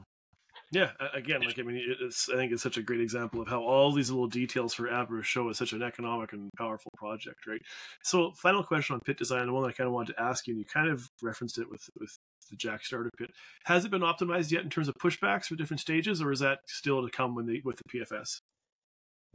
Yeah, 0.72 0.92
again, 1.14 1.42
like 1.42 1.58
I 1.58 1.62
mean, 1.62 1.82
it's 2.02 2.28
I 2.28 2.36
think 2.36 2.52
it's 2.52 2.64
such 2.64 2.78
a 2.78 2.82
great 2.82 3.00
example 3.00 3.42
of 3.42 3.48
how 3.48 3.62
all 3.62 3.92
these 3.92 4.10
little 4.10 4.28
details 4.28 4.74
for 4.74 4.92
Abra 4.92 5.24
show 5.24 5.48
is 5.50 5.58
such 5.58 5.74
an 5.74 5.82
economic 5.82 6.34
and 6.34 6.52
powerful 6.58 6.92
project, 6.98 7.48
right? 7.48 7.62
So, 8.04 8.34
final 8.34 8.64
question 8.64 8.96
on 8.96 9.00
pit 9.02 9.18
design, 9.18 9.46
the 9.46 9.54
one 9.54 9.64
that 9.64 9.70
I 9.70 9.74
kind 9.74 9.88
of 9.88 9.94
wanted 9.94 10.14
to 10.14 10.22
ask 10.22 10.48
you, 10.48 10.54
and 10.54 10.60
you 10.60 10.66
kind 10.66 10.90
of 10.90 11.08
referenced 11.22 11.60
it 11.60 11.70
with 11.70 11.88
with 12.00 12.18
the 12.50 12.58
JAC 12.58 12.84
starter 12.84 13.12
pit. 13.18 13.30
Has 13.66 13.86
it 13.86 13.92
been 13.92 14.02
optimized 14.02 14.52
yet 14.52 14.64
in 14.64 14.70
terms 14.70 14.88
of 14.88 14.96
pushbacks 14.96 15.46
for 15.46 15.56
different 15.56 15.80
stages, 15.80 16.22
or 16.22 16.32
is 16.32 16.40
that 16.40 16.60
still 16.68 17.02
to 17.04 17.10
come 17.10 17.36
when 17.36 17.46
the 17.46 17.62
with 17.64 17.78
the 17.78 18.00
PFS? 18.00 18.42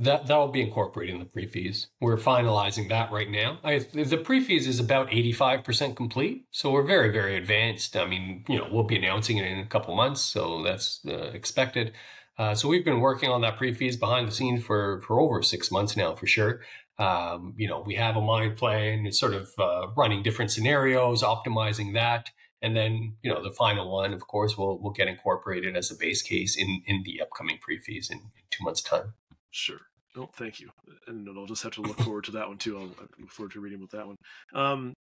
That 0.00 0.28
that 0.28 0.36
will 0.36 0.48
be 0.48 0.62
incorporated 0.62 1.14
in 1.14 1.20
the 1.20 1.26
pre-feas. 1.26 1.88
We're 2.00 2.16
finalizing 2.16 2.88
that 2.88 3.12
right 3.12 3.30
now. 3.30 3.58
I, 3.62 3.80
the 3.80 4.16
pre-feas 4.16 4.66
is 4.66 4.80
about 4.80 5.12
eighty 5.12 5.30
five 5.30 5.62
percent 5.62 5.94
complete, 5.94 6.46
so 6.50 6.70
we're 6.70 6.86
very 6.86 7.12
very 7.12 7.36
advanced. 7.36 7.94
I 7.94 8.06
mean, 8.06 8.44
you 8.48 8.56
know, 8.56 8.66
we'll 8.72 8.84
be 8.84 8.96
announcing 8.96 9.36
it 9.36 9.44
in 9.44 9.58
a 9.58 9.66
couple 9.66 9.94
months, 9.94 10.22
so 10.22 10.62
that's 10.62 11.00
uh, 11.06 11.32
expected. 11.34 11.92
Uh, 12.38 12.54
so 12.54 12.66
we've 12.66 12.84
been 12.84 13.00
working 13.00 13.28
on 13.28 13.42
that 13.42 13.58
pre-feas 13.58 13.98
behind 13.98 14.26
the 14.26 14.32
scenes 14.32 14.64
for 14.64 15.02
for 15.02 15.20
over 15.20 15.42
six 15.42 15.70
months 15.70 15.94
now, 15.98 16.14
for 16.14 16.26
sure. 16.26 16.62
Um, 16.98 17.52
you 17.58 17.68
know, 17.68 17.82
we 17.84 17.96
have 17.96 18.16
a 18.16 18.22
mind 18.22 18.56
plan. 18.56 19.12
Sort 19.12 19.34
of 19.34 19.50
uh, 19.58 19.88
running 19.98 20.22
different 20.22 20.50
scenarios, 20.50 21.22
optimizing 21.22 21.92
that, 21.92 22.30
and 22.62 22.74
then 22.74 23.16
you 23.22 23.30
know 23.30 23.42
the 23.42 23.52
final 23.52 23.92
one, 23.92 24.14
of 24.14 24.26
course, 24.26 24.56
will 24.56 24.80
will 24.80 24.92
get 24.92 25.08
incorporated 25.08 25.76
as 25.76 25.90
a 25.90 25.94
base 25.94 26.22
case 26.22 26.56
in 26.56 26.80
in 26.86 27.02
the 27.04 27.20
upcoming 27.20 27.58
pre-feas 27.60 28.08
in, 28.08 28.16
in 28.16 28.44
two 28.50 28.64
months' 28.64 28.80
time. 28.80 29.12
Sure. 29.50 29.89
Oh, 30.16 30.28
thank 30.34 30.60
you. 30.60 30.70
And 31.06 31.28
I'll 31.28 31.46
just 31.46 31.62
have 31.62 31.72
to 31.72 31.82
look 31.82 31.98
forward 31.98 32.24
to 32.24 32.32
that 32.32 32.48
one 32.48 32.58
too. 32.58 32.78
I'll 32.78 32.86
look 33.18 33.30
forward 33.30 33.52
to 33.52 33.60
reading 33.60 33.78
about 33.78 33.90
that 33.90 34.06
one. 34.06 34.16
Um, 34.54 34.94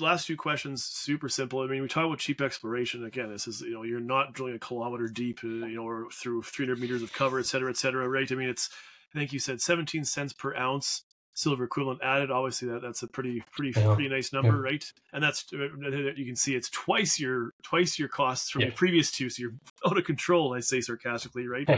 last 0.00 0.26
few 0.26 0.36
questions, 0.36 0.84
super 0.84 1.28
simple. 1.28 1.60
I 1.60 1.66
mean, 1.66 1.82
we 1.82 1.88
talk 1.88 2.06
about 2.06 2.18
cheap 2.18 2.40
exploration. 2.40 3.04
Again, 3.04 3.30
this 3.30 3.46
is 3.46 3.60
you 3.60 3.72
know 3.72 3.82
you're 3.82 4.00
not 4.00 4.32
drilling 4.32 4.56
a 4.56 4.58
kilometer 4.58 5.08
deep, 5.08 5.40
uh, 5.44 5.48
you 5.48 5.76
know, 5.76 5.86
or 5.86 6.08
through 6.10 6.42
300 6.42 6.80
meters 6.80 7.02
of 7.02 7.12
cover, 7.12 7.38
et 7.38 7.46
cetera, 7.46 7.70
et 7.70 7.76
cetera. 7.76 8.08
Right? 8.08 8.30
I 8.30 8.34
mean, 8.34 8.48
it's 8.48 8.70
I 9.14 9.18
think 9.18 9.32
you 9.32 9.38
said 9.38 9.60
17 9.60 10.04
cents 10.04 10.32
per 10.32 10.54
ounce 10.56 11.04
silver 11.38 11.62
equivalent 11.64 12.00
added. 12.02 12.30
Obviously, 12.30 12.68
that 12.68 12.82
that's 12.82 13.02
a 13.02 13.06
pretty 13.06 13.42
pretty 13.52 13.78
yeah. 13.78 13.94
pretty 13.94 14.08
nice 14.08 14.32
number, 14.32 14.56
yeah. 14.56 14.72
right? 14.72 14.92
And 15.12 15.22
that's 15.22 15.46
uh, 15.52 15.68
you 16.16 16.26
can 16.26 16.36
see 16.36 16.54
it's 16.54 16.68
twice 16.68 17.18
your 17.18 17.52
twice 17.62 17.98
your 17.98 18.08
costs 18.08 18.50
from 18.50 18.62
yeah. 18.62 18.68
the 18.68 18.74
previous 18.74 19.10
two, 19.10 19.30
so 19.30 19.42
you're 19.42 19.54
out 19.86 19.96
of 19.96 20.04
control. 20.04 20.54
I 20.54 20.60
say 20.60 20.80
sarcastically, 20.80 21.46
right? 21.46 21.68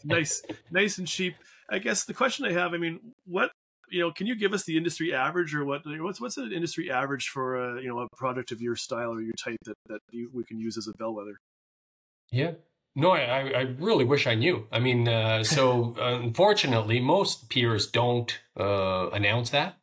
nice, 0.04 0.42
nice 0.70 0.98
and 0.98 1.06
cheap. 1.06 1.34
I 1.70 1.78
guess 1.78 2.04
the 2.04 2.14
question 2.14 2.44
I 2.46 2.52
have, 2.52 2.74
I 2.74 2.78
mean, 2.78 2.98
what 3.26 3.50
you 3.90 4.00
know, 4.00 4.12
can 4.12 4.26
you 4.26 4.36
give 4.36 4.52
us 4.52 4.64
the 4.64 4.76
industry 4.76 5.12
average 5.12 5.54
or 5.54 5.64
what? 5.64 5.82
What's 5.84 6.20
what's 6.20 6.36
an 6.36 6.52
industry 6.52 6.90
average 6.90 7.28
for 7.28 7.56
a 7.56 7.82
you 7.82 7.88
know 7.88 8.00
a 8.00 8.06
product 8.16 8.52
of 8.52 8.60
your 8.60 8.76
style 8.76 9.10
or 9.10 9.20
your 9.20 9.34
type 9.34 9.58
that 9.64 9.76
that 9.88 10.00
you, 10.10 10.30
we 10.32 10.44
can 10.44 10.58
use 10.58 10.76
as 10.76 10.86
a 10.86 10.92
bellwether? 10.96 11.38
Yeah, 12.30 12.52
no, 12.94 13.12
I, 13.12 13.50
I 13.50 13.60
really 13.78 14.04
wish 14.04 14.26
I 14.26 14.34
knew. 14.34 14.66
I 14.72 14.78
mean, 14.78 15.08
uh, 15.08 15.44
so 15.44 15.94
unfortunately, 16.00 17.00
most 17.00 17.48
peers 17.48 17.86
don't 17.86 18.38
uh, 18.58 19.10
announce 19.10 19.50
that. 19.50 19.76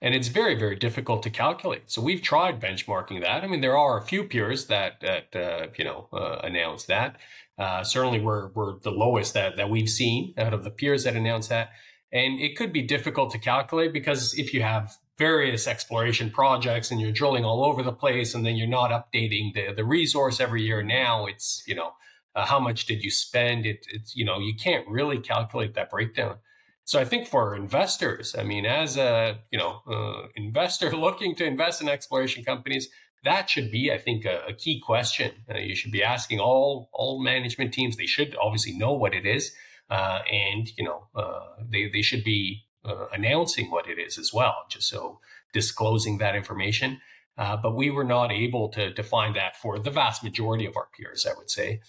And 0.00 0.16
it's 0.16 0.26
very, 0.26 0.56
very 0.56 0.74
difficult 0.74 1.22
to 1.22 1.30
calculate. 1.30 1.84
So 1.86 2.02
we've 2.02 2.20
tried 2.20 2.60
benchmarking 2.60 3.20
that. 3.20 3.44
I 3.44 3.46
mean, 3.46 3.60
there 3.60 3.78
are 3.78 3.96
a 3.96 4.02
few 4.02 4.24
peers 4.24 4.66
that, 4.66 5.00
that 5.00 5.36
uh, 5.36 5.68
you 5.78 5.84
know, 5.84 6.08
uh, 6.12 6.40
announce 6.42 6.84
that. 6.86 7.16
Uh, 7.62 7.84
certainly, 7.84 8.20
we're, 8.20 8.48
we're 8.48 8.78
the 8.80 8.90
lowest 8.90 9.34
that, 9.34 9.56
that 9.56 9.70
we've 9.70 9.88
seen 9.88 10.34
out 10.36 10.52
of 10.52 10.64
the 10.64 10.70
peers 10.70 11.04
that 11.04 11.14
announced 11.14 11.48
that. 11.48 11.70
And 12.12 12.40
it 12.40 12.56
could 12.56 12.72
be 12.72 12.82
difficult 12.82 13.30
to 13.32 13.38
calculate 13.38 13.92
because 13.92 14.34
if 14.38 14.52
you 14.52 14.62
have 14.62 14.96
various 15.16 15.68
exploration 15.68 16.30
projects 16.30 16.90
and 16.90 17.00
you're 17.00 17.12
drilling 17.12 17.44
all 17.44 17.64
over 17.64 17.82
the 17.82 17.92
place 17.92 18.34
and 18.34 18.44
then 18.44 18.56
you're 18.56 18.66
not 18.66 18.90
updating 18.90 19.54
the, 19.54 19.72
the 19.74 19.84
resource 19.84 20.40
every 20.40 20.62
year 20.62 20.82
now, 20.82 21.26
it's, 21.26 21.62
you 21.66 21.74
know, 21.74 21.92
uh, 22.34 22.46
how 22.46 22.58
much 22.58 22.86
did 22.86 23.02
you 23.02 23.10
spend? 23.10 23.66
It, 23.66 23.86
it's 23.90 24.16
you 24.16 24.24
know 24.24 24.38
you 24.38 24.54
can't 24.54 24.86
really 24.88 25.18
calculate 25.18 25.74
that 25.74 25.90
breakdown. 25.90 26.36
So 26.84 26.98
I 26.98 27.04
think 27.04 27.28
for 27.28 27.54
investors, 27.54 28.34
I 28.36 28.42
mean, 28.42 28.66
as 28.66 28.96
a 28.96 29.38
you 29.50 29.58
know 29.58 29.82
uh, 29.86 30.28
investor 30.34 30.90
looking 30.96 31.34
to 31.36 31.44
invest 31.44 31.82
in 31.82 31.88
exploration 31.88 32.44
companies, 32.44 32.88
that 33.24 33.48
should 33.48 33.70
be, 33.70 33.92
I 33.92 33.98
think, 33.98 34.24
a, 34.24 34.42
a 34.48 34.52
key 34.52 34.80
question. 34.80 35.32
Uh, 35.52 35.58
you 35.58 35.76
should 35.76 35.92
be 35.92 36.02
asking 36.02 36.40
all 36.40 36.88
all 36.92 37.22
management 37.22 37.72
teams. 37.72 37.96
They 37.96 38.06
should 38.06 38.36
obviously 38.40 38.72
know 38.76 38.92
what 38.92 39.14
it 39.14 39.26
is, 39.26 39.52
uh, 39.90 40.20
and 40.30 40.70
you 40.76 40.84
know 40.84 41.08
uh, 41.14 41.62
they 41.68 41.88
they 41.88 42.02
should 42.02 42.24
be 42.24 42.64
uh, 42.84 43.06
announcing 43.12 43.70
what 43.70 43.88
it 43.88 43.98
is 43.98 44.18
as 44.18 44.32
well, 44.32 44.64
just 44.68 44.88
so 44.88 45.20
disclosing 45.52 46.18
that 46.18 46.34
information. 46.34 47.00
but 47.36 47.74
we 47.74 47.90
were 47.90 48.04
not 48.04 48.30
able 48.32 48.68
to 48.68 48.92
define 48.92 49.34
that 49.34 49.56
for 49.56 49.78
the 49.78 49.90
vast 49.90 50.22
majority 50.24 50.66
of 50.66 50.76
our 50.76 50.88
peers, 50.96 51.26
I 51.26 51.34
would 51.36 51.50
say. 51.50 51.80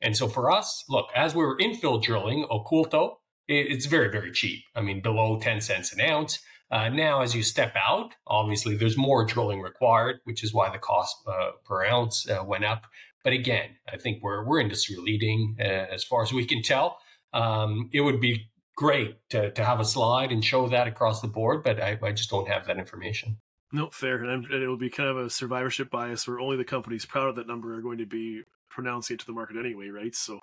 And 0.00 0.16
so 0.16 0.28
for 0.28 0.50
us, 0.50 0.84
look, 0.88 1.08
as 1.14 1.34
we 1.34 1.44
were 1.44 1.58
infill 1.58 2.02
drilling 2.02 2.46
Oculto, 2.50 3.16
it's 3.48 3.86
very, 3.86 4.10
very 4.10 4.30
cheap. 4.30 4.64
I 4.74 4.80
mean, 4.82 5.00
below 5.00 5.38
10 5.40 5.60
cents 5.60 5.92
an 5.92 6.00
ounce. 6.00 6.40
Uh, 6.70 6.88
now, 6.88 7.22
as 7.22 7.34
you 7.34 7.42
step 7.42 7.74
out, 7.76 8.14
obviously 8.26 8.76
there's 8.76 8.96
more 8.96 9.24
drilling 9.24 9.60
required, 9.60 10.20
which 10.24 10.44
is 10.44 10.52
why 10.52 10.70
the 10.70 10.78
cost 10.78 11.16
uh, 11.26 11.52
per 11.64 11.84
ounce 11.84 12.28
uh, 12.28 12.44
went 12.44 12.64
up. 12.64 12.86
But 13.24 13.32
again, 13.32 13.70
I 13.90 13.96
think 13.96 14.22
we're, 14.22 14.44
we're 14.44 14.60
industry 14.60 14.96
leading 14.96 15.56
uh, 15.60 15.62
as 15.62 16.04
far 16.04 16.22
as 16.22 16.32
we 16.32 16.44
can 16.44 16.62
tell. 16.62 16.98
Um, 17.32 17.88
it 17.92 18.02
would 18.02 18.20
be 18.20 18.50
great 18.76 19.16
to, 19.30 19.50
to 19.50 19.64
have 19.64 19.80
a 19.80 19.84
slide 19.84 20.30
and 20.30 20.44
show 20.44 20.68
that 20.68 20.86
across 20.86 21.20
the 21.20 21.28
board, 21.28 21.62
but 21.64 21.82
I, 21.82 21.98
I 22.02 22.12
just 22.12 22.30
don't 22.30 22.48
have 22.48 22.66
that 22.66 22.78
information. 22.78 23.38
No, 23.72 23.90
fair. 23.90 24.22
And, 24.22 24.46
and, 24.46 24.62
it 24.62 24.68
will 24.68 24.78
be 24.78 24.88
kind 24.88 25.08
of 25.08 25.18
a 25.18 25.28
survivorship 25.28 25.90
bias 25.90 26.26
where 26.26 26.40
only 26.40 26.56
the 26.56 26.64
companies 26.64 27.04
proud 27.04 27.28
of 27.28 27.36
that 27.36 27.46
number 27.46 27.74
are 27.74 27.82
going 27.82 27.98
to 27.98 28.06
be 28.06 28.42
pronouncing 28.70 29.14
it 29.14 29.20
to 29.20 29.26
the 29.26 29.32
market 29.32 29.56
anyway, 29.56 29.88
right? 29.88 30.14
So, 30.14 30.40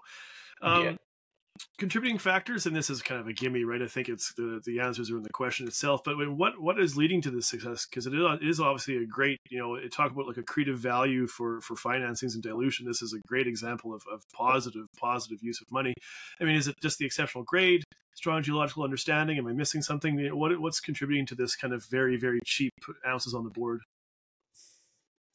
um, 0.62 0.84
yeah. 0.84 0.96
Contributing 1.78 2.18
factors, 2.18 2.66
and 2.66 2.76
this 2.76 2.90
is 2.90 3.02
kind 3.02 3.20
of 3.20 3.28
a 3.28 3.34
gimme, 3.34 3.64
right? 3.64 3.82
I 3.82 3.88
think 3.88 4.10
it's 4.10 4.34
the 4.34 4.62
the 4.66 4.80
answers 4.80 5.12
are 5.12 5.18
in 5.18 5.24
the 5.24 5.30
question 5.30 5.68
itself. 5.68 6.02
But 6.04 6.16
what 6.30 6.60
what 6.60 6.80
is 6.80 6.98
leading 6.98 7.22
to 7.24 7.32
this 7.32 7.48
success? 7.48 7.86
Because 7.86 8.08
it 8.08 8.14
is 8.42 8.60
obviously 8.60 8.98
a 8.98 9.06
great, 9.06 9.40
you 9.50 9.60
know, 9.60 9.76
it 9.76 9.92
talk 9.92 10.12
about 10.12 10.28
like 10.28 10.38
accretive 10.38 10.78
value 10.78 11.28
for 11.28 11.62
for 11.62 11.76
financings 11.76 12.34
and 12.34 12.44
dilution. 12.44 12.86
This 12.86 13.02
is 13.02 13.14
a 13.14 13.28
great 13.28 13.48
example 13.48 13.94
of, 13.94 14.04
of 14.12 14.24
positive 14.34 14.86
positive 14.98 15.40
use 15.42 15.62
of 15.62 15.72
money. 15.72 15.94
I 16.40 16.44
mean, 16.44 16.56
is 16.56 16.68
it 16.68 16.76
just 16.82 16.98
the 16.98 17.06
exceptional 17.06 17.44
grade? 17.44 17.84
strong 18.16 18.42
geological 18.42 18.84
understanding? 18.84 19.38
Am 19.38 19.46
I 19.46 19.52
missing 19.52 19.82
something? 19.82 20.18
What 20.38 20.60
what's 20.60 20.80
contributing 20.80 21.26
to 21.28 21.36
this 21.36 21.56
kind 21.56 21.74
of 21.74 21.86
very 21.86 22.18
very 22.18 22.40
cheap 22.46 22.74
ounces 23.06 23.34
on 23.34 23.44
the 23.44 23.50
board? 23.50 23.82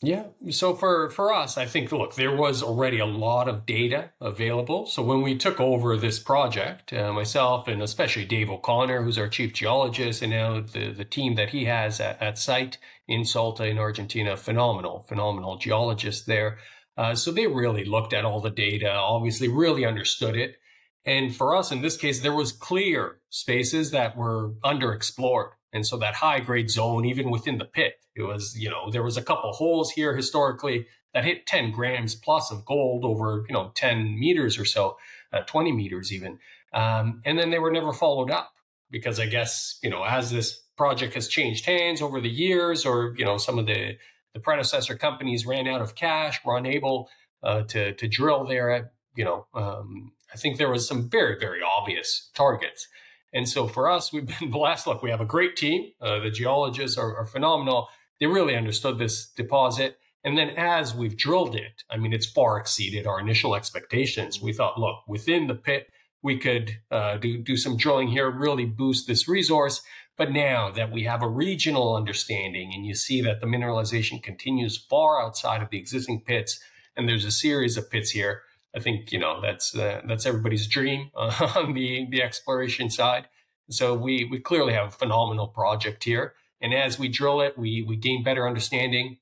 Yeah. 0.03 0.29
So 0.49 0.75
for, 0.75 1.11
for 1.11 1.31
us, 1.31 1.59
I 1.59 1.67
think, 1.67 1.93
look, 1.93 2.15
there 2.15 2.35
was 2.35 2.63
already 2.63 3.01
a 3.01 3.07
lot 3.07 3.49
of 3.49 3.67
data 3.67 4.13
available. 4.19 4.87
So 4.87 5.03
when 5.03 5.21
we 5.21 5.37
took 5.37 5.61
over 5.61 5.95
this 5.95 6.19
project, 6.19 6.91
uh, 6.95 7.13
myself 7.13 7.69
and 7.69 7.83
especially 7.83 8.25
Dave 8.25 8.49
O'Connor, 8.49 9.03
who's 9.03 9.19
our 9.19 9.29
chief 9.29 9.53
geologist, 9.53 10.23
and 10.23 10.31
now 10.31 10.61
the, 10.61 10.91
the 10.91 11.05
team 11.05 11.35
that 11.35 11.51
he 11.51 11.67
has 11.67 12.01
at, 12.01 12.21
at 12.23 12.39
site 12.39 12.79
in 13.07 13.27
Salta 13.27 13.67
in 13.67 13.77
Argentina, 13.77 14.39
phenomenal, 14.39 15.05
phenomenal 15.07 15.59
geologist 15.59 16.27
there. 16.27 16.59
Uh, 16.97 17.15
so 17.15 17.31
they 17.31 17.47
really 17.47 17.85
looked 17.85 18.15
at 18.15 18.25
all 18.25 18.41
the 18.41 18.51
data, 18.51 18.91
obviously 18.91 19.49
really 19.49 19.85
understood 19.85 20.35
it. 20.35 20.57
And 21.05 21.35
for 21.35 21.55
us, 21.55 21.73
in 21.73 21.83
this 21.83 21.99
case, 21.99 22.21
there 22.21 22.35
was 22.35 22.53
clear 22.53 23.21
spaces 23.29 23.91
that 23.91 24.17
were 24.17 24.53
underexplored. 24.65 25.51
And 25.73 25.87
so 25.87 25.97
that 25.99 26.17
high 26.17 26.41
grade 26.41 26.71
zone, 26.71 27.05
even 27.05 27.31
within 27.31 27.59
the 27.59 27.65
pit, 27.65 27.95
it 28.15 28.23
was, 28.23 28.57
you 28.59 28.69
know, 28.69 28.91
there 28.91 29.03
was 29.03 29.17
a 29.17 29.23
couple 29.23 29.53
holes 29.53 29.93
here 29.93 30.17
historically 30.17 30.87
that 31.15 31.25
hit 31.25 31.47
10 31.47 31.71
grams 31.73 32.15
plus 32.15 32.51
of 32.51 32.65
gold 32.65 33.05
over, 33.05 33.45
you 33.49 33.53
know, 33.53 33.73
10 33.75 34.19
meters 34.19 34.59
or 34.59 34.65
so, 34.65 34.97
uh, 35.33 35.41
20 35.41 35.73
meters 35.73 36.13
even. 36.13 36.39
Um, 36.73 37.21
and 37.25 37.39
then 37.39 37.51
they 37.51 37.59
were 37.59 37.71
never 37.71 37.93
followed 37.93 38.31
up 38.31 38.53
because 38.91 39.19
I 39.19 39.27
guess, 39.27 39.79
you 39.83 39.91
know, 39.91 40.05
as 40.05 40.31
this 40.31 40.61
project 40.77 41.15
has 41.15 41.29
changed 41.29 41.67
hands 41.67 42.01
over 42.01 42.21
the 42.21 42.31
years 42.31 42.85
or, 42.85 43.15
you 43.17 43.25
know, 43.25 43.39
some 43.39 43.59
of 43.59 43.67
the, 43.67 43.97
the 44.35 44.41
predecessor 44.41 44.97
companies 44.97 45.47
ran 45.47 45.67
out 45.67 45.81
of 45.81 45.95
cash, 45.95 46.41
were 46.45 46.57
unable 46.57 47.09
uh, 47.43 47.63
to, 47.63 47.95
to 47.95 48.09
drill 48.09 48.45
there 48.47 48.71
at, 48.71 48.93
you 49.17 49.25
know, 49.25 49.47
um, 49.55 50.13
I 50.33 50.37
think 50.37 50.59
there 50.59 50.71
was 50.71 50.87
some 50.87 51.11
very, 51.11 51.39
very 51.39 51.61
obvious 51.63 52.31
targets. 52.35 52.87
And 53.33 53.49
so 53.49 53.67
for 53.67 53.89
us, 53.89 54.13
we've 54.13 54.27
been 54.27 54.51
blessed. 54.53 54.87
Look, 54.87 55.03
we 55.03 55.11
have 55.11 55.21
a 55.21 55.27
great 55.27 55.57
team. 55.57 55.93
Uh, 56.01 56.21
the 56.21 56.31
geologists 56.31 56.99
are, 56.99 57.17
are, 57.17 57.27
phenomenal. 57.27 57.89
They 58.19 58.27
really 58.27 58.57
understood 58.57 58.99
this 58.99 59.29
deposit. 59.29 59.99
And 60.23 60.37
then 60.37 60.51
as 60.51 60.95
we've 60.95 61.17
drilled 61.17 61.55
it, 61.55 61.85
I 61.91 61.97
mean, 61.97 62.13
it's 62.13 62.27
far 62.27 62.59
exceeded 62.59 63.07
our 63.07 63.19
initial 63.19 63.55
expectations. 63.55 64.41
We 64.41 64.53
thought, 64.53 64.79
look, 64.79 64.97
within 65.09 65.47
the 65.47 65.55
pit, 65.55 65.89
we 66.23 66.37
could 66.39 66.77
uh, 66.91 67.17
do, 67.17 67.39
do 67.39 67.57
some 67.57 67.79
drilling 67.79 68.09
here, 68.09 68.31
really 68.31 68.67
boost 68.67 69.07
this 69.07 69.27
resource. 69.27 69.81
But 70.19 70.33
now 70.33 70.71
that 70.73 70.93
we 70.93 71.05
have 71.05 71.23
a 71.23 71.29
regional 71.29 71.97
understanding 71.97 72.73
and 72.75 72.85
you 72.85 72.95
see 72.95 73.23
that 73.23 73.41
the 73.41 73.47
mineralization 73.47 74.23
continues 74.23 74.77
far 74.77 75.23
outside 75.23 75.63
of 75.63 75.71
the 75.71 75.79
existing 75.79 76.21
pits, 76.21 76.61
and 76.95 77.09
there's 77.09 77.25
a 77.25 77.31
series 77.31 77.79
of 77.79 77.91
pits 77.91 78.11
here, 78.11 78.43
I 78.75 78.81
think 78.81 79.13
you 79.13 79.19
know 79.19 79.41
that's 79.41 79.75
uh, 79.77 80.03
that's 80.07 80.27
everybody's 80.27 80.67
dream 80.67 81.11
on 81.15 81.75
the 81.75 82.07
the 82.11 82.23
exploration 82.23 82.91
side. 82.91 83.29
So 83.71 83.95
we 83.95 84.25
we 84.25 84.41
clearly 84.41 84.75
have 84.75 84.89
a 84.89 84.91
phenomenal 84.91 85.49
project 85.49 86.05
here, 86.05 86.35
and 86.61 86.73
as 86.73 86.99
we 86.99 87.09
drill 87.09 87.41
it, 87.41 87.59
we 87.59 87.83
we 87.83 87.97
gain 87.97 88.23
better 88.23 88.47
understanding. 88.47 89.19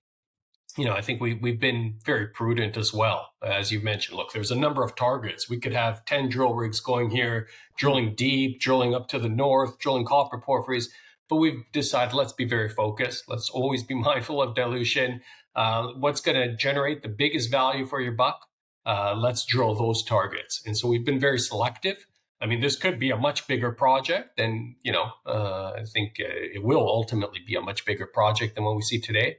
You 0.77 0.85
know, 0.85 0.93
I 0.93 1.01
think 1.01 1.21
we 1.21 1.35
we've 1.35 1.59
been 1.59 1.99
very 2.05 2.29
prudent 2.29 2.77
as 2.77 2.93
well, 2.93 3.31
as 3.43 3.73
you 3.73 3.81
mentioned. 3.81 4.17
Look, 4.19 4.33
there's 4.33 4.51
a 4.51 4.57
number 4.57 4.85
of 4.85 4.95
targets. 4.95 5.49
We 5.49 5.59
could 5.59 5.73
have 5.73 6.05
ten 6.05 6.29
drill 6.29 6.55
rigs 6.55 6.81
going 6.81 7.11
here, 7.11 7.49
drilling 7.77 8.15
deep, 8.15 8.61
drilling 8.61 8.95
up 8.95 9.09
to 9.09 9.19
the 9.19 9.29
north, 9.29 9.79
drilling 9.79 10.05
copper 10.05 10.39
porphyries. 10.39 10.89
But 11.29 11.37
we've 11.37 11.65
decided 11.73 12.15
let's 12.15 12.33
be 12.33 12.47
very 12.47 12.69
focused. 12.69 13.25
Let's 13.29 13.51
always 13.51 13.83
be 13.83 13.95
mindful 14.09 14.43
of 14.43 14.55
dilution. 14.55 15.23
Uh, 15.57 15.89
what's 15.97 16.21
going 16.21 16.37
to 16.37 16.55
generate 16.55 17.03
the 17.03 17.09
biggest 17.09 17.51
value 17.51 17.87
for 17.87 18.01
your 18.01 18.13
buck? 18.13 18.48
Uh, 18.89 19.15
let's 19.15 19.45
drill 19.45 19.75
those 19.75 20.03
targets. 20.03 20.63
And 20.65 20.77
so 20.77 20.89
we've 20.89 21.05
been 21.05 21.21
very 21.21 21.39
selective. 21.39 22.07
I 22.41 22.47
mean, 22.47 22.61
this 22.61 22.75
could 22.75 22.99
be 22.99 23.11
a 23.11 23.17
much 23.17 23.47
bigger 23.47 23.71
project, 23.71 24.41
and 24.41 24.77
you 24.83 24.93
know, 24.93 25.11
uh, 25.27 25.73
I 25.77 25.85
think 25.85 26.17
uh, 26.21 26.25
it 26.29 26.65
will 26.65 26.89
ultimately 26.89 27.41
be 27.47 27.55
a 27.55 27.61
much 27.61 27.85
bigger 27.85 28.07
project 28.07 28.55
than 28.55 28.65
what 28.65 28.77
we 28.77 28.83
see 28.83 29.01
today. 29.01 29.37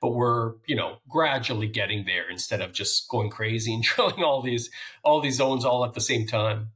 But 0.00 0.10
we're, 0.10 0.54
you 0.66 0.76
know, 0.76 0.98
gradually 1.08 1.68
getting 1.68 2.04
there 2.04 2.28
instead 2.30 2.60
of 2.60 2.72
just 2.72 3.08
going 3.08 3.30
crazy 3.30 3.74
and 3.74 3.82
drilling 3.82 4.22
all 4.22 4.40
these 4.40 4.70
all 5.02 5.20
these 5.20 5.36
zones 5.36 5.64
all 5.64 5.84
at 5.84 5.94
the 5.94 6.00
same 6.00 6.26
time. 6.26 6.68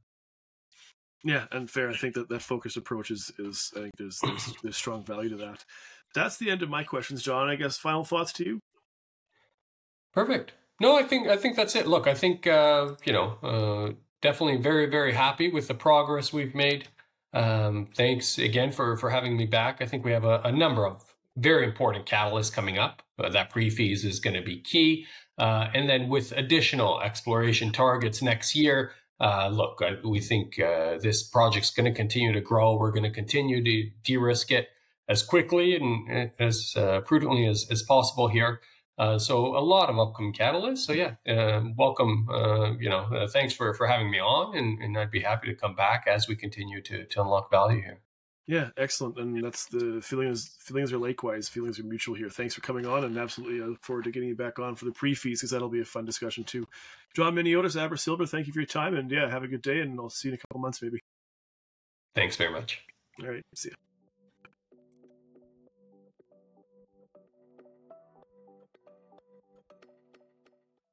Yeah, 1.23 1.45
and 1.51 1.69
fair. 1.69 1.89
I 1.89 1.95
think 1.95 2.15
that 2.15 2.27
that 2.29 2.41
focused 2.41 2.75
approach 2.75 3.09
is 3.09 3.31
is 3.39 3.71
I 3.75 3.81
think 3.81 3.93
there's, 3.97 4.19
there's 4.19 4.53
there's 4.63 4.77
strong 4.77 5.05
value 5.05 5.29
to 5.29 5.37
that. 5.37 5.63
That's 6.13 6.37
the 6.37 6.49
end 6.49 6.61
of 6.61 6.69
my 6.69 6.83
questions, 6.83 7.23
John. 7.23 7.47
I 7.47 7.55
guess 7.55 7.77
final 7.77 8.03
thoughts 8.03 8.33
to 8.33 8.43
you. 8.43 8.59
Perfect. 10.11 10.53
No, 10.79 10.97
I 10.97 11.03
think 11.03 11.27
I 11.27 11.37
think 11.37 11.55
that's 11.55 11.75
it. 11.75 11.87
Look, 11.87 12.07
I 12.07 12.13
think 12.13 12.45
uh, 12.45 12.95
you 13.03 13.13
know 13.13 13.37
uh, 13.41 13.93
definitely 14.21 14.57
very 14.57 14.85
very 14.85 15.13
happy 15.13 15.49
with 15.49 15.67
the 15.67 15.73
progress 15.73 16.31
we've 16.31 16.53
made. 16.55 16.87
Um, 17.33 17.87
thanks 17.95 18.37
again 18.37 18.71
for 18.71 18.95
for 18.97 19.09
having 19.09 19.37
me 19.37 19.45
back. 19.45 19.81
I 19.81 19.85
think 19.85 20.05
we 20.05 20.11
have 20.11 20.23
a, 20.23 20.41
a 20.43 20.51
number 20.51 20.85
of 20.85 21.15
very 21.35 21.65
important 21.65 22.05
catalysts 22.05 22.53
coming 22.53 22.77
up. 22.77 23.01
Uh, 23.19 23.29
that 23.29 23.49
pre-feas 23.49 24.05
is 24.05 24.19
going 24.19 24.35
to 24.35 24.41
be 24.41 24.59
key, 24.59 25.05
uh, 25.39 25.67
and 25.73 25.89
then 25.89 26.09
with 26.09 26.31
additional 26.33 27.01
exploration 27.01 27.71
targets 27.71 28.21
next 28.21 28.55
year. 28.55 28.91
Uh, 29.19 29.47
look, 29.47 29.81
I, 29.81 29.95
we 30.07 30.19
think 30.19 30.59
uh, 30.59 30.99
this 30.99 31.23
project's 31.23 31.71
going 31.71 31.91
to 31.91 31.97
continue 31.97 32.31
to 32.33 32.41
grow. 32.41 32.77
We're 32.77 32.91
going 32.91 33.01
to 33.01 33.09
continue 33.09 33.63
to 33.63 33.89
de-risk 34.03 34.51
it 34.51 34.69
as 35.09 35.23
quickly 35.23 35.75
and 35.75 36.29
as 36.39 36.77
prudently 37.05 37.47
as, 37.47 37.65
as 37.71 37.81
possible 37.81 38.27
here. 38.27 38.61
Uh, 38.97 39.19
so 39.19 39.55
a 39.55 39.59
lot 39.59 39.89
of 39.89 39.99
upcoming 39.99 40.33
catalysts. 40.33 40.79
So 40.79 40.93
yeah, 40.93 41.15
uh, 41.27 41.63
welcome. 41.77 42.27
Uh, 42.29 42.71
you 42.79 42.89
know, 42.89 43.01
uh, 43.13 43.27
thanks 43.27 43.53
for 43.53 43.73
for 43.73 43.85
having 43.85 44.09
me 44.09 44.19
on, 44.19 44.57
and, 44.57 44.81
and 44.81 44.97
I'd 44.97 45.11
be 45.11 45.21
happy 45.21 45.47
to 45.47 45.55
come 45.55 45.75
back 45.75 46.05
as 46.07 46.27
we 46.27 46.35
continue 46.35 46.81
to 46.81 47.05
to 47.05 47.21
unlock 47.21 47.51
value 47.51 47.81
here. 47.81 47.99
Yeah, 48.47 48.69
excellent. 48.77 49.17
And 49.17 49.43
that's 49.43 49.65
the 49.65 50.01
feelings. 50.01 50.55
Feelings 50.59 50.93
are 50.93 50.97
likewise. 50.97 51.49
Feelings 51.49 51.79
are 51.79 51.83
mutual 51.83 52.15
here. 52.15 52.29
Thanks 52.29 52.55
for 52.55 52.61
coming 52.61 52.85
on, 52.85 53.03
and 53.03 53.17
absolutely 53.17 53.61
I 53.61 53.65
look 53.65 53.83
forward 53.83 54.05
to 54.05 54.11
getting 54.11 54.29
you 54.29 54.35
back 54.35 54.57
on 54.57 54.75
for 54.75 54.85
the 54.85 54.91
pre-feas 54.91 55.41
because 55.41 55.51
that'll 55.51 55.69
be 55.69 55.81
a 55.81 55.85
fun 55.85 56.05
discussion 56.05 56.45
too. 56.45 56.65
John 57.13 57.35
Miniotis, 57.35 57.79
Abra 57.79 57.97
Silver, 57.97 58.25
thank 58.25 58.47
you 58.47 58.53
for 58.53 58.59
your 58.59 58.67
time, 58.67 58.95
and 58.95 59.11
yeah, 59.11 59.29
have 59.29 59.43
a 59.43 59.47
good 59.47 59.61
day, 59.61 59.81
and 59.81 59.99
I'll 59.99 60.09
see 60.09 60.29
you 60.29 60.33
in 60.33 60.35
a 60.35 60.37
couple 60.39 60.61
months 60.61 60.81
maybe. 60.81 60.99
Thanks 62.15 62.35
very 62.35 62.51
much. 62.51 62.81
All 63.21 63.27
right, 63.27 63.43
see 63.53 63.69
you. 63.69 63.86